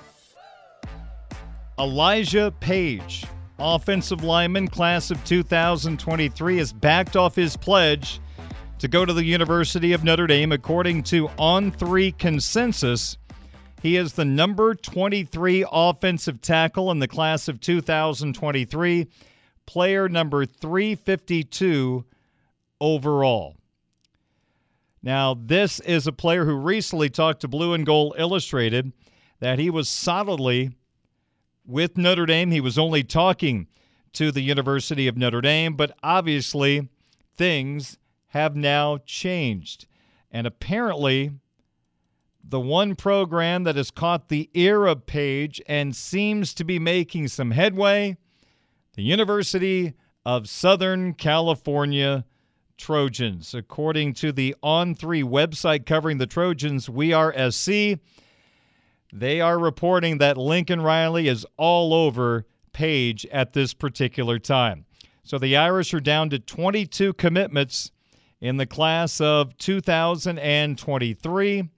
Elijah 1.78 2.52
Paige, 2.60 3.24
offensive 3.60 4.24
lineman, 4.24 4.68
class 4.68 5.10
of 5.10 5.22
2023, 5.24 6.56
has 6.58 6.72
backed 6.72 7.16
off 7.16 7.36
his 7.36 7.56
pledge 7.56 8.20
to 8.78 8.88
go 8.88 9.04
to 9.04 9.12
the 9.12 9.24
University 9.24 9.92
of 9.92 10.02
Notre 10.02 10.26
Dame. 10.26 10.52
According 10.52 11.02
to 11.04 11.28
On 11.38 11.70
3 11.70 12.12
Consensus, 12.12 13.18
he 13.82 13.96
is 13.96 14.14
the 14.14 14.24
number 14.24 14.74
23 14.74 15.64
offensive 15.70 16.40
tackle 16.40 16.90
in 16.90 16.98
the 16.98 17.08
class 17.08 17.48
of 17.48 17.60
2023, 17.60 19.06
player 19.66 20.08
number 20.08 20.46
352 20.46 22.04
overall. 22.80 23.56
Now, 25.02 25.34
this 25.34 25.80
is 25.80 26.06
a 26.06 26.12
player 26.12 26.44
who 26.44 26.56
recently 26.56 27.08
talked 27.08 27.40
to 27.40 27.48
Blue 27.48 27.72
and 27.72 27.86
Gold 27.86 28.14
Illustrated 28.18 28.92
that 29.40 29.58
he 29.58 29.70
was 29.70 29.88
solidly 29.88 30.72
with 31.64 31.96
Notre 31.96 32.26
Dame. 32.26 32.50
He 32.50 32.60
was 32.60 32.78
only 32.78 33.02
talking 33.02 33.68
to 34.12 34.32
the 34.32 34.42
University 34.42 35.06
of 35.06 35.16
Notre 35.16 35.40
Dame, 35.40 35.74
but 35.74 35.96
obviously 36.02 36.88
things 37.34 37.98
have 38.28 38.56
now 38.56 38.98
changed. 39.06 39.86
And 40.30 40.46
apparently, 40.46 41.32
the 42.42 42.60
one 42.60 42.94
program 42.96 43.64
that 43.64 43.76
has 43.76 43.90
caught 43.90 44.28
the 44.28 44.50
ear 44.54 44.86
of 44.86 45.06
Paige 45.06 45.60
and 45.66 45.94
seems 45.94 46.54
to 46.54 46.64
be 46.64 46.78
making 46.78 47.28
some 47.28 47.50
headway, 47.52 48.16
the 48.94 49.02
University 49.02 49.94
of 50.24 50.48
Southern 50.48 51.14
California 51.14 52.24
Trojans. 52.76 53.54
According 53.54 54.14
to 54.14 54.32
the 54.32 54.54
On3 54.62 55.22
website 55.22 55.86
covering 55.86 56.18
the 56.18 56.26
Trojans, 56.26 56.88
We 56.88 57.12
Are 57.12 57.32
SC, 57.50 57.98
they 59.12 59.40
are 59.40 59.58
reporting 59.58 60.18
that 60.18 60.36
Lincoln 60.36 60.80
Riley 60.80 61.28
is 61.28 61.46
all 61.56 61.94
over 61.94 62.46
Paige 62.72 63.26
at 63.26 63.52
this 63.52 63.74
particular 63.74 64.38
time. 64.38 64.86
So 65.22 65.38
the 65.38 65.56
Irish 65.56 65.92
are 65.94 66.00
down 66.00 66.30
to 66.30 66.38
22 66.38 67.12
commitments 67.14 67.90
in 68.40 68.56
the 68.56 68.66
class 68.66 69.20
of 69.20 69.56
2023. 69.58 71.68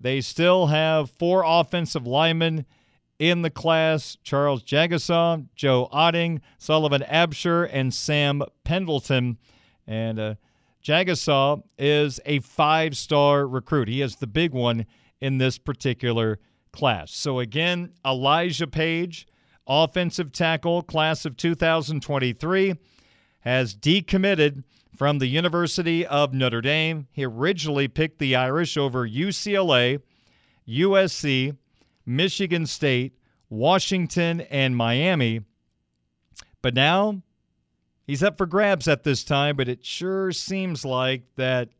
They 0.00 0.20
still 0.20 0.66
have 0.66 1.10
four 1.10 1.44
offensive 1.46 2.06
linemen 2.06 2.66
in 3.18 3.42
the 3.42 3.50
class 3.50 4.16
Charles 4.24 4.64
Jagusah, 4.64 5.46
Joe 5.54 5.88
Otting, 5.92 6.40
Sullivan 6.58 7.02
Absher, 7.02 7.68
and 7.72 7.94
Sam 7.94 8.42
Pendleton. 8.64 9.38
And 9.86 10.18
uh, 10.18 10.34
Jagusah 10.84 11.62
is 11.78 12.18
a 12.26 12.40
five 12.40 12.96
star 12.96 13.46
recruit. 13.46 13.86
He 13.86 14.02
is 14.02 14.16
the 14.16 14.26
big 14.26 14.52
one 14.52 14.86
in 15.20 15.38
this 15.38 15.56
particular 15.56 16.40
class. 16.72 17.12
So, 17.12 17.38
again, 17.38 17.92
Elijah 18.04 18.66
Paige, 18.66 19.26
offensive 19.66 20.32
tackle, 20.32 20.82
class 20.82 21.24
of 21.24 21.36
2023, 21.36 22.74
has 23.40 23.74
decommitted 23.74 24.64
from 24.96 25.18
the 25.18 25.26
University 25.26 26.06
of 26.06 26.34
Notre 26.34 26.60
Dame. 26.60 27.06
He 27.12 27.24
originally 27.24 27.88
picked 27.88 28.18
the 28.18 28.36
Irish 28.36 28.76
over 28.76 29.08
UCLA, 29.08 30.00
USC, 30.68 31.56
Michigan 32.06 32.66
State, 32.66 33.16
Washington, 33.48 34.42
and 34.42 34.76
Miami. 34.76 35.40
But 36.62 36.74
now 36.74 37.22
he's 38.06 38.22
up 38.22 38.38
for 38.38 38.46
grabs 38.46 38.86
at 38.88 39.02
this 39.02 39.24
time, 39.24 39.56
but 39.56 39.68
it 39.68 39.84
sure 39.84 40.32
seems 40.32 40.84
like 40.84 41.22
that 41.36 41.70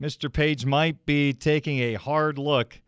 Mr. 0.00 0.32
Paige 0.32 0.66
might 0.66 1.06
be 1.06 1.32
taking 1.32 1.78
a 1.78 1.94
hard 1.94 2.38
look 2.38 2.80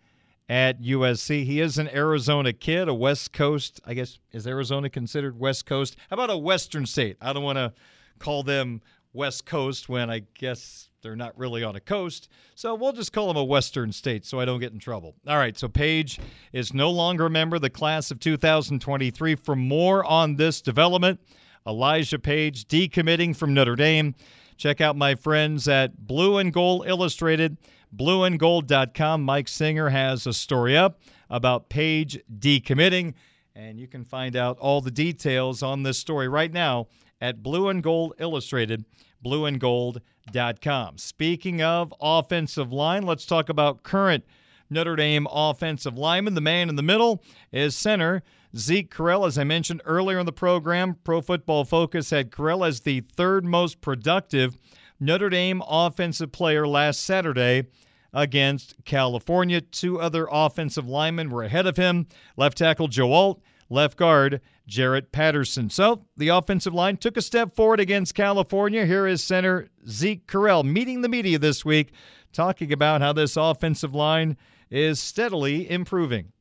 at 0.49 0.80
USC. 0.80 1.45
He 1.45 1.61
is 1.61 1.78
an 1.78 1.88
Arizona 1.88 2.53
kid, 2.53 2.88
a 2.88 2.95
West 2.95 3.32
Coast, 3.32 3.80
I 3.84 3.95
guess, 3.95 4.18
is 4.32 4.47
Arizona 4.47 4.90
considered 4.90 5.38
West 5.38 5.66
Coast? 5.66 5.97
How 6.11 6.14
about 6.14 6.30
a 6.30 6.36
Western 6.36 6.86
state? 6.86 7.16
I 7.20 7.32
don't 7.32 7.42
want 7.42 7.59
to 7.59 7.72
call 8.18 8.42
them 8.42 8.82
West 9.12 9.47
Coast 9.47 9.88
when 9.88 10.11
I 10.11 10.22
guess 10.34 10.90
they're 11.01 11.16
not 11.16 11.38
really 11.38 11.62
on 11.62 11.76
a 11.76 11.80
coast. 11.80 12.28
So 12.55 12.74
we'll 12.74 12.92
just 12.92 13.12
call 13.12 13.28
them 13.28 13.36
a 13.36 13.45
Western 13.45 13.92
state 13.92 14.24
so 14.24 14.40
I 14.40 14.45
don't 14.45 14.61
get 14.61 14.72
in 14.72 14.78
trouble. 14.78 15.14
All 15.26 15.36
right, 15.36 15.57
so 15.57 15.68
Paige 15.68 16.18
is 16.53 16.74
no 16.74 16.90
longer 16.90 17.26
a 17.26 17.30
member 17.30 17.57
of 17.57 17.62
the 17.62 17.70
class 17.70 18.11
of 18.11 18.18
2023. 18.20 19.36
For 19.36 19.55
more 19.55 20.05
on 20.05 20.36
this 20.36 20.61
development, 20.61 21.20
Elijah 21.67 22.19
Paige 22.19 22.67
decommitting 22.67 23.35
from 23.35 23.55
Notre 23.55 23.77
Dame. 23.77 24.15
Check 24.57 24.81
out 24.81 24.97
my 24.97 25.15
friends 25.15 25.67
at 25.67 26.07
Blue 26.07 26.39
and 26.39 26.53
Gold 26.53 26.87
Illustrated, 26.87 27.57
blueandgold.com. 27.97 29.23
Mike 29.23 29.49
Singer 29.49 29.89
has 29.89 30.27
a 30.27 30.33
story 30.33 30.77
up 30.77 31.01
about 31.31 31.71
Paige 31.71 32.21
decommitting, 32.39 33.15
and 33.55 33.81
you 33.81 33.89
can 33.89 34.05
find 34.05 34.37
out 34.37 34.59
all 34.59 34.81
the 34.81 34.91
details 34.91 35.62
on 35.62 35.83
this 35.83 35.99
story 35.99 36.29
right 36.29 36.53
now 36.53 36.89
at 37.21 37.43
Blue 37.43 37.69
and 37.69 37.83
Gold 37.83 38.12
Illustrated, 38.19 38.85
blueandgold.com. 39.25 40.99
Speaking 40.99 41.62
of 41.62 41.95
offensive 42.01 42.73
line, 42.73 43.05
let's 43.05 43.25
talk 43.27 43.49
about 43.49 43.83
current 43.83 44.25
Notre 44.71 44.97
Dame 44.97 45.27
offensive 45.31 45.97
lineman. 45.97 46.35
The 46.35 46.41
man 46.41 46.69
in 46.69 46.77
the 46.77 46.83
middle 46.83 47.23
is 47.53 47.75
center 47.75 48.23
Zeke 48.57 48.92
Correll. 48.92 49.26
As 49.26 49.36
I 49.36 49.44
mentioned 49.44 49.82
earlier 49.84 50.18
in 50.18 50.26
the 50.26 50.32
program, 50.32 50.96
Pro 51.02 51.20
Football 51.20 51.64
Focus 51.64 52.11
had 52.11 52.30
Correll 52.30 52.66
as 52.66 52.80
the 52.80 53.00
third 53.00 53.44
most 53.44 53.80
productive 53.80 54.57
Notre 55.00 55.28
Dame 55.28 55.62
offensive 55.66 56.30
player 56.30 56.66
last 56.66 57.00
Saturday 57.00 57.64
against 58.12 58.76
California. 58.84 59.61
Two 59.61 60.00
other 60.00 60.28
offensive 60.30 60.88
linemen 60.88 61.30
were 61.30 61.42
ahead 61.42 61.66
of 61.66 61.76
him 61.76 62.07
left 62.36 62.59
tackle 62.59 62.86
Joe 62.86 63.12
Alt, 63.12 63.42
left 63.68 63.96
guard 63.96 64.40
Jarrett 64.68 65.11
Patterson. 65.11 65.68
So 65.68 66.07
the 66.16 66.28
offensive 66.28 66.72
line 66.72 66.96
took 66.96 67.16
a 67.16 67.22
step 67.22 67.57
forward 67.57 67.80
against 67.80 68.14
California. 68.14 68.86
Here 68.86 69.07
is 69.07 69.22
center 69.22 69.68
Zeke 69.88 70.26
Correll 70.28 70.64
meeting 70.64 71.02
the 71.02 71.09
media 71.09 71.38
this 71.40 71.64
week, 71.64 71.92
talking 72.32 72.72
about 72.72 73.00
how 73.00 73.12
this 73.12 73.36
offensive 73.36 73.94
line 73.94 74.36
is 74.70 75.00
steadily 75.00 75.68
improving. 75.68 76.32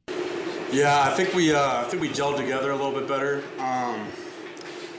Yeah, 0.74 1.04
I 1.04 1.12
think 1.12 1.36
we 1.36 1.54
uh, 1.54 1.82
I 1.82 1.84
think 1.84 2.02
we 2.02 2.10
gelled 2.10 2.36
together 2.36 2.72
a 2.72 2.76
little 2.76 3.00
bit 3.00 3.08
better. 3.08 3.44
Um, 3.60 4.08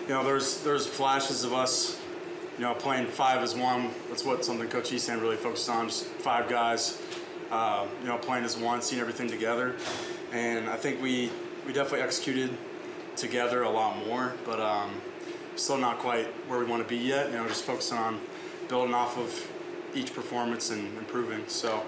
you 0.03 0.11
know, 0.11 0.23
there's 0.23 0.63
there's 0.63 0.87
flashes 0.87 1.43
of 1.43 1.53
us, 1.53 2.01
you 2.57 2.63
know, 2.63 2.75
playing 2.75 3.09
five 3.09 3.43
as 3.43 3.57
one. 3.57 3.91
That's 4.09 4.25
what 4.25 4.45
something 4.45 4.69
Coach 4.69 4.91
Hiestand 4.93 5.21
really 5.21 5.35
focused 5.37 5.69
on, 5.69 5.89
just 5.89 6.05
five 6.05 6.49
guys, 6.49 7.03
uh, 7.51 7.87
you 8.03 8.07
know, 8.07 8.17
playing 8.19 8.45
as 8.45 8.57
one, 8.57 8.83
seeing 8.83 9.01
everything 9.01 9.29
together. 9.29 9.75
And 10.31 10.69
I 10.69 10.77
think 10.77 11.03
we 11.03 11.33
we 11.67 11.73
definitely 11.73 12.03
executed 12.03 12.57
together 13.17 13.65
a 13.65 13.71
lot 13.71 13.97
more, 14.07 14.33
but 14.45 14.61
um, 14.61 14.93
still 15.57 15.79
not 15.79 15.99
quite 15.99 16.27
where 16.49 16.61
we 16.61 16.67
want 16.67 16.85
to 16.85 16.89
be 16.89 17.03
yet. 17.03 17.33
You 17.33 17.39
know, 17.39 17.49
just 17.49 17.65
focusing 17.65 17.99
on 17.99 18.21
building 18.69 18.95
off 18.95 19.19
of 19.19 19.51
each 19.93 20.15
performance 20.15 20.71
and 20.71 20.97
improving. 20.99 21.43
So, 21.49 21.83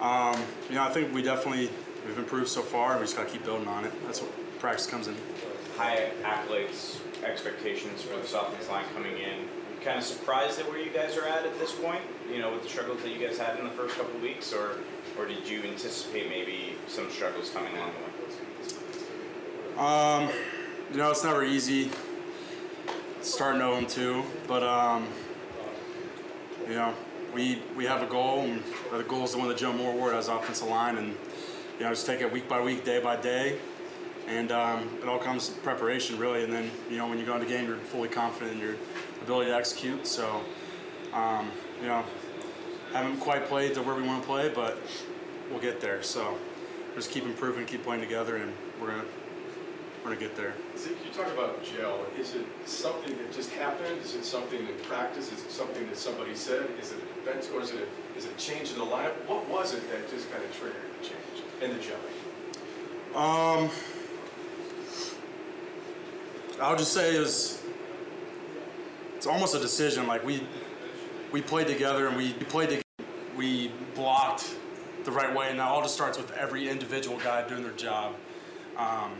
um, 0.00 0.42
you 0.68 0.74
know, 0.74 0.82
I 0.82 0.90
think 0.90 1.14
we 1.14 1.22
definitely 1.22 1.70
we've 2.06 2.18
improved 2.18 2.48
so 2.48 2.62
far. 2.62 2.92
And 2.92 3.00
we 3.00 3.06
just 3.06 3.16
got 3.16 3.26
to 3.26 3.32
keep 3.32 3.44
building 3.44 3.68
on 3.68 3.84
it. 3.84 3.92
That's 4.04 4.20
what 4.20 4.30
practice 4.58 4.86
comes 4.86 5.08
in. 5.08 5.16
High 5.76 6.10
accolades, 6.22 6.98
expectations 7.24 8.02
for 8.02 8.16
this 8.16 8.32
offensive 8.32 8.70
line 8.70 8.84
coming 8.94 9.16
in. 9.18 9.40
I'm 9.40 9.84
kind 9.84 9.98
of 9.98 10.04
surprised 10.04 10.60
at 10.60 10.68
where 10.68 10.78
you 10.78 10.90
guys 10.90 11.16
are 11.16 11.26
at 11.26 11.44
at 11.44 11.58
this 11.58 11.72
point. 11.74 12.02
You 12.30 12.38
know, 12.40 12.52
with 12.52 12.62
the 12.62 12.68
struggles 12.68 13.02
that 13.02 13.10
you 13.10 13.26
guys 13.26 13.38
had 13.38 13.58
in 13.58 13.64
the 13.64 13.70
first 13.70 13.96
couple 13.96 14.18
weeks, 14.20 14.52
or 14.52 14.76
or 15.18 15.26
did 15.26 15.48
you 15.48 15.62
anticipate 15.62 16.28
maybe 16.28 16.76
some 16.86 17.10
struggles 17.10 17.50
coming 17.50 17.74
along 17.76 17.92
the 17.92 18.00
way? 18.00 18.12
Um, 19.78 20.28
you 20.90 20.98
know, 20.98 21.10
it's 21.10 21.24
never 21.24 21.42
easy 21.42 21.90
starting 23.22 23.60
0 23.60 23.84
2, 23.88 24.22
but 24.46 24.62
um, 24.62 25.06
you 26.68 26.74
know, 26.74 26.94
we 27.34 27.62
we 27.76 27.84
have 27.86 28.02
a 28.02 28.06
goal, 28.06 28.40
and 28.40 28.62
the 28.90 29.02
goal 29.04 29.24
is 29.24 29.32
to 29.32 29.38
win 29.38 29.48
the 29.48 29.54
Joe 29.54 29.72
Moore 29.72 29.92
Award 29.92 30.14
as 30.14 30.28
offensive 30.28 30.68
line, 30.68 30.96
and 30.96 31.16
you 31.82 31.88
know, 31.88 31.94
just 31.94 32.06
take 32.06 32.20
it 32.20 32.30
week 32.30 32.48
by 32.48 32.60
week, 32.60 32.84
day 32.84 33.00
by 33.00 33.16
day, 33.16 33.58
and 34.28 34.52
um, 34.52 34.88
it 35.02 35.08
all 35.08 35.18
comes 35.18 35.48
preparation 35.48 36.16
really, 36.16 36.44
and 36.44 36.52
then 36.52 36.70
you 36.88 36.96
know, 36.96 37.08
when 37.08 37.18
you 37.18 37.26
go 37.26 37.34
into 37.34 37.44
game, 37.44 37.66
you're 37.66 37.76
fully 37.76 38.08
confident 38.08 38.52
in 38.52 38.60
your 38.60 38.76
ability 39.20 39.50
to 39.50 39.56
execute. 39.56 40.06
So, 40.06 40.42
um, 41.12 41.50
you 41.80 41.88
know, 41.88 42.04
haven't 42.92 43.18
quite 43.18 43.46
played 43.46 43.74
to 43.74 43.82
where 43.82 43.96
we 43.96 44.04
want 44.04 44.22
to 44.22 44.28
play, 44.28 44.48
but 44.48 44.78
we'll 45.50 45.58
get 45.58 45.80
there. 45.80 46.04
So, 46.04 46.38
just 46.94 47.10
keep 47.10 47.24
improving, 47.24 47.66
keep 47.66 47.82
playing 47.82 48.00
together, 48.00 48.36
and 48.36 48.52
we're 48.80 48.90
gonna 48.90 49.04
we're 50.04 50.10
gonna 50.10 50.20
get 50.20 50.36
there. 50.36 50.54
You 50.76 51.12
talk 51.12 51.32
about 51.32 51.64
gel. 51.64 52.06
Is 52.16 52.36
it 52.36 52.46
something 52.64 53.18
that 53.18 53.32
just 53.32 53.50
happened? 53.50 54.00
Is 54.04 54.14
it 54.14 54.24
something 54.24 54.60
in 54.60 54.84
practice? 54.84 55.32
Is 55.32 55.42
it 55.42 55.50
something 55.50 55.84
that 55.88 55.96
somebody 55.96 56.36
said? 56.36 56.68
Is 56.80 56.92
it 56.92 56.98
an 56.98 57.22
event, 57.22 57.50
or 57.52 57.60
is 57.60 57.72
it 57.72 57.88
a, 57.88 58.16
is 58.16 58.26
it 58.26 58.38
change 58.38 58.70
in 58.70 58.78
the 58.78 58.84
lineup? 58.84 59.14
What 59.26 59.48
was 59.48 59.74
it 59.74 59.82
that 59.90 60.08
just 60.08 60.30
kind 60.30 60.44
of 60.44 60.56
triggered 60.56 60.80
the 61.00 61.08
change 61.08 61.31
and 61.62 61.72
the 61.72 61.78
gelling? 61.78 63.16
Um, 63.16 63.70
I'll 66.60 66.76
just 66.76 66.92
say 66.92 67.18
was. 67.18 67.60
It's 69.16 69.26
almost 69.26 69.54
a 69.54 69.60
decision. 69.60 70.06
Like 70.06 70.24
we, 70.24 70.46
we 71.30 71.42
played 71.42 71.68
together 71.68 72.08
and 72.08 72.16
we 72.16 72.32
played. 72.32 72.82
We 73.36 73.72
blocked 73.94 74.56
the 75.04 75.12
right 75.12 75.34
way, 75.34 75.50
and 75.50 75.58
that 75.58 75.68
all 75.68 75.82
just 75.82 75.94
starts 75.94 76.18
with 76.18 76.30
every 76.32 76.68
individual 76.68 77.18
guy 77.18 77.46
doing 77.48 77.62
their 77.62 77.72
job. 77.72 78.14
Um, 78.76 79.12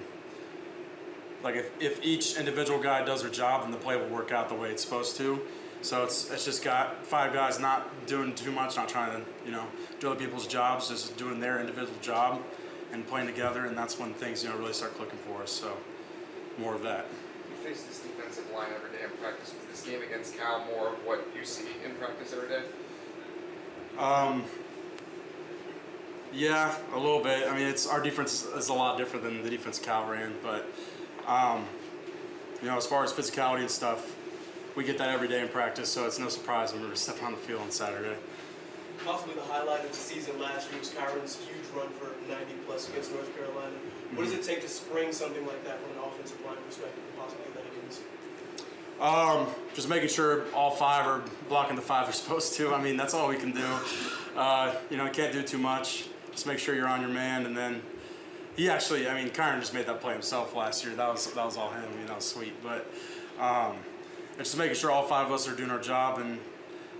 like 1.42 1.56
if, 1.56 1.70
if 1.80 2.04
each 2.04 2.36
individual 2.36 2.80
guy 2.80 3.04
does 3.04 3.22
their 3.22 3.30
job, 3.30 3.62
then 3.62 3.70
the 3.70 3.76
play 3.76 3.96
will 3.96 4.08
work 4.08 4.32
out 4.32 4.48
the 4.48 4.54
way 4.54 4.70
it's 4.70 4.82
supposed 4.82 5.16
to. 5.16 5.40
So 5.82 6.04
it's 6.04 6.30
it's 6.30 6.44
just 6.44 6.62
got 6.62 7.04
five 7.04 7.32
guys 7.32 7.58
not 7.58 8.06
doing 8.06 8.34
too 8.34 8.52
much, 8.52 8.76
not 8.76 8.88
trying 8.88 9.20
to 9.20 9.28
you 9.44 9.50
know 9.50 9.64
do 9.98 10.10
other 10.10 10.18
people's 10.18 10.46
jobs, 10.46 10.88
just 10.88 11.16
doing 11.16 11.40
their 11.40 11.60
individual 11.60 11.98
job 12.00 12.40
and 12.92 13.06
playing 13.06 13.26
together, 13.26 13.66
and 13.66 13.76
that's 13.76 13.98
when 13.98 14.14
things 14.14 14.44
you 14.44 14.50
know 14.50 14.56
really 14.56 14.72
start 14.72 14.94
clicking 14.94 15.18
for 15.18 15.42
us. 15.42 15.50
So 15.50 15.76
more 16.58 16.74
of 16.74 16.82
that. 16.82 17.06
You 17.50 17.68
face 17.68 17.82
this 17.82 17.98
defensive 18.00 18.50
line 18.54 18.68
every 18.74 18.96
day 18.96 19.04
in 19.04 19.10
practice. 19.20 19.52
Was 19.58 19.80
this 19.80 19.90
game 19.90 20.02
against 20.02 20.38
Cal 20.38 20.64
more 20.66 20.88
of 20.88 20.94
what 21.04 21.26
you 21.36 21.44
see 21.44 21.66
in 21.84 21.94
practice 21.96 22.32
every 22.32 22.48
day? 22.48 22.62
Um, 23.98 24.44
yeah, 26.32 26.76
a 26.94 26.98
little 26.98 27.22
bit. 27.22 27.48
I 27.48 27.56
mean, 27.56 27.66
it's 27.66 27.88
our 27.88 28.00
defense 28.00 28.44
is 28.44 28.68
a 28.68 28.74
lot 28.74 28.98
different 28.98 29.24
than 29.24 29.42
the 29.42 29.50
defense 29.50 29.80
Cal 29.80 30.08
ran, 30.08 30.34
but 30.42 30.66
um, 31.26 31.64
you 32.60 32.68
know, 32.68 32.76
as 32.76 32.86
far 32.86 33.02
as 33.02 33.12
physicality 33.12 33.60
and 33.60 33.70
stuff, 33.70 34.16
we 34.76 34.84
get 34.84 34.98
that 34.98 35.08
every 35.10 35.28
day 35.28 35.40
in 35.40 35.48
practice, 35.48 35.88
so 35.88 36.06
it's 36.06 36.18
no 36.18 36.28
surprise 36.28 36.72
when 36.72 36.82
we're 36.82 36.94
stepping 36.94 37.24
on 37.24 37.32
the 37.32 37.38
field 37.38 37.60
on 37.60 37.70
Saturday. 37.70 38.16
Possibly 39.04 39.34
the 39.34 39.42
highlight 39.42 39.84
of 39.84 39.90
the 39.90 39.96
season 39.96 40.38
last 40.40 40.70
year 40.70 40.78
was 40.78 40.90
Kyren's 40.90 41.36
huge 41.36 41.66
run 41.74 41.88
for 41.98 42.14
90 42.30 42.52
plus 42.66 42.88
against 42.88 43.12
North 43.12 43.34
Carolina. 43.36 43.74
What 44.14 44.24
does 44.24 44.32
it 44.32 44.44
take 44.44 44.62
to 44.62 44.68
spring 44.68 45.12
something 45.12 45.44
like 45.46 45.64
that 45.64 45.80
from 45.80 45.90
an 45.92 46.04
offensive 46.08 46.40
line 46.44 46.56
perspective 46.66 47.02
and 47.02 47.18
possibly 47.18 47.46
let 47.54 47.64
it 47.64 47.72
in 47.72 47.82
um, 49.02 49.48
just 49.74 49.88
making 49.88 50.10
sure 50.10 50.44
all 50.54 50.70
five 50.70 51.06
are 51.06 51.22
blocking 51.48 51.74
the 51.74 51.82
five 51.82 52.06
they're 52.06 52.12
supposed 52.24 52.54
to. 52.54 52.72
I 52.72 52.80
mean, 52.80 52.96
that's 52.96 53.14
all 53.14 53.28
we 53.28 53.36
can 53.36 53.50
do. 53.50 53.66
Uh, 54.36 54.74
you 54.90 54.96
know, 54.96 55.08
can't 55.08 55.32
do 55.32 55.42
too 55.42 55.58
much. 55.58 56.06
Just 56.30 56.46
make 56.46 56.58
sure 56.58 56.74
you're 56.74 56.88
on 56.88 57.00
your 57.00 57.10
man, 57.10 57.44
and 57.44 57.56
then 57.56 57.82
he 58.56 58.70
actually, 58.70 59.08
I 59.08 59.14
mean, 59.14 59.30
Kyren 59.32 59.60
just 59.60 59.74
made 59.74 59.86
that 59.86 60.00
play 60.00 60.12
himself 60.12 60.54
last 60.54 60.84
year. 60.84 60.94
That 60.94 61.08
was 61.08 61.30
that 61.32 61.44
was 61.44 61.56
all 61.56 61.70
him. 61.70 61.84
I 61.84 61.96
mean, 61.96 62.06
that 62.06 62.16
was 62.16 62.24
sweet. 62.24 62.54
But 62.62 62.86
um, 63.40 63.76
it's 64.38 64.50
just 64.50 64.58
making 64.58 64.76
sure 64.76 64.90
all 64.90 65.04
five 65.04 65.26
of 65.26 65.32
us 65.32 65.48
are 65.48 65.54
doing 65.54 65.70
our 65.70 65.80
job, 65.80 66.18
and 66.18 66.38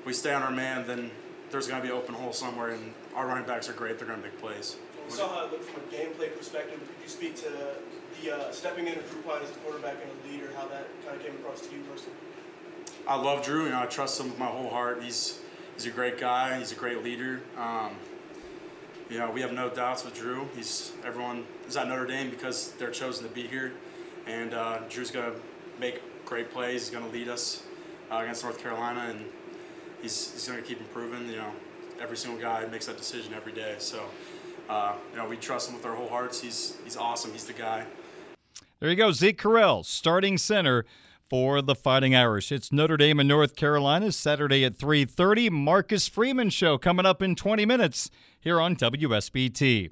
we 0.04 0.12
stay 0.12 0.32
on 0.32 0.42
our 0.42 0.50
man. 0.50 0.86
Then 0.86 1.10
there's 1.50 1.66
going 1.66 1.80
to 1.80 1.86
be 1.86 1.92
an 1.92 1.98
open 1.98 2.14
hole 2.14 2.32
somewhere, 2.32 2.70
and 2.70 2.92
our 3.14 3.26
running 3.26 3.46
backs 3.46 3.68
are 3.68 3.72
great. 3.72 3.98
They're 3.98 4.08
going 4.08 4.20
to 4.20 4.26
make 4.26 4.38
plays. 4.38 4.76
We 5.04 5.12
saw 5.12 5.28
how 5.28 5.46
it 5.46 5.52
looked 5.52 5.64
from 5.64 5.82
a 5.82 5.86
gameplay 5.86 6.36
perspective. 6.36 6.78
Could 6.78 7.02
you 7.02 7.08
speak 7.08 7.36
to 7.36 7.50
the 8.22 8.36
uh, 8.36 8.52
stepping 8.52 8.86
in 8.86 8.98
of 8.98 9.10
Drew 9.10 9.22
Pyne 9.22 9.42
as 9.42 9.50
a 9.50 9.54
quarterback 9.54 9.96
and 10.02 10.10
a 10.10 10.32
leader, 10.32 10.50
how 10.56 10.66
that 10.68 10.86
kind 11.04 11.16
of 11.16 11.24
came 11.24 11.34
across 11.36 11.60
to 11.62 11.74
you 11.74 11.82
personally? 11.82 12.16
I 13.06 13.16
love 13.16 13.44
Drew. 13.44 13.64
You 13.64 13.70
know, 13.70 13.80
I 13.80 13.86
trust 13.86 14.20
him 14.20 14.28
with 14.28 14.38
my 14.38 14.46
whole 14.46 14.70
heart. 14.70 15.02
He's 15.02 15.40
he's 15.74 15.86
a 15.86 15.90
great 15.90 16.18
guy. 16.18 16.58
He's 16.58 16.72
a 16.72 16.76
great 16.76 17.02
leader. 17.02 17.42
Um, 17.58 17.96
you 19.10 19.18
know, 19.18 19.30
we 19.30 19.40
have 19.40 19.52
no 19.52 19.68
doubts 19.68 20.04
with 20.04 20.14
Drew. 20.14 20.48
He's 20.54 20.92
everyone 21.04 21.44
is 21.66 21.76
at 21.76 21.88
Notre 21.88 22.06
Dame 22.06 22.30
because 22.30 22.72
they're 22.72 22.90
chosen 22.90 23.26
to 23.26 23.34
be 23.34 23.46
here, 23.46 23.72
and 24.26 24.54
uh, 24.54 24.78
Drew's 24.88 25.10
gonna 25.10 25.34
make 25.80 26.00
great 26.32 26.50
plays. 26.50 26.88
He's 26.88 26.90
gonna 26.90 27.12
lead 27.12 27.28
us 27.28 27.62
uh, 28.10 28.20
against 28.22 28.42
North 28.42 28.58
Carolina, 28.58 29.00
and 29.10 29.26
he's 30.00 30.32
he's 30.32 30.48
gonna 30.48 30.62
keep 30.62 30.80
improving. 30.80 31.28
You 31.28 31.36
know, 31.36 31.52
every 32.00 32.16
single 32.16 32.40
guy 32.40 32.64
makes 32.66 32.86
that 32.86 32.96
decision 32.96 33.34
every 33.34 33.52
day. 33.52 33.74
So, 33.78 34.02
uh, 34.66 34.94
you 35.10 35.18
know, 35.18 35.28
we 35.28 35.36
trust 35.36 35.68
him 35.68 35.76
with 35.76 35.84
our 35.84 35.94
whole 35.94 36.08
hearts. 36.08 36.40
He's 36.40 36.78
he's 36.84 36.96
awesome. 36.96 37.32
He's 37.32 37.44
the 37.44 37.52
guy. 37.52 37.84
There 38.80 38.88
you 38.88 38.96
go, 38.96 39.12
Zeke 39.12 39.38
Correll, 39.38 39.84
starting 39.84 40.38
center 40.38 40.86
for 41.28 41.60
the 41.60 41.74
Fighting 41.74 42.14
Irish. 42.14 42.50
It's 42.50 42.72
Notre 42.72 42.96
Dame 42.96 43.20
and 43.20 43.28
North 43.28 43.54
Carolina 43.54 44.10
Saturday 44.10 44.64
at 44.64 44.78
3:30. 44.78 45.50
Marcus 45.50 46.08
Freeman 46.08 46.48
show 46.48 46.78
coming 46.78 47.04
up 47.04 47.20
in 47.20 47.34
20 47.34 47.66
minutes 47.66 48.10
here 48.40 48.58
on 48.58 48.74
WSBT. 48.74 49.90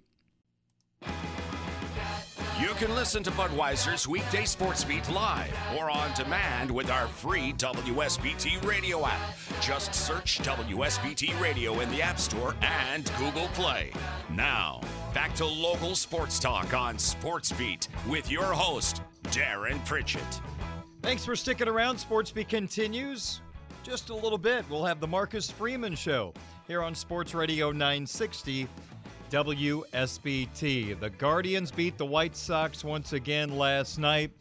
You 2.60 2.74
can 2.74 2.94
listen 2.94 3.22
to 3.22 3.30
Budweiser's 3.30 4.06
weekday 4.06 4.44
sports 4.44 4.84
beat 4.84 5.08
live 5.10 5.50
or 5.78 5.88
on 5.88 6.12
demand 6.14 6.70
with 6.70 6.90
our 6.90 7.08
free 7.08 7.54
WSBT 7.54 8.62
radio 8.66 9.06
app. 9.06 9.18
Just 9.62 9.94
search 9.94 10.40
WSBT 10.40 11.40
Radio 11.40 11.80
in 11.80 11.90
the 11.90 12.02
App 12.02 12.18
Store 12.18 12.54
and 12.60 13.10
Google 13.18 13.48
Play. 13.54 13.92
Now, 14.34 14.82
back 15.14 15.34
to 15.36 15.46
local 15.46 15.94
sports 15.94 16.38
talk 16.38 16.74
on 16.74 16.98
Sports 16.98 17.50
Beat 17.52 17.88
with 18.06 18.30
your 18.30 18.52
host, 18.52 19.00
Darren 19.28 19.82
Pritchett. 19.86 20.40
Thanks 21.00 21.24
for 21.24 21.36
sticking 21.36 21.66
around. 21.66 21.96
Sports 21.96 22.30
Beat 22.30 22.50
continues. 22.50 23.40
Just 23.82 24.10
a 24.10 24.14
little 24.14 24.36
bit. 24.36 24.66
We'll 24.68 24.84
have 24.84 25.00
the 25.00 25.08
Marcus 25.08 25.50
Freeman 25.50 25.94
show 25.94 26.34
here 26.66 26.82
on 26.82 26.94
Sports 26.94 27.34
Radio 27.34 27.72
960 27.72 28.68
WSBT. 29.30 30.98
The 30.98 31.10
Guardians 31.10 31.70
beat 31.70 31.96
the 31.96 32.04
White 32.04 32.34
Sox 32.34 32.82
once 32.82 33.12
again 33.12 33.56
last 33.56 33.96
night, 33.96 34.32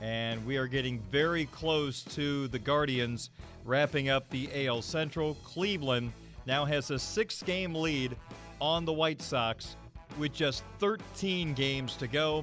and 0.00 0.44
we 0.46 0.56
are 0.56 0.66
getting 0.66 1.00
very 1.10 1.44
close 1.46 2.02
to 2.04 2.48
the 2.48 2.58
Guardians 2.58 3.28
wrapping 3.66 4.08
up 4.08 4.28
the 4.30 4.66
AL 4.66 4.80
Central. 4.80 5.34
Cleveland 5.44 6.14
now 6.46 6.64
has 6.64 6.90
a 6.90 6.98
six 6.98 7.42
game 7.42 7.74
lead 7.74 8.16
on 8.58 8.86
the 8.86 8.92
White 8.92 9.20
Sox 9.20 9.76
with 10.18 10.32
just 10.32 10.64
13 10.78 11.52
games 11.52 11.94
to 11.96 12.06
go. 12.06 12.42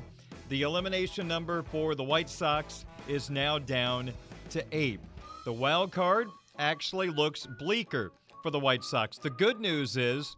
The 0.49 0.61
elimination 0.61 1.27
number 1.27 1.63
for 1.63 1.95
the 1.95 2.03
White 2.03 2.29
Sox 2.29 2.85
is 3.07 3.31
now 3.31 3.57
down 3.57 4.11
to 4.51 4.63
eight. 4.71 4.99
The 5.43 5.53
wild 5.53 5.91
card 5.91 6.29
actually 6.59 7.09
looks 7.09 7.47
bleaker 7.57 8.11
for 8.43 8.51
the 8.51 8.59
White 8.59 8.83
Sox. 8.83 9.17
The 9.17 9.31
good 9.31 9.59
news 9.59 9.97
is 9.97 10.35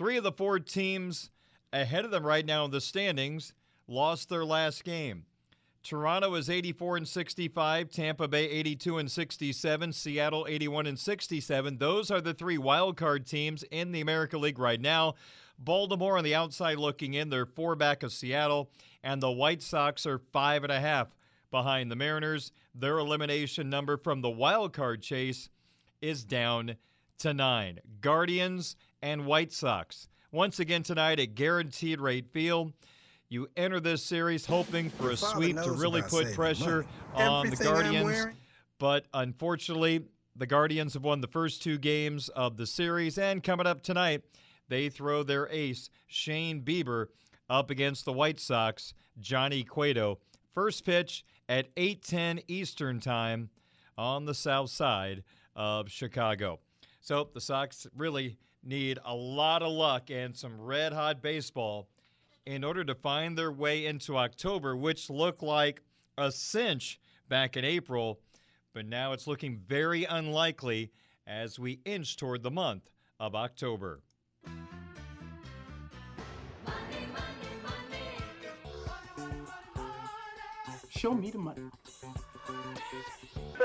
three 0.00 0.16
of 0.16 0.24
the 0.24 0.32
four 0.32 0.58
teams 0.58 1.28
ahead 1.74 2.06
of 2.06 2.10
them 2.10 2.26
right 2.26 2.46
now 2.46 2.64
in 2.64 2.70
the 2.70 2.80
standings 2.80 3.52
lost 3.86 4.30
their 4.30 4.46
last 4.46 4.82
game. 4.82 5.26
Toronto 5.82 6.36
is 6.36 6.48
84 6.48 6.96
and 6.96 7.06
65, 7.06 7.90
Tampa 7.90 8.26
Bay 8.26 8.48
82 8.48 8.96
and 8.96 9.10
67, 9.10 9.92
Seattle 9.92 10.46
81 10.48 10.86
and 10.86 10.98
67. 10.98 11.76
Those 11.76 12.10
are 12.10 12.22
the 12.22 12.32
three 12.32 12.56
wild 12.56 12.96
card 12.96 13.26
teams 13.26 13.62
in 13.64 13.92
the 13.92 14.00
America 14.00 14.38
League 14.38 14.58
right 14.58 14.80
now. 14.80 15.16
Baltimore 15.58 16.16
on 16.16 16.24
the 16.24 16.34
outside 16.34 16.78
looking 16.78 17.12
in. 17.12 17.28
They're 17.28 17.44
four 17.44 17.76
back 17.76 18.02
of 18.02 18.10
Seattle. 18.10 18.70
And 19.02 19.22
the 19.22 19.30
White 19.30 19.60
Sox 19.60 20.06
are 20.06 20.22
five 20.32 20.64
and 20.64 20.72
a 20.72 20.80
half 20.80 21.08
behind 21.50 21.90
the 21.90 21.96
Mariners. 21.96 22.52
Their 22.74 22.96
elimination 23.00 23.68
number 23.68 23.98
from 23.98 24.22
the 24.22 24.30
wild 24.30 24.72
card 24.72 25.02
chase 25.02 25.50
is 26.00 26.24
down 26.24 26.76
to 27.18 27.34
nine. 27.34 27.80
Guardians 28.00 28.76
and 29.02 29.26
White 29.26 29.52
Sox. 29.52 30.08
Once 30.32 30.60
again 30.60 30.82
tonight 30.82 31.18
at 31.18 31.34
Guaranteed 31.34 32.00
Rate 32.00 32.28
Field. 32.32 32.72
You 33.28 33.48
enter 33.56 33.80
this 33.80 34.02
series 34.02 34.44
hoping 34.44 34.90
for 34.90 35.10
a 35.10 35.16
sweep 35.16 35.60
to 35.62 35.72
really 35.72 36.02
put 36.02 36.34
pressure 36.34 36.84
on 37.14 37.48
the 37.50 37.56
Guardians. 37.56 38.26
But 38.78 39.06
unfortunately, 39.14 40.04
the 40.36 40.46
Guardians 40.46 40.94
have 40.94 41.04
won 41.04 41.20
the 41.20 41.28
first 41.28 41.62
two 41.62 41.78
games 41.78 42.28
of 42.30 42.56
the 42.56 42.66
series. 42.66 43.18
And 43.18 43.42
coming 43.42 43.66
up 43.66 43.82
tonight, 43.82 44.22
they 44.68 44.88
throw 44.88 45.22
their 45.22 45.48
ace, 45.48 45.90
Shane 46.06 46.62
Bieber, 46.62 47.06
up 47.48 47.70
against 47.70 48.04
the 48.04 48.12
White 48.12 48.40
Sox, 48.40 48.94
Johnny 49.18 49.62
Cueto. 49.62 50.18
First 50.52 50.84
pitch 50.84 51.24
at 51.48 51.74
8:10 51.76 52.42
Eastern 52.48 53.00
Time 53.00 53.50
on 53.98 54.24
the 54.24 54.34
south 54.34 54.70
side 54.70 55.22
of 55.54 55.90
Chicago. 55.90 56.58
So 57.00 57.28
the 57.32 57.40
Sox 57.40 57.86
really 57.96 58.38
need 58.62 58.98
a 59.04 59.14
lot 59.14 59.62
of 59.62 59.72
luck 59.72 60.10
and 60.10 60.36
some 60.36 60.60
red 60.60 60.92
hot 60.92 61.22
baseball 61.22 61.88
in 62.46 62.64
order 62.64 62.84
to 62.84 62.94
find 62.94 63.36
their 63.36 63.52
way 63.52 63.86
into 63.86 64.16
October, 64.16 64.76
which 64.76 65.10
looked 65.10 65.42
like 65.42 65.82
a 66.18 66.30
cinch 66.32 67.00
back 67.28 67.56
in 67.56 67.64
April, 67.64 68.20
but 68.74 68.86
now 68.86 69.12
it's 69.12 69.26
looking 69.26 69.58
very 69.66 70.04
unlikely 70.04 70.90
as 71.26 71.58
we 71.58 71.80
inch 71.84 72.16
toward 72.16 72.42
the 72.42 72.50
month 72.50 72.90
of 73.18 73.34
October. 73.34 74.00
Show 80.88 81.14
me 81.14 81.30
the 81.30 81.38
money. 81.38 81.62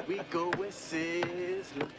we 0.07 0.19
go 0.29 0.51
with 0.57 0.71
Sizzler. 0.71 1.89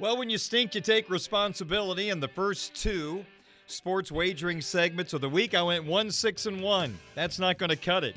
Well, 0.00 0.16
when 0.16 0.30
you 0.30 0.38
stink, 0.38 0.76
you 0.76 0.80
take 0.80 1.10
responsibility. 1.10 2.10
In 2.10 2.20
the 2.20 2.28
first 2.28 2.74
two 2.74 3.24
sports 3.66 4.12
wagering 4.12 4.60
segments 4.60 5.12
of 5.12 5.20
the 5.20 5.28
week, 5.28 5.54
I 5.54 5.62
went 5.62 5.84
one, 5.84 6.10
six, 6.12 6.46
and 6.46 6.62
one. 6.62 6.96
That's 7.16 7.40
not 7.40 7.58
going 7.58 7.70
to 7.70 7.76
cut 7.76 8.04
it. 8.04 8.14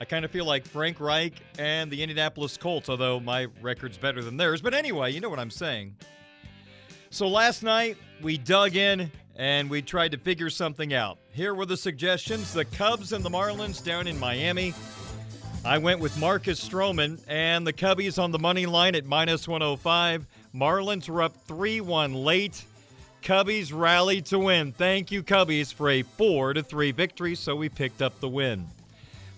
I 0.00 0.06
kind 0.06 0.24
of 0.24 0.30
feel 0.30 0.46
like 0.46 0.66
Frank 0.66 1.00
Reich 1.00 1.34
and 1.58 1.90
the 1.90 2.02
Indianapolis 2.02 2.56
Colts, 2.56 2.88
although 2.88 3.20
my 3.20 3.46
record's 3.60 3.98
better 3.98 4.22
than 4.22 4.36
theirs. 4.36 4.62
But 4.62 4.72
anyway, 4.74 5.12
you 5.12 5.20
know 5.20 5.28
what 5.28 5.38
I'm 5.38 5.50
saying. 5.50 5.94
So 7.10 7.28
last 7.28 7.62
night, 7.62 7.98
we 8.22 8.38
dug 8.38 8.74
in 8.74 9.12
and 9.36 9.68
we 9.68 9.82
tried 9.82 10.12
to 10.12 10.18
figure 10.18 10.50
something 10.50 10.94
out. 10.94 11.18
Here 11.30 11.54
were 11.54 11.66
the 11.66 11.76
suggestions 11.76 12.54
the 12.54 12.64
Cubs 12.64 13.12
and 13.12 13.22
the 13.22 13.30
Marlins 13.30 13.84
down 13.84 14.06
in 14.06 14.18
Miami. 14.18 14.74
I 15.64 15.78
went 15.78 16.00
with 16.00 16.18
Marcus 16.18 16.66
Stroman 16.66 17.20
and 17.28 17.64
the 17.64 17.72
Cubbies 17.72 18.20
on 18.20 18.32
the 18.32 18.38
money 18.38 18.66
line 18.66 18.96
at 18.96 19.04
minus 19.04 19.46
105. 19.46 20.26
Marlins 20.52 21.08
were 21.08 21.22
up 21.22 21.36
3 21.46 21.80
1 21.80 22.14
late. 22.14 22.64
Cubbies 23.22 23.72
rallied 23.72 24.26
to 24.26 24.40
win. 24.40 24.72
Thank 24.72 25.12
you, 25.12 25.22
Cubbies, 25.22 25.72
for 25.72 25.88
a 25.88 26.02
4 26.02 26.54
3 26.54 26.90
victory, 26.90 27.36
so 27.36 27.54
we 27.54 27.68
picked 27.68 28.02
up 28.02 28.18
the 28.18 28.28
win. 28.28 28.66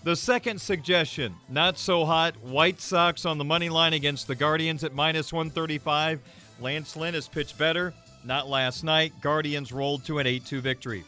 The 0.02 0.16
second 0.16 0.62
suggestion, 0.62 1.34
not 1.50 1.76
so 1.76 2.06
hot. 2.06 2.36
White 2.42 2.80
Sox 2.80 3.26
on 3.26 3.36
the 3.36 3.44
money 3.44 3.68
line 3.68 3.92
against 3.92 4.26
the 4.26 4.34
Guardians 4.34 4.82
at 4.82 4.94
minus 4.94 5.30
135. 5.30 6.20
Lance 6.58 6.96
Lynn 6.96 7.12
has 7.12 7.28
pitched 7.28 7.58
better. 7.58 7.92
Not 8.24 8.48
last 8.48 8.82
night. 8.82 9.12
Guardians 9.20 9.72
rolled 9.72 10.06
to 10.06 10.20
an 10.20 10.26
8 10.26 10.46
2 10.46 10.62
victory. 10.62 11.04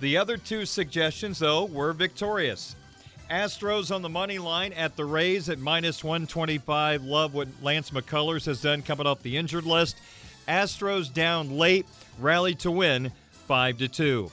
The 0.00 0.16
other 0.16 0.36
two 0.36 0.66
suggestions, 0.66 1.38
though, 1.38 1.66
were 1.66 1.92
victorious. 1.92 2.74
Astros 3.30 3.94
on 3.94 4.02
the 4.02 4.08
money 4.08 4.40
line 4.40 4.72
at 4.72 4.96
the 4.96 5.04
Rays 5.04 5.48
at 5.48 5.60
minus 5.60 6.02
125. 6.02 7.04
Love 7.04 7.32
what 7.32 7.46
Lance 7.62 7.90
McCullers 7.90 8.46
has 8.46 8.60
done 8.60 8.82
coming 8.82 9.06
off 9.06 9.22
the 9.22 9.36
injured 9.36 9.64
list. 9.64 9.98
Astros 10.48 11.12
down 11.12 11.56
late, 11.56 11.86
rallied 12.18 12.58
to 12.60 12.72
win 12.72 13.12
5 13.46 13.78
to 13.78 13.88
2. 13.88 14.32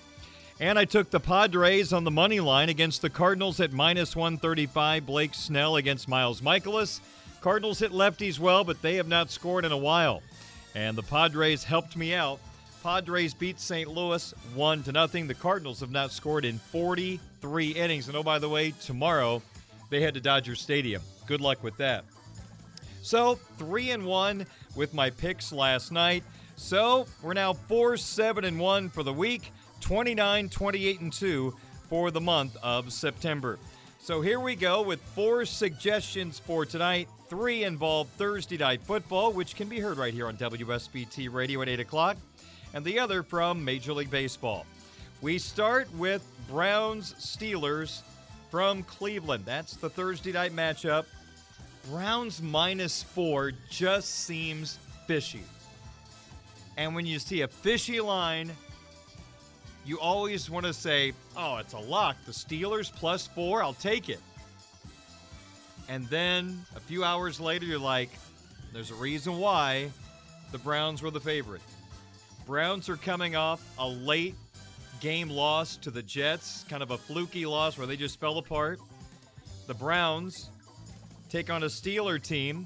And 0.60 0.80
I 0.80 0.86
took 0.86 1.12
the 1.12 1.20
Padres 1.20 1.94
on 1.94 2.06
the 2.06 2.12
money 2.12 2.40
line 2.40 2.70
against 2.70 3.04
the 3.04 3.10
Cardinals 3.12 3.60
at 3.60 3.72
minus 3.72 4.16
135. 4.16 5.06
Blake 5.06 5.36
Snell 5.36 5.76
against 5.76 6.08
Miles 6.08 6.42
Mikolas. 6.42 7.00
Cardinals 7.40 7.78
hit 7.78 7.92
lefties 7.92 8.40
well, 8.40 8.64
but 8.64 8.82
they 8.82 8.96
have 8.96 9.08
not 9.08 9.30
scored 9.30 9.64
in 9.64 9.72
a 9.72 9.78
while. 9.78 10.24
And 10.74 10.98
the 10.98 11.04
Padres 11.04 11.64
helped 11.64 11.96
me 11.96 12.16
out. 12.16 12.40
Padres 12.84 13.34
beat 13.34 13.60
St. 13.60 13.90
Louis 13.90 14.34
1 14.54 14.84
to 14.84 14.92
nothing. 14.92 15.28
The 15.28 15.34
Cardinals 15.34 15.80
have 15.80 15.92
not 15.92 16.12
scored 16.12 16.46
in 16.46 16.58
43 16.58 17.68
innings. 17.70 18.08
And 18.08 18.18
oh, 18.18 18.24
by 18.24 18.40
the 18.40 18.50
way, 18.50 18.72
tomorrow 18.82 19.42
they 19.90 20.02
head 20.02 20.14
to 20.16 20.22
Dodger 20.22 20.56
Stadium. 20.56 21.02
Good 21.26 21.42
luck 21.42 21.64
with 21.64 21.78
that. 21.78 22.06
So, 23.02 23.36
3 23.58 23.92
and 23.92 24.06
1 24.06 24.46
with 24.76 24.94
my 24.94 25.10
picks 25.10 25.52
last 25.52 25.92
night. 25.92 26.24
So, 26.56 27.08
we're 27.22 27.34
now 27.34 27.54
4 27.54 27.98
7 27.98 28.44
and 28.44 28.60
1 28.60 28.90
for 28.90 29.04
the 29.04 29.14
week, 29.14 29.52
29 29.82 30.50
28 30.50 31.00
and 31.00 31.14
2 31.14 31.56
for 31.90 32.12
the 32.12 32.22
month 32.22 32.58
of 32.62 32.92
September. 32.92 33.60
So, 34.00 34.22
here 34.22 34.40
we 34.40 34.56
go 34.56 34.82
with 34.82 35.02
four 35.02 35.46
suggestions 35.46 36.40
for 36.40 36.66
tonight. 36.66 37.10
Three 37.30 37.64
involve 37.64 38.08
Thursday 38.18 38.58
Night 38.58 38.82
Football, 38.82 39.34
which 39.34 39.56
can 39.56 39.68
be 39.68 39.80
heard 39.80 39.98
right 39.98 40.14
here 40.14 40.28
on 40.28 40.38
WSBT 40.38 41.32
Radio 41.32 41.62
at 41.62 41.70
8 41.70 41.82
o'clock 41.82 42.18
and 42.74 42.84
the 42.84 43.00
other 43.00 43.24
from 43.24 43.64
Major 43.64 43.94
League 43.94 44.12
Baseball. 44.12 44.66
We 45.22 45.38
start 45.38 45.92
with 45.96 46.24
Browns 46.50 47.14
Steelers 47.20 48.02
from 48.52 48.84
Cleveland. 48.84 49.46
That's 49.46 49.76
the 49.76 49.90
Thursday 49.90 50.32
night 50.32 50.56
matchup. 50.56 51.06
Browns 51.90 52.42
minus 52.42 53.04
four 53.04 53.52
just 53.70 54.26
seems 54.26 54.78
fishy. 55.08 55.44
And 56.78 56.94
when 56.94 57.06
you 57.06 57.18
see 57.18 57.42
a 57.42 57.48
fishy 57.48 58.00
line, 58.00 58.52
you 59.86 60.00
always 60.00 60.50
want 60.50 60.66
to 60.66 60.74
say, 60.74 61.14
oh, 61.36 61.58
it's 61.58 61.74
a 61.74 61.80
lock. 61.80 62.18
The 62.26 62.32
Steelers 62.32 62.92
plus 62.94 63.26
four, 63.26 63.64
I'll 63.64 63.74
take 63.74 64.10
it. 64.10 64.20
And 65.90 66.06
then 66.08 66.66
a 66.76 66.80
few 66.80 67.04
hours 67.04 67.40
later, 67.40 67.66
you're 67.66 67.80
like, 67.80 68.10
there's 68.74 68.92
a 68.92 68.96
reason 68.96 69.40
why 69.40 69.90
the 70.52 70.58
Browns 70.58 71.02
were 71.02 71.12
the 71.12 71.22
favorite. 71.22 71.62
Browns 72.48 72.88
are 72.88 72.96
coming 72.96 73.36
off 73.36 73.62
a 73.78 73.86
late 73.86 74.34
game 75.02 75.30
loss 75.30 75.76
to 75.78 75.92
the 75.92 76.02
Jets, 76.02 76.64
kind 76.70 76.82
of 76.82 76.92
a 76.92 76.98
fluky 76.98 77.46
loss 77.46 77.78
where 77.78 77.86
they 77.86 77.98
just 77.98 78.22
fell 78.22 78.38
apart. 78.38 78.80
The 79.68 79.74
Browns 79.74 80.50
take 81.30 81.50
on 81.50 81.64
a 81.64 81.68
Steeler 81.68 82.24
team 82.24 82.66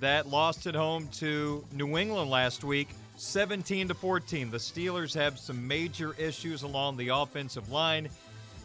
that 0.00 0.28
lost 0.28 0.66
at 0.66 0.74
home 0.74 1.08
to 1.14 1.64
New 1.72 1.96
England 1.96 2.30
last 2.30 2.62
week, 2.62 2.90
17 3.16 3.88
to 3.88 3.94
14. 3.94 4.50
The 4.50 4.58
Steelers 4.58 5.14
have 5.14 5.38
some 5.38 5.66
major 5.66 6.14
issues 6.18 6.62
along 6.62 6.98
the 6.98 7.08
offensive 7.08 7.70
line. 7.70 8.10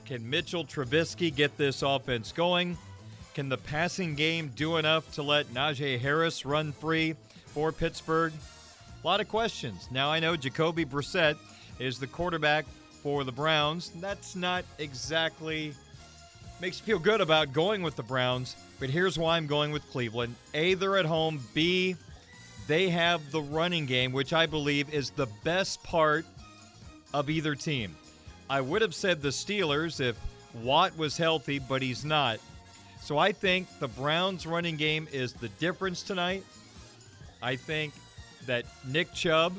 Can 0.05 0.29
Mitchell 0.29 0.65
Trubisky 0.65 1.33
get 1.33 1.55
this 1.55 1.81
offense 1.81 2.33
going? 2.33 2.77
Can 3.33 3.47
the 3.47 3.57
passing 3.57 4.15
game 4.15 4.51
do 4.53 4.75
enough 4.75 5.09
to 5.13 5.23
let 5.23 5.47
Najee 5.53 5.97
Harris 5.97 6.45
run 6.45 6.73
free 6.73 7.15
for 7.45 7.71
Pittsburgh? 7.71 8.33
A 9.03 9.07
lot 9.07 9.21
of 9.21 9.27
questions. 9.27 9.87
Now 9.91 10.11
I 10.11 10.19
know 10.19 10.35
Jacoby 10.35 10.85
Brissett 10.85 11.37
is 11.79 11.99
the 11.99 12.07
quarterback 12.07 12.65
for 13.03 13.23
the 13.23 13.31
Browns. 13.31 13.91
That's 14.01 14.35
not 14.35 14.65
exactly 14.79 15.73
makes 16.59 16.81
me 16.81 16.85
feel 16.85 16.99
good 16.99 17.21
about 17.21 17.53
going 17.53 17.83
with 17.83 17.95
the 17.95 18.03
Browns, 18.03 18.55
but 18.79 18.89
here's 18.89 19.17
why 19.17 19.37
I'm 19.37 19.47
going 19.47 19.71
with 19.71 19.87
Cleveland. 19.91 20.35
A, 20.53 20.73
they're 20.73 20.97
at 20.97 21.05
home. 21.05 21.39
B, 21.53 21.95
they 22.67 22.89
have 22.89 23.31
the 23.31 23.41
running 23.41 23.85
game, 23.85 24.11
which 24.11 24.33
I 24.33 24.45
believe 24.45 24.91
is 24.93 25.11
the 25.11 25.27
best 25.43 25.83
part 25.83 26.25
of 27.13 27.29
either 27.29 27.55
team. 27.55 27.95
I 28.49 28.61
would 28.61 28.81
have 28.81 28.95
said 28.95 29.21
the 29.21 29.29
Steelers 29.29 29.99
if 29.99 30.19
Watt 30.63 30.97
was 30.97 31.17
healthy, 31.17 31.59
but 31.59 31.81
he's 31.81 32.03
not. 32.03 32.39
So 33.01 33.17
I 33.17 33.31
think 33.31 33.67
the 33.79 33.87
Browns 33.87 34.47
running 34.47 34.77
game 34.77 35.07
is 35.11 35.33
the 35.33 35.49
difference 35.49 36.01
tonight. 36.01 36.43
I 37.41 37.55
think 37.55 37.93
that 38.47 38.65
Nick 38.85 39.13
Chubb 39.13 39.55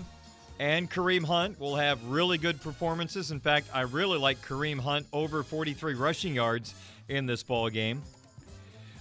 and 0.59 0.91
Kareem 0.91 1.25
Hunt 1.25 1.61
will 1.61 1.77
have 1.77 2.05
really 2.05 2.37
good 2.39 2.61
performances. 2.61 3.31
In 3.31 3.41
fact, 3.41 3.69
I 3.73 3.83
really 3.83 4.19
like 4.19 4.43
Kareem 4.43 4.81
Hunt 4.81 5.07
over 5.13 5.43
43 5.43 5.95
rushing 5.95 6.35
yards 6.35 6.75
in 7.09 7.27
this 7.27 7.43
ball 7.43 7.71
game. 7.71 8.03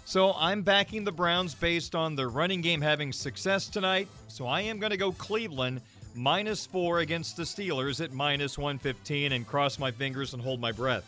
So 0.06 0.34
I'm 0.38 0.62
backing 0.62 1.04
the 1.04 1.12
Browns 1.12 1.54
based 1.54 1.94
on 1.94 2.16
their 2.16 2.30
running 2.30 2.62
game 2.62 2.80
having 2.80 3.12
success 3.12 3.68
tonight. 3.68 4.08
So 4.30 4.48
I 4.48 4.62
am 4.62 4.80
going 4.80 4.92
to 4.92 4.98
go 4.98 5.12
Cleveland 5.12 5.82
minus 6.16 6.66
four 6.66 7.00
against 7.00 7.36
the 7.36 7.44
Steelers 7.44 8.04
at 8.04 8.14
minus 8.14 8.58
115 8.58 9.34
and 9.34 9.46
cross 9.46 9.78
my 9.78 9.92
fingers 9.92 10.34
and 10.34 10.42
hold 10.42 10.62
my 10.62 10.72
breath. 10.72 11.04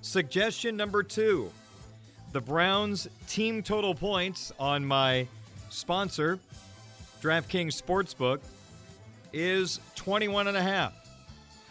Suggestion 0.00 0.76
number 0.76 1.02
two 1.02 1.50
the 2.32 2.40
Browns 2.40 3.06
team 3.28 3.62
total 3.62 3.94
points 3.94 4.52
on 4.58 4.84
my 4.84 5.26
sponsor, 5.68 6.38
DraftKings 7.22 7.80
Sportsbook. 7.80 8.40
is 9.32 9.78
21 9.94 10.48
and 10.48 10.56
a 10.56 10.62
half. 10.62 10.92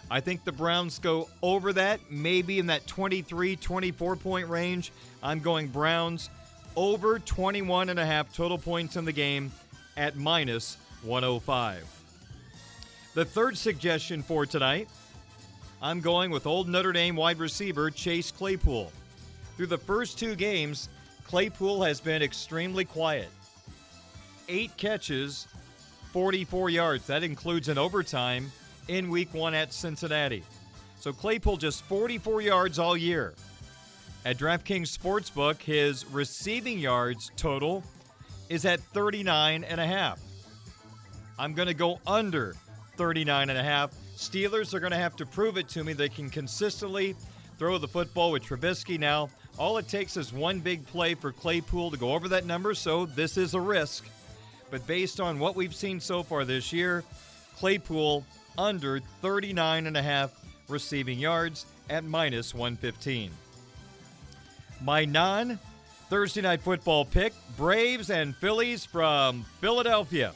I 0.09 0.21
think 0.21 0.45
the 0.45 0.51
Browns 0.51 0.97
go 0.97 1.29
over 1.43 1.73
that, 1.73 1.99
maybe 2.09 2.57
in 2.57 2.67
that 2.67 2.87
23, 2.87 3.57
24 3.57 4.15
point 4.15 4.47
range. 4.47 4.91
I'm 5.21 5.41
going 5.41 5.67
Browns 5.67 6.29
over 6.77 7.19
21 7.19 7.89
and 7.89 7.99
a 7.99 8.05
half 8.05 8.33
total 8.33 8.57
points 8.57 8.95
in 8.95 9.03
the 9.03 9.11
game 9.11 9.51
at 9.97 10.15
minus 10.15 10.77
105. 11.03 11.85
The 13.13 13.25
third 13.25 13.57
suggestion 13.57 14.23
for 14.23 14.45
tonight, 14.45 14.87
I'm 15.81 15.99
going 15.99 16.31
with 16.31 16.47
old 16.47 16.69
Notre 16.69 16.93
Dame 16.93 17.17
wide 17.17 17.39
receiver 17.39 17.91
Chase 17.91 18.31
Claypool. 18.31 18.89
Through 19.57 19.67
the 19.67 19.77
first 19.77 20.17
two 20.17 20.35
games, 20.35 20.87
Claypool 21.25 21.83
has 21.83 21.99
been 21.99 22.21
extremely 22.21 22.85
quiet. 22.85 23.27
Eight 24.53 24.75
catches, 24.75 25.47
44 26.11 26.69
yards. 26.69 27.07
That 27.07 27.23
includes 27.23 27.69
an 27.69 27.77
overtime 27.77 28.51
in 28.89 29.09
week 29.09 29.33
one 29.33 29.53
at 29.53 29.71
Cincinnati. 29.71 30.43
So 30.99 31.13
Claypool 31.13 31.55
just 31.55 31.83
44 31.85 32.41
yards 32.41 32.77
all 32.77 32.97
year. 32.97 33.33
At 34.25 34.37
DraftKings 34.37 34.93
Sportsbook, 34.93 35.61
his 35.61 36.05
receiving 36.05 36.79
yards 36.79 37.31
total 37.37 37.81
is 38.49 38.65
at 38.65 38.81
39 38.81 39.63
and 39.63 39.79
a 39.79 39.87
half. 39.87 40.19
I'm 41.39 41.53
going 41.53 41.69
to 41.69 41.73
go 41.73 42.01
under 42.05 42.57
39 42.97 43.49
and 43.49 43.57
a 43.57 43.63
half. 43.63 43.93
Steelers 44.17 44.73
are 44.73 44.81
going 44.81 44.91
to 44.91 44.97
have 44.97 45.15
to 45.15 45.25
prove 45.25 45.57
it 45.57 45.69
to 45.69 45.85
me 45.85 45.93
they 45.93 46.09
can 46.09 46.29
consistently 46.29 47.15
throw 47.57 47.77
the 47.77 47.87
football 47.87 48.33
with 48.33 48.43
Trubisky 48.43 48.99
now. 48.99 49.29
All 49.57 49.77
it 49.77 49.87
takes 49.87 50.17
is 50.17 50.33
one 50.33 50.59
big 50.59 50.85
play 50.87 51.13
for 51.13 51.31
Claypool 51.31 51.91
to 51.91 51.97
go 51.97 52.11
over 52.11 52.27
that 52.27 52.45
number, 52.45 52.73
so 52.73 53.05
this 53.05 53.37
is 53.37 53.53
a 53.53 53.61
risk. 53.61 54.03
But 54.71 54.87
based 54.87 55.19
on 55.19 55.37
what 55.37 55.55
we've 55.55 55.75
seen 55.75 55.99
so 55.99 56.23
far 56.23 56.45
this 56.45 56.71
year, 56.71 57.03
Claypool 57.57 58.25
under 58.57 59.01
39 59.21 59.85
and 59.85 59.97
a 59.97 60.01
half 60.01 60.31
receiving 60.69 61.19
yards 61.19 61.65
at 61.89 62.05
minus 62.05 62.55
115. 62.55 63.31
My 64.81 65.05
non 65.05 65.59
Thursday 66.09 66.41
night 66.41 66.61
football 66.61 67.05
pick 67.05 67.33
Braves 67.57 68.09
and 68.09 68.35
Phillies 68.35 68.85
from 68.85 69.45
Philadelphia. 69.59 70.31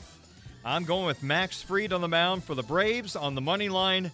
I'm 0.63 0.83
going 0.83 1.05
with 1.05 1.23
Max 1.23 1.61
Fried 1.61 1.93
on 1.93 2.01
the 2.01 2.07
mound 2.07 2.43
for 2.43 2.55
the 2.55 2.63
Braves 2.63 3.15
on 3.15 3.35
the 3.35 3.41
money 3.41 3.69
line 3.69 4.11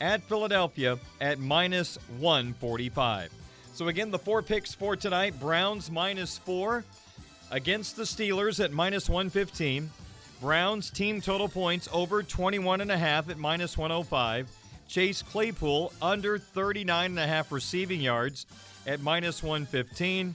at 0.00 0.22
Philadelphia 0.22 0.98
at 1.20 1.38
minus 1.38 1.96
145. 2.18 3.32
So, 3.74 3.88
again, 3.88 4.10
the 4.10 4.18
four 4.18 4.42
picks 4.42 4.74
for 4.74 4.96
tonight 4.96 5.38
Browns 5.38 5.90
minus 5.90 6.38
four 6.38 6.84
against 7.50 7.96
the 7.96 8.02
Steelers 8.04 8.62
at 8.62 8.72
minus 8.72 9.08
115. 9.08 9.90
Browns 10.40 10.90
team 10.90 11.20
total 11.20 11.48
points 11.48 11.88
over 11.92 12.22
21 12.22 12.80
and 12.80 12.90
a 12.90 12.96
half 12.96 13.28
at 13.28 13.38
minus 13.38 13.76
105. 13.76 14.50
Chase 14.88 15.22
Claypool 15.22 15.92
under 16.00 16.38
39 16.38 17.10
and 17.10 17.18
a 17.18 17.26
half 17.26 17.52
receiving 17.52 18.00
yards 18.00 18.46
at 18.86 19.00
minus 19.00 19.42
115. 19.42 20.34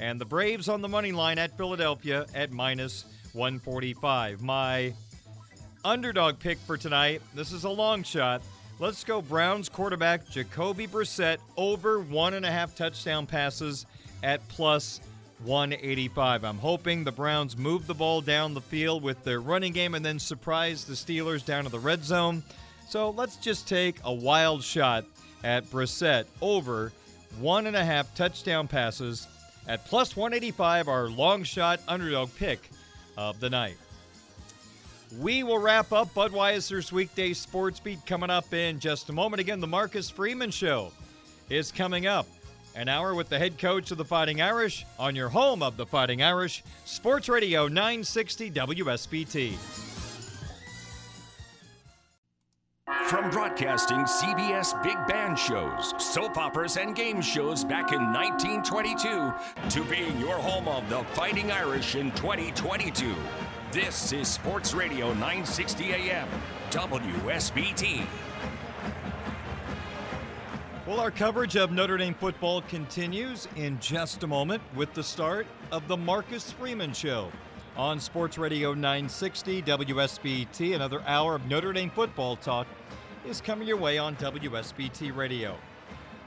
And 0.00 0.20
the 0.20 0.24
Braves 0.24 0.68
on 0.68 0.82
the 0.82 0.88
money 0.88 1.12
line 1.12 1.38
at 1.38 1.56
Philadelphia 1.56 2.26
at 2.34 2.52
minus 2.52 3.04
145. 3.32 4.42
My 4.42 4.92
underdog 5.84 6.38
pick 6.38 6.58
for 6.58 6.76
tonight, 6.76 7.22
this 7.34 7.52
is 7.52 7.64
a 7.64 7.70
long 7.70 8.02
shot. 8.02 8.42
Let's 8.78 9.02
go 9.02 9.20
Browns 9.20 9.68
quarterback 9.68 10.28
Jacoby 10.28 10.86
Brissett 10.86 11.38
over 11.56 11.98
one 11.98 12.34
and 12.34 12.46
a 12.46 12.50
half 12.50 12.76
touchdown 12.76 13.26
passes 13.26 13.86
at 14.22 14.46
plus 14.48 15.00
185. 15.44 16.44
I'm 16.44 16.58
hoping 16.58 17.04
the 17.04 17.12
Browns 17.12 17.56
move 17.56 17.86
the 17.86 17.94
ball 17.94 18.20
down 18.20 18.54
the 18.54 18.60
field 18.60 19.02
with 19.02 19.22
their 19.24 19.40
running 19.40 19.72
game 19.72 19.94
and 19.94 20.04
then 20.04 20.18
surprise 20.18 20.84
the 20.84 20.94
Steelers 20.94 21.44
down 21.44 21.64
to 21.64 21.70
the 21.70 21.78
red 21.78 22.04
zone. 22.04 22.42
So 22.88 23.10
let's 23.10 23.36
just 23.36 23.68
take 23.68 23.96
a 24.04 24.12
wild 24.12 24.62
shot 24.62 25.04
at 25.44 25.64
Brissett 25.70 26.24
over 26.40 26.92
one 27.38 27.66
and 27.66 27.76
a 27.76 27.84
half 27.84 28.14
touchdown 28.14 28.68
passes 28.68 29.28
at 29.68 29.84
plus 29.84 30.16
185, 30.16 30.88
our 30.88 31.08
long 31.08 31.44
shot 31.44 31.80
underdog 31.86 32.30
pick 32.36 32.70
of 33.16 33.38
the 33.38 33.50
night. 33.50 33.76
We 35.18 35.42
will 35.42 35.58
wrap 35.58 35.92
up 35.92 36.12
Budweiser's 36.14 36.92
weekday 36.92 37.32
sports 37.32 37.80
beat 37.80 38.04
coming 38.06 38.30
up 38.30 38.52
in 38.52 38.80
just 38.80 39.08
a 39.08 39.12
moment. 39.12 39.40
Again, 39.40 39.60
the 39.60 39.66
Marcus 39.66 40.10
Freeman 40.10 40.50
Show 40.50 40.92
is 41.50 41.70
coming 41.70 42.06
up. 42.06 42.26
An 42.74 42.88
hour 42.88 43.14
with 43.14 43.28
the 43.28 43.38
head 43.38 43.58
coach 43.58 43.90
of 43.90 43.98
the 43.98 44.04
Fighting 44.04 44.40
Irish 44.40 44.86
on 44.98 45.16
your 45.16 45.28
home 45.28 45.62
of 45.62 45.76
the 45.76 45.86
Fighting 45.86 46.22
Irish, 46.22 46.62
Sports 46.84 47.28
Radio 47.28 47.66
960 47.66 48.50
WSBT. 48.50 49.54
From 53.06 53.30
broadcasting 53.30 54.00
CBS 54.00 54.80
big 54.82 54.96
band 55.06 55.38
shows, 55.38 55.94
soap 55.98 56.36
operas, 56.36 56.76
and 56.76 56.94
game 56.94 57.22
shows 57.22 57.64
back 57.64 57.92
in 57.92 58.12
1922 58.12 59.32
to 59.70 59.84
being 59.90 60.20
your 60.20 60.36
home 60.36 60.68
of 60.68 60.88
the 60.90 61.02
Fighting 61.14 61.50
Irish 61.50 61.94
in 61.94 62.10
2022. 62.12 63.14
This 63.72 64.12
is 64.12 64.28
Sports 64.28 64.74
Radio 64.74 65.08
960 65.14 65.92
AM, 65.92 66.28
WSBT. 66.70 68.06
Well, 70.88 71.00
our 71.00 71.10
coverage 71.10 71.54
of 71.54 71.70
Notre 71.70 71.98
Dame 71.98 72.14
football 72.14 72.62
continues 72.62 73.46
in 73.56 73.78
just 73.78 74.22
a 74.22 74.26
moment 74.26 74.62
with 74.74 74.94
the 74.94 75.02
start 75.02 75.46
of 75.70 75.86
the 75.86 75.98
Marcus 75.98 76.50
Freeman 76.50 76.94
Show 76.94 77.30
on 77.76 78.00
Sports 78.00 78.38
Radio 78.38 78.72
960 78.72 79.60
WSBT. 79.60 80.74
Another 80.74 81.02
hour 81.02 81.34
of 81.34 81.44
Notre 81.44 81.74
Dame 81.74 81.90
football 81.90 82.36
talk 82.36 82.66
is 83.26 83.42
coming 83.42 83.68
your 83.68 83.76
way 83.76 83.98
on 83.98 84.16
WSBT 84.16 85.14
Radio. 85.14 85.58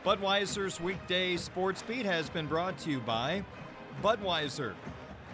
Budweiser's 0.05 0.79
weekday 0.79 1.37
sports 1.37 1.81
beat 1.81 2.05
has 2.05 2.29
been 2.29 2.45
brought 2.45 2.77
to 2.81 2.91
you 2.91 2.99
by 2.99 3.43
Budweiser, 4.03 4.75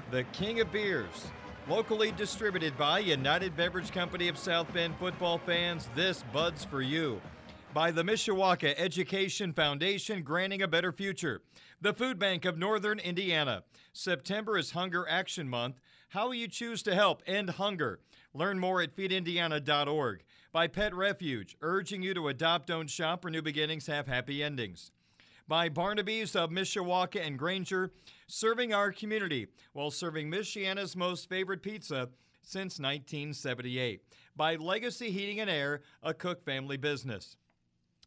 the 0.09 0.23
king 0.31 0.61
of 0.61 0.71
beers. 0.71 1.27
Locally 1.67 2.13
distributed 2.13 2.77
by 2.77 2.99
United 2.99 3.57
Beverage 3.57 3.91
Company 3.91 4.29
of 4.29 4.37
South 4.37 4.73
Bend 4.73 4.95
football 4.95 5.37
fans, 5.37 5.89
this 5.95 6.23
Bud's 6.31 6.63
for 6.63 6.81
you. 6.81 7.19
By 7.77 7.91
the 7.91 8.01
Mishawaka 8.01 8.73
Education 8.75 9.53
Foundation, 9.53 10.23
granting 10.23 10.63
a 10.63 10.67
better 10.67 10.91
future. 10.91 11.43
The 11.79 11.93
Food 11.93 12.17
Bank 12.17 12.43
of 12.43 12.57
Northern 12.57 12.97
Indiana. 12.97 13.65
September 13.93 14.57
is 14.57 14.71
Hunger 14.71 15.07
Action 15.07 15.47
Month. 15.47 15.79
How 16.09 16.25
will 16.25 16.33
you 16.33 16.47
choose 16.47 16.81
to 16.81 16.95
help 16.95 17.21
end 17.27 17.51
hunger? 17.51 17.99
Learn 18.33 18.57
more 18.57 18.81
at 18.81 18.95
feedindiana.org. 18.95 20.23
By 20.51 20.65
Pet 20.65 20.95
Refuge, 20.95 21.55
urging 21.61 22.01
you 22.01 22.15
to 22.15 22.29
adopt, 22.29 22.65
don't 22.65 22.89
shop, 22.89 23.23
or 23.23 23.29
new 23.29 23.43
beginnings 23.43 23.85
have 23.85 24.07
happy 24.07 24.41
endings 24.41 24.89
by 25.47 25.69
Barnaby's 25.69 26.35
of 26.35 26.49
Mishawaka 26.49 27.23
and 27.23 27.37
Granger, 27.37 27.91
serving 28.25 28.73
our 28.73 28.91
community 28.91 29.49
while 29.73 29.91
serving 29.91 30.31
Michiana's 30.31 30.95
most 30.95 31.29
favorite 31.29 31.61
pizza 31.61 32.09
since 32.41 32.79
1978. 32.79 34.01
By 34.35 34.55
Legacy 34.55 35.11
Heating 35.11 35.41
and 35.41 35.49
Air, 35.49 35.81
a 36.01 36.15
Cook 36.15 36.43
family 36.43 36.77
business. 36.77 37.37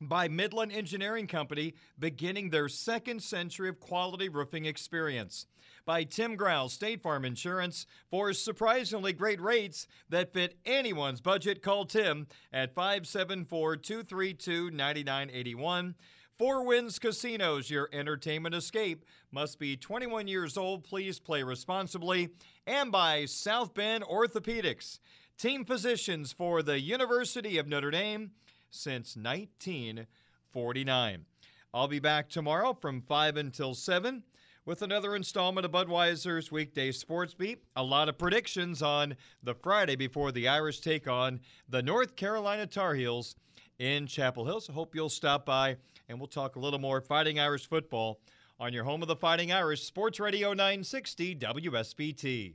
By 0.03 0.29
Midland 0.29 0.73
Engineering 0.73 1.27
Company, 1.27 1.75
beginning 1.99 2.49
their 2.49 2.71
second 2.71 3.23
century 3.23 3.69
of 3.69 3.81
quality 3.81 4.31
roofing 4.31 4.65
experience. 4.65 5.47
By 5.85 6.05
Tim 6.05 6.37
Growl 6.37 6.71
State 6.71 7.03
Farm 7.03 7.25
Insurance 7.25 7.87
for 8.11 8.33
surprisingly 8.33 9.13
great 9.13 9.41
rates 9.41 9.87
that 10.09 10.33
fit 10.33 10.59
anyone's 10.65 11.21
budget. 11.21 11.63
Call 11.63 11.85
Tim 11.85 12.29
at 12.51 12.75
574 12.75 13.77
232 13.77 14.71
9981. 14.71 15.95
Four 16.39 16.65
Winds 16.65 16.99
Casinos, 16.99 17.69
your 17.69 17.91
entertainment 17.93 18.55
escape. 18.55 19.05
Must 19.31 19.59
be 19.59 19.77
21 19.77 20.27
years 20.27 20.57
old. 20.57 20.85
Please 20.85 21.21
play 21.21 21.43
responsibly. 21.43 22.31
And 22.67 22.91
by 22.91 23.27
South 23.27 23.75
Bend 23.75 24.05
Orthopedics, 24.05 25.01
team 25.37 25.67
physicians 25.67 26.33
for 26.33 26.63
the 26.63 26.81
University 26.81 27.59
of 27.59 27.69
Notre 27.69 27.91
Dame 27.91 28.31
since 28.71 29.17
1949. 29.17 31.25
I'll 31.73 31.89
be 31.89 32.01
back 32.01 32.29
tomorrow 32.29 32.73
from 32.73 33.03
5 33.03 33.37
until 33.37 33.75
7 33.75 34.25
with 34.65 34.83
another 34.83 35.17
installment 35.17 35.65
of 35.65 35.73
Budweiser's 35.73 36.53
Weekday 36.53 36.93
Sports 36.93 37.35
Beat. 37.35 37.63
A 37.77 37.83
lot 37.83 38.09
of 38.09 38.19
predictions 38.19 38.83
on 38.83 39.17
the 39.43 39.55
Friday 39.55 39.97
before 39.97 40.33
the 40.33 40.49
Irish 40.49 40.81
take 40.81 41.09
on 41.09 41.41
the 41.69 41.83
North 41.83 42.17
Carolina 42.17 42.67
Tar 42.67 42.95
Heels 42.95 43.37
in 43.79 44.07
Chapel 44.07 44.45
Hill. 44.45 44.61
So 44.61 44.73
hope 44.73 44.95
you'll 44.95 45.09
stop 45.09 45.47
by 45.47 45.77
and 46.09 46.19
we'll 46.19 46.29
talk 46.29 46.57
a 46.57 46.61
little 46.61 46.79
more 46.79 47.01
Fighting 47.01 47.41
Irish 47.41 47.69
football 47.69 48.21
on 48.59 48.73
your 48.73 48.85
home 48.85 49.03
of 49.03 49.09
the 49.09 49.17
Fighting 49.17 49.53
Irish, 49.53 49.83
Sports 49.83 50.21
Radio 50.21 50.51
960 50.51 51.37
WSBT. 51.37 52.55